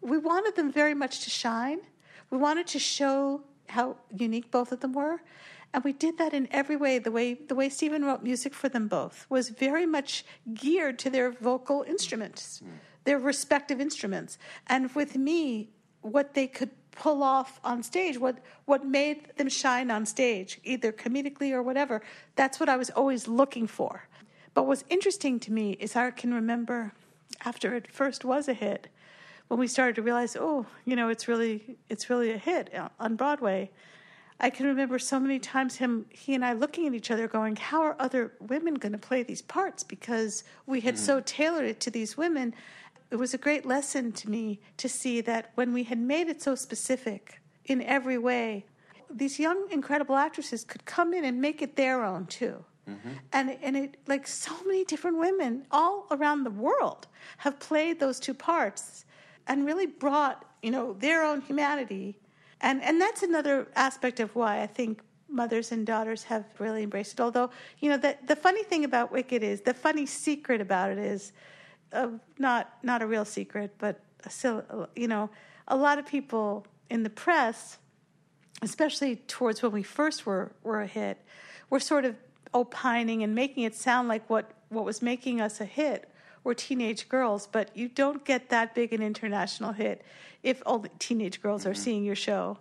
we 0.00 0.18
wanted 0.18 0.56
them 0.56 0.72
very 0.72 0.94
much 0.94 1.20
to 1.20 1.30
shine. 1.30 1.78
We 2.30 2.38
wanted 2.38 2.66
to 2.66 2.80
show 2.80 3.42
how 3.68 3.96
unique 4.12 4.50
both 4.50 4.72
of 4.72 4.80
them 4.80 4.92
were. 4.92 5.22
And 5.72 5.84
we 5.84 5.92
did 5.92 6.18
that 6.18 6.34
in 6.34 6.48
every 6.50 6.76
way. 6.76 6.98
The 6.98 7.12
way 7.12 7.34
the 7.34 7.54
way 7.54 7.68
Stephen 7.68 8.04
wrote 8.04 8.22
music 8.22 8.54
for 8.54 8.68
them 8.68 8.88
both 8.88 9.26
was 9.28 9.50
very 9.50 9.86
much 9.86 10.24
geared 10.52 10.98
to 11.00 11.10
their 11.10 11.30
vocal 11.30 11.84
instruments, 11.86 12.58
hmm. 12.58 12.70
their 13.04 13.18
respective 13.18 13.80
instruments. 13.80 14.38
And 14.66 14.92
with 14.94 15.16
me, 15.16 15.70
what 16.02 16.34
they 16.34 16.46
could 16.46 16.70
pull 16.90 17.22
off 17.22 17.60
on 17.62 17.82
stage, 17.82 18.18
what 18.18 18.38
what 18.64 18.84
made 18.84 19.36
them 19.36 19.48
shine 19.48 19.90
on 19.90 20.06
stage, 20.06 20.60
either 20.64 20.92
comedically 20.92 21.52
or 21.52 21.62
whatever, 21.62 22.02
that's 22.34 22.58
what 22.58 22.68
I 22.68 22.76
was 22.76 22.90
always 22.90 23.28
looking 23.28 23.66
for. 23.66 24.08
But 24.54 24.66
what's 24.66 24.84
interesting 24.88 25.38
to 25.40 25.52
me 25.52 25.72
is 25.72 25.94
I 25.94 26.10
can 26.10 26.34
remember 26.34 26.92
after 27.44 27.74
it 27.74 27.92
first 27.92 28.24
was 28.24 28.48
a 28.48 28.54
hit, 28.54 28.88
when 29.48 29.58
we 29.58 29.66
started 29.66 29.96
to 29.96 30.02
realize, 30.02 30.36
oh, 30.38 30.66
you 30.84 30.94
know, 30.94 31.08
it's 31.08 31.26
really 31.26 31.76
it's 31.88 32.08
really 32.10 32.32
a 32.32 32.38
hit 32.38 32.72
uh, 32.74 32.88
on 32.98 33.16
Broadway. 33.16 33.70
I 34.42 34.48
can 34.48 34.66
remember 34.66 34.98
so 34.98 35.20
many 35.20 35.38
times 35.38 35.76
him 35.76 36.06
he 36.08 36.34
and 36.34 36.44
I 36.44 36.54
looking 36.54 36.86
at 36.86 36.94
each 36.94 37.10
other 37.10 37.28
going, 37.28 37.56
how 37.56 37.82
are 37.82 37.96
other 37.98 38.32
women 38.40 38.74
going 38.74 38.92
to 38.92 38.98
play 38.98 39.22
these 39.22 39.42
parts 39.42 39.82
because 39.82 40.44
we 40.66 40.80
had 40.80 40.94
mm-hmm. 40.94 41.04
so 41.04 41.20
tailored 41.20 41.66
it 41.66 41.78
to 41.80 41.90
these 41.90 42.16
women. 42.16 42.54
It 43.10 43.16
was 43.16 43.34
a 43.34 43.38
great 43.38 43.66
lesson 43.66 44.12
to 44.12 44.30
me 44.30 44.60
to 44.78 44.88
see 44.88 45.20
that 45.22 45.50
when 45.56 45.72
we 45.74 45.84
had 45.84 45.98
made 45.98 46.28
it 46.28 46.40
so 46.40 46.54
specific 46.54 47.40
in 47.66 47.82
every 47.82 48.16
way, 48.16 48.64
these 49.10 49.38
young 49.38 49.66
incredible 49.70 50.16
actresses 50.16 50.64
could 50.64 50.84
come 50.86 51.12
in 51.12 51.24
and 51.24 51.40
make 51.40 51.60
it 51.60 51.76
their 51.76 52.02
own 52.02 52.26
too. 52.26 52.64
Mm-hmm. 52.88 53.08
And 53.32 53.58
and 53.62 53.76
it 53.76 53.96
like 54.06 54.26
so 54.26 54.52
many 54.64 54.84
different 54.84 55.18
women 55.18 55.66
all 55.70 56.06
around 56.10 56.44
the 56.44 56.50
world 56.50 57.06
have 57.38 57.58
played 57.60 58.00
those 58.00 58.18
two 58.18 58.34
parts 58.34 59.04
and 59.46 59.66
really 59.66 59.86
brought, 59.86 60.44
you 60.62 60.70
know, 60.70 60.94
their 60.94 61.24
own 61.24 61.40
humanity. 61.42 62.16
And 62.60 62.82
and 62.82 63.00
that's 63.00 63.22
another 63.22 63.68
aspect 63.74 64.20
of 64.20 64.34
why 64.34 64.62
I 64.62 64.66
think 64.66 65.00
mothers 65.28 65.72
and 65.72 65.86
daughters 65.86 66.24
have 66.24 66.44
really 66.58 66.82
embraced 66.82 67.14
it. 67.14 67.20
Although, 67.20 67.50
you 67.78 67.88
know, 67.90 67.96
the 67.96 68.16
the 68.26 68.36
funny 68.36 68.62
thing 68.62 68.84
about 68.84 69.12
Wicked 69.12 69.42
is 69.42 69.60
the 69.62 69.74
funny 69.74 70.06
secret 70.06 70.60
about 70.60 70.90
it 70.90 70.98
is 70.98 71.32
uh, 71.92 72.08
not 72.38 72.74
not 72.82 73.02
a 73.02 73.06
real 73.06 73.24
secret, 73.24 73.74
but 73.78 74.00
sil- 74.28 74.88
you 74.94 75.08
know, 75.08 75.30
a 75.68 75.76
lot 75.76 75.98
of 75.98 76.06
people 76.06 76.66
in 76.90 77.02
the 77.02 77.10
press 77.10 77.78
especially 78.62 79.16
towards 79.16 79.62
when 79.62 79.72
we 79.72 79.82
first 79.82 80.26
were, 80.26 80.52
were 80.62 80.82
a 80.82 80.86
hit, 80.86 81.18
were 81.68 81.80
sort 81.80 82.04
of 82.04 82.16
opining 82.52 83.22
and 83.22 83.34
making 83.34 83.64
it 83.64 83.74
sound 83.74 84.08
like 84.08 84.28
what, 84.28 84.50
what 84.68 84.84
was 84.84 85.00
making 85.00 85.40
us 85.40 85.60
a 85.60 85.64
hit 85.64 86.09
were 86.44 86.54
teenage 86.54 87.08
girls, 87.08 87.46
but 87.46 87.76
you 87.76 87.88
don't 87.88 88.24
get 88.24 88.48
that 88.50 88.74
big 88.74 88.92
an 88.92 89.02
international 89.02 89.72
hit 89.72 90.02
if 90.42 90.62
only 90.66 90.90
teenage 90.98 91.42
girls 91.42 91.66
are 91.66 91.70
mm-hmm. 91.70 91.82
seeing 91.82 92.04
your 92.04 92.16
show. 92.16 92.58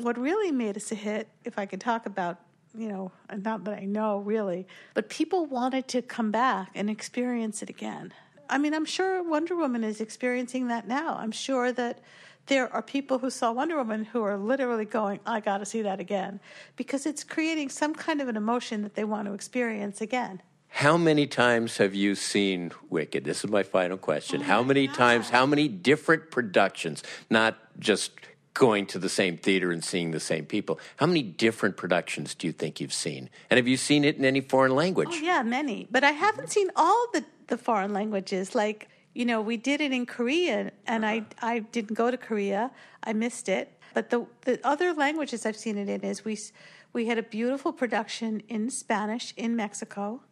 What 0.00 0.18
really 0.18 0.52
made 0.52 0.76
us 0.76 0.92
a 0.92 0.94
hit, 0.94 1.28
if 1.44 1.58
I 1.58 1.66
could 1.66 1.80
talk 1.80 2.06
about, 2.06 2.38
you 2.76 2.88
know, 2.88 3.10
not 3.36 3.64
that 3.64 3.78
I 3.78 3.84
know 3.84 4.18
really, 4.18 4.66
but 4.94 5.08
people 5.08 5.46
wanted 5.46 5.88
to 5.88 6.02
come 6.02 6.30
back 6.30 6.70
and 6.74 6.88
experience 6.88 7.62
it 7.62 7.68
again. 7.68 8.12
I 8.48 8.58
mean, 8.58 8.74
I'm 8.74 8.84
sure 8.84 9.22
Wonder 9.22 9.56
Woman 9.56 9.84
is 9.84 10.00
experiencing 10.00 10.68
that 10.68 10.86
now. 10.86 11.16
I'm 11.18 11.32
sure 11.32 11.72
that 11.72 12.00
there 12.46 12.72
are 12.72 12.82
people 12.82 13.18
who 13.18 13.30
saw 13.30 13.52
Wonder 13.52 13.76
Woman 13.76 14.04
who 14.04 14.22
are 14.22 14.36
literally 14.36 14.84
going, 14.84 15.20
I 15.26 15.40
got 15.40 15.58
to 15.58 15.64
see 15.64 15.82
that 15.82 16.00
again, 16.00 16.40
because 16.76 17.06
it's 17.06 17.22
creating 17.22 17.68
some 17.68 17.94
kind 17.94 18.20
of 18.20 18.28
an 18.28 18.36
emotion 18.36 18.82
that 18.82 18.94
they 18.94 19.04
want 19.04 19.28
to 19.28 19.34
experience 19.34 20.00
again. 20.00 20.42
How 20.70 20.96
many 20.96 21.26
times 21.26 21.76
have 21.76 21.94
you 21.94 22.14
seen 22.14 22.72
Wicked? 22.88 23.24
This 23.24 23.44
is 23.44 23.50
my 23.50 23.62
final 23.62 23.98
question. 23.98 24.40
how 24.40 24.62
many 24.62 24.88
oh 24.88 24.92
times, 24.92 25.28
how 25.28 25.44
many 25.44 25.68
different 25.68 26.30
productions, 26.30 27.02
not 27.28 27.58
just 27.78 28.12
going 28.54 28.86
to 28.86 28.98
the 28.98 29.08
same 29.08 29.36
theater 29.36 29.72
and 29.72 29.84
seeing 29.84 30.10
the 30.12 30.20
same 30.20 30.46
people, 30.46 30.78
how 30.96 31.06
many 31.06 31.22
different 31.22 31.76
productions 31.76 32.34
do 32.34 32.46
you 32.46 32.52
think 32.52 32.80
you've 32.80 32.92
seen? 32.92 33.28
And 33.50 33.58
have 33.58 33.68
you 33.68 33.76
seen 33.76 34.04
it 34.04 34.16
in 34.16 34.24
any 34.24 34.40
foreign 34.40 34.74
language? 34.74 35.08
Oh, 35.10 35.16
yeah, 35.16 35.42
many. 35.42 35.86
But 35.90 36.04
I 36.04 36.12
haven't 36.12 36.50
seen 36.50 36.70
all 36.76 37.06
the, 37.12 37.24
the 37.48 37.58
foreign 37.58 37.92
languages. 37.92 38.54
Like, 38.54 38.88
you 39.12 39.24
know, 39.24 39.40
we 39.40 39.56
did 39.56 39.80
it 39.80 39.92
in 39.92 40.06
Korean, 40.06 40.70
and 40.86 41.04
I, 41.04 41.18
uh-huh. 41.18 41.46
I 41.46 41.58
didn't 41.58 41.94
go 41.94 42.10
to 42.10 42.16
Korea. 42.16 42.70
I 43.02 43.12
missed 43.12 43.48
it. 43.48 43.72
But 43.92 44.10
the, 44.10 44.26
the 44.42 44.60
other 44.64 44.94
languages 44.94 45.44
I've 45.44 45.56
seen 45.56 45.76
it 45.76 45.88
in 45.88 46.00
is 46.02 46.24
we, 46.24 46.38
we 46.92 47.06
had 47.06 47.18
a 47.18 47.22
beautiful 47.22 47.72
production 47.72 48.42
in 48.48 48.70
Spanish 48.70 49.34
in 49.36 49.56
Mexico. 49.56 50.22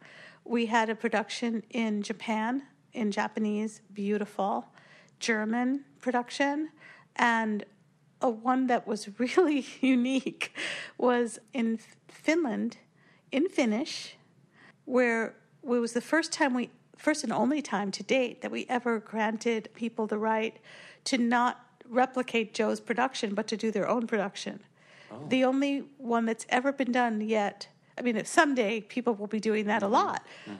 We 0.49 0.65
had 0.65 0.89
a 0.89 0.95
production 0.95 1.61
in 1.69 2.01
Japan, 2.01 2.63
in 2.93 3.11
Japanese, 3.11 3.81
beautiful. 3.93 4.65
German 5.19 5.85
production. 6.01 6.71
And 7.17 7.65
a 8.19 8.31
one 8.31 8.65
that 8.65 8.87
was 8.87 9.09
really 9.19 9.63
unique 9.79 10.55
was 10.97 11.37
in 11.53 11.79
Finland, 12.07 12.77
in 13.31 13.47
Finnish, 13.47 14.15
where 14.85 15.35
it 15.63 15.67
was 15.67 15.93
the 15.93 16.01
first 16.01 16.31
time 16.31 16.55
we, 16.55 16.71
first 16.97 17.23
and 17.23 17.31
only 17.31 17.61
time 17.61 17.91
to 17.91 18.01
date 18.01 18.41
that 18.41 18.49
we 18.49 18.65
ever 18.69 18.97
granted 18.97 19.69
people 19.75 20.07
the 20.07 20.17
right 20.17 20.57
to 21.03 21.19
not 21.19 21.63
replicate 21.87 22.55
Joe's 22.55 22.79
production, 22.79 23.35
but 23.35 23.45
to 23.49 23.55
do 23.55 23.69
their 23.69 23.87
own 23.87 24.07
production. 24.07 24.61
Oh. 25.11 25.27
The 25.29 25.43
only 25.43 25.83
one 25.99 26.25
that's 26.25 26.47
ever 26.49 26.73
been 26.73 26.91
done 26.91 27.21
yet. 27.21 27.67
I 27.99 28.01
mean, 28.01 28.23
someday 28.25 28.81
people 28.81 29.13
will 29.13 29.27
be 29.27 29.39
doing 29.39 29.65
that 29.65 29.83
a 29.83 29.85
mm-hmm. 29.85 29.93
lot, 29.93 30.25
mm-hmm. 30.45 30.59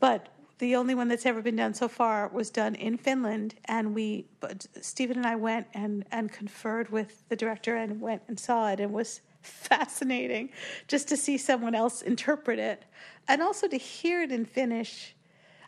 but 0.00 0.28
the 0.58 0.76
only 0.76 0.94
one 0.94 1.08
that's 1.08 1.26
ever 1.26 1.42
been 1.42 1.56
done 1.56 1.74
so 1.74 1.88
far 1.88 2.28
was 2.28 2.50
done 2.50 2.74
in 2.74 2.96
Finland, 2.96 3.54
and 3.66 3.94
we, 3.94 4.26
but 4.40 4.66
Stephen 4.80 5.16
and 5.16 5.26
I 5.26 5.36
went 5.36 5.66
and 5.74 6.04
and 6.12 6.30
conferred 6.30 6.90
with 6.90 7.28
the 7.28 7.36
director 7.36 7.76
and 7.76 8.00
went 8.00 8.22
and 8.28 8.38
saw 8.38 8.70
it. 8.70 8.80
It 8.80 8.90
was 8.90 9.22
fascinating 9.42 10.50
just 10.88 11.08
to 11.08 11.16
see 11.16 11.38
someone 11.38 11.74
else 11.74 12.02
interpret 12.02 12.58
it, 12.58 12.84
and 13.28 13.42
also 13.42 13.68
to 13.68 13.76
hear 13.76 14.22
it 14.22 14.32
in 14.32 14.44
Finnish. 14.44 15.14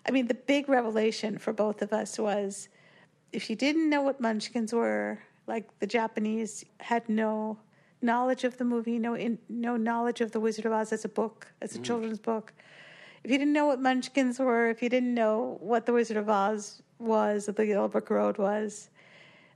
I 0.06 0.10
mean, 0.10 0.26
the 0.26 0.34
big 0.34 0.68
revelation 0.68 1.38
for 1.38 1.52
both 1.52 1.80
of 1.80 1.92
us 1.92 2.18
was 2.18 2.68
if 3.32 3.50
you 3.50 3.56
didn't 3.56 3.88
know 3.90 4.02
what 4.02 4.20
munchkins 4.20 4.72
were, 4.72 5.18
like 5.46 5.78
the 5.80 5.86
Japanese 5.86 6.64
had 6.78 7.08
no 7.08 7.58
knowledge 8.04 8.44
of 8.44 8.58
the 8.58 8.64
movie, 8.64 8.98
no 8.98 9.14
in, 9.14 9.38
no 9.48 9.76
knowledge 9.76 10.20
of 10.20 10.32
the 10.32 10.40
Wizard 10.40 10.66
of 10.66 10.72
Oz 10.72 10.92
as 10.92 11.04
a 11.04 11.08
book, 11.08 11.48
as 11.60 11.74
a 11.74 11.78
children's 11.78 12.18
book. 12.18 12.52
If 13.24 13.30
you 13.30 13.38
didn't 13.38 13.54
know 13.54 13.66
what 13.66 13.80
munchkins 13.80 14.38
were, 14.38 14.68
if 14.68 14.82
you 14.82 14.88
didn't 14.90 15.14
know 15.14 15.56
what 15.60 15.86
the 15.86 15.92
Wizard 15.92 16.18
of 16.18 16.28
Oz 16.28 16.82
was, 16.98 17.48
or 17.48 17.52
the 17.52 17.66
Yellow 17.66 17.88
Brick 17.88 18.10
Road 18.10 18.36
was, 18.36 18.90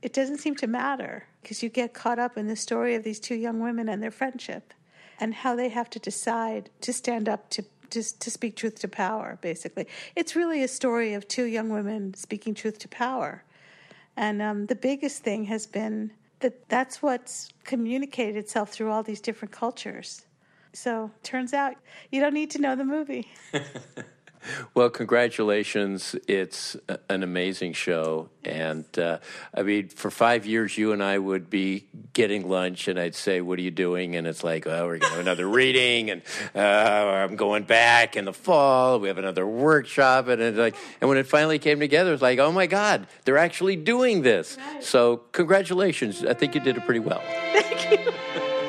it 0.01 0.13
doesn't 0.13 0.39
seem 0.39 0.55
to 0.55 0.67
matter 0.67 1.25
because 1.41 1.61
you 1.61 1.69
get 1.69 1.93
caught 1.93 2.19
up 2.19 2.37
in 2.37 2.47
the 2.47 2.55
story 2.55 2.95
of 2.95 3.03
these 3.03 3.19
two 3.19 3.35
young 3.35 3.59
women 3.59 3.87
and 3.87 4.01
their 4.01 4.11
friendship 4.11 4.73
and 5.19 5.33
how 5.33 5.55
they 5.55 5.69
have 5.69 5.89
to 5.91 5.99
decide 5.99 6.69
to 6.81 6.91
stand 6.91 7.29
up 7.29 7.49
to 7.51 7.63
to, 7.89 8.03
to 8.19 8.29
speak 8.29 8.55
truth 8.55 8.79
to 8.81 8.87
power 8.87 9.39
basically. 9.41 9.87
It's 10.15 10.35
really 10.35 10.61
a 10.61 10.67
story 10.67 11.15
of 11.15 11.27
two 11.27 11.45
young 11.45 11.69
women 11.69 12.13
speaking 12.13 12.53
truth 12.53 12.77
to 12.79 12.87
power. 12.87 13.43
And 14.15 14.43
um, 14.43 14.65
the 14.67 14.75
biggest 14.75 15.23
thing 15.23 15.45
has 15.45 15.65
been 15.65 16.11
that 16.39 16.69
that's 16.69 17.01
what's 17.01 17.49
communicated 17.63 18.37
itself 18.37 18.71
through 18.71 18.91
all 18.91 19.03
these 19.03 19.21
different 19.21 19.51
cultures. 19.51 20.25
So 20.73 21.11
turns 21.23 21.53
out 21.53 21.75
you 22.11 22.21
don't 22.21 22.33
need 22.33 22.51
to 22.51 22.61
know 22.61 22.75
the 22.75 22.85
movie 22.85 23.27
Well, 24.73 24.89
congratulations. 24.89 26.15
It's 26.27 26.77
an 27.09 27.23
amazing 27.23 27.73
show. 27.73 28.29
And 28.45 28.85
uh, 28.97 29.19
I 29.53 29.63
mean, 29.63 29.89
for 29.89 30.09
five 30.09 30.45
years, 30.45 30.77
you 30.77 30.93
and 30.93 31.03
I 31.03 31.17
would 31.17 31.49
be 31.49 31.87
getting 32.13 32.47
lunch, 32.47 32.87
and 32.87 32.99
I'd 32.99 33.15
say, 33.15 33.41
What 33.41 33.59
are 33.59 33.61
you 33.61 33.71
doing? 33.71 34.15
And 34.15 34.25
it's 34.25 34.43
like, 34.43 34.65
Oh, 34.65 34.85
we're 34.85 34.97
going 34.97 35.01
to 35.01 35.07
have 35.09 35.19
another 35.19 35.47
reading, 35.47 36.09
and 36.09 36.21
uh, 36.55 36.59
I'm 36.59 37.35
going 37.35 37.63
back 37.63 38.15
in 38.15 38.25
the 38.25 38.33
fall. 38.33 38.99
We 38.99 39.07
have 39.09 39.17
another 39.17 39.45
workshop. 39.45 40.27
And, 40.27 40.41
it's 40.41 40.57
like, 40.57 40.75
and 41.01 41.09
when 41.09 41.17
it 41.17 41.27
finally 41.27 41.59
came 41.59 41.79
together, 41.79 42.13
it's 42.13 42.21
like, 42.21 42.39
Oh 42.39 42.51
my 42.51 42.67
God, 42.67 43.07
they're 43.25 43.37
actually 43.37 43.75
doing 43.75 44.21
this. 44.21 44.57
So, 44.81 45.17
congratulations. 45.31 46.23
I 46.23 46.33
think 46.33 46.55
you 46.55 46.61
did 46.61 46.77
it 46.77 46.85
pretty 46.85 47.01
well. 47.01 47.21
thank 47.53 48.05
you 48.05 48.13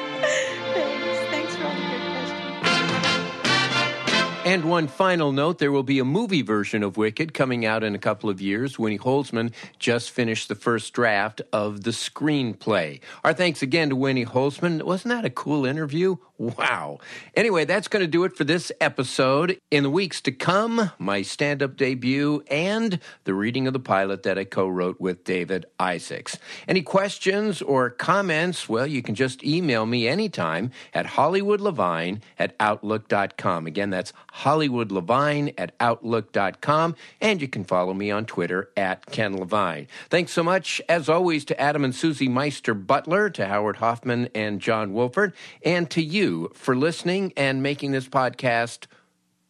And 4.50 4.64
one 4.64 4.88
final 4.88 5.30
note 5.30 5.58
there 5.58 5.70
will 5.70 5.84
be 5.84 6.00
a 6.00 6.04
movie 6.04 6.42
version 6.42 6.82
of 6.82 6.96
Wicked 6.96 7.32
coming 7.32 7.64
out 7.64 7.84
in 7.84 7.94
a 7.94 8.00
couple 8.00 8.28
of 8.28 8.40
years. 8.40 8.80
Winnie 8.80 8.98
Holzman 8.98 9.52
just 9.78 10.10
finished 10.10 10.48
the 10.48 10.56
first 10.56 10.92
draft 10.92 11.40
of 11.52 11.84
the 11.84 11.92
screenplay. 11.92 12.98
Our 13.22 13.32
thanks 13.32 13.62
again 13.62 13.90
to 13.90 13.94
Winnie 13.94 14.26
Holzman. 14.26 14.82
Wasn't 14.82 15.14
that 15.14 15.24
a 15.24 15.30
cool 15.30 15.64
interview? 15.64 16.16
Wow. 16.40 17.00
Anyway, 17.36 17.66
that's 17.66 17.86
going 17.86 18.02
to 18.02 18.10
do 18.10 18.24
it 18.24 18.34
for 18.34 18.44
this 18.44 18.72
episode. 18.80 19.58
In 19.70 19.82
the 19.82 19.90
weeks 19.90 20.22
to 20.22 20.32
come, 20.32 20.90
my 20.98 21.20
stand 21.20 21.62
up 21.62 21.76
debut 21.76 22.42
and 22.50 22.98
the 23.24 23.34
reading 23.34 23.66
of 23.66 23.74
the 23.74 23.78
pilot 23.78 24.22
that 24.22 24.38
I 24.38 24.44
co 24.44 24.66
wrote 24.66 24.98
with 24.98 25.22
David 25.22 25.66
Isaacs. 25.78 26.38
Any 26.66 26.80
questions 26.80 27.60
or 27.60 27.90
comments? 27.90 28.70
Well, 28.70 28.86
you 28.86 29.02
can 29.02 29.14
just 29.14 29.44
email 29.44 29.84
me 29.84 30.08
anytime 30.08 30.70
at 30.94 31.04
hollywoodlevine 31.04 32.22
at 32.38 32.56
outlook.com. 32.58 33.66
Again, 33.66 33.90
that's 33.90 34.14
hollywoodlevine 34.36 35.52
at 35.58 35.74
outlook.com. 35.78 36.96
And 37.20 37.42
you 37.42 37.48
can 37.48 37.64
follow 37.64 37.92
me 37.92 38.10
on 38.10 38.24
Twitter 38.24 38.70
at 38.78 39.04
Ken 39.04 39.36
Levine. 39.36 39.88
Thanks 40.08 40.32
so 40.32 40.42
much, 40.42 40.80
as 40.88 41.10
always, 41.10 41.44
to 41.44 41.60
Adam 41.60 41.84
and 41.84 41.94
Susie 41.94 42.28
Meister 42.28 42.72
Butler, 42.72 43.28
to 43.28 43.46
Howard 43.46 43.76
Hoffman 43.76 44.30
and 44.34 44.58
John 44.58 44.94
Wolford, 44.94 45.34
and 45.62 45.90
to 45.90 46.02
you 46.02 46.29
for 46.54 46.76
listening 46.76 47.32
and 47.36 47.62
making 47.62 47.92
this 47.92 48.08
podcast 48.08 48.86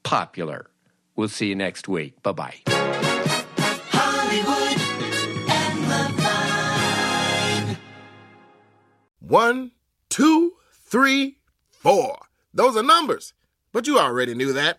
popular. 0.03 0.66
We'll 1.16 1.28
see 1.28 1.49
you 1.49 1.55
next 1.55 1.89
week. 1.89 2.22
Bye 2.22 2.33
bye. 2.33 2.57
Hollywood 3.93 4.81
and 5.51 5.89
Levine. 7.68 7.78
One, 9.20 9.72
two, 10.09 10.53
three, 10.72 11.39
four. 11.68 12.18
Those 12.55 12.76
are 12.76 12.83
numbers. 12.83 13.33
But 13.72 13.87
you 13.87 13.99
already 13.99 14.35
knew 14.35 14.53
that. 14.53 14.78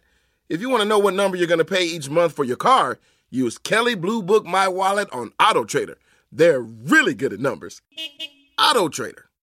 If 0.50 0.60
you 0.60 0.70
want 0.70 0.82
to 0.84 0.88
know 0.90 1.00
what 1.00 1.14
number 1.14 1.38
you're 1.38 1.48
going 1.48 1.60
to 1.60 1.66
pay 1.66 1.86
each 1.86 2.10
month 2.10 2.34
for 2.34 2.44
your 2.44 2.58
car, 2.58 3.00
use 3.30 3.58
Kelley 3.58 3.96
Blue 3.96 4.22
Book 4.22 4.46
My 4.46 4.68
Wallet 4.68 5.10
on 5.14 5.32
Auto 5.40 5.64
Trader. 5.64 5.98
They're 6.32 6.62
really 6.62 7.14
good 7.14 7.32
at 7.32 7.40
numbers. 7.40 7.82
Auto 8.60 8.90
Trader. 8.90 9.30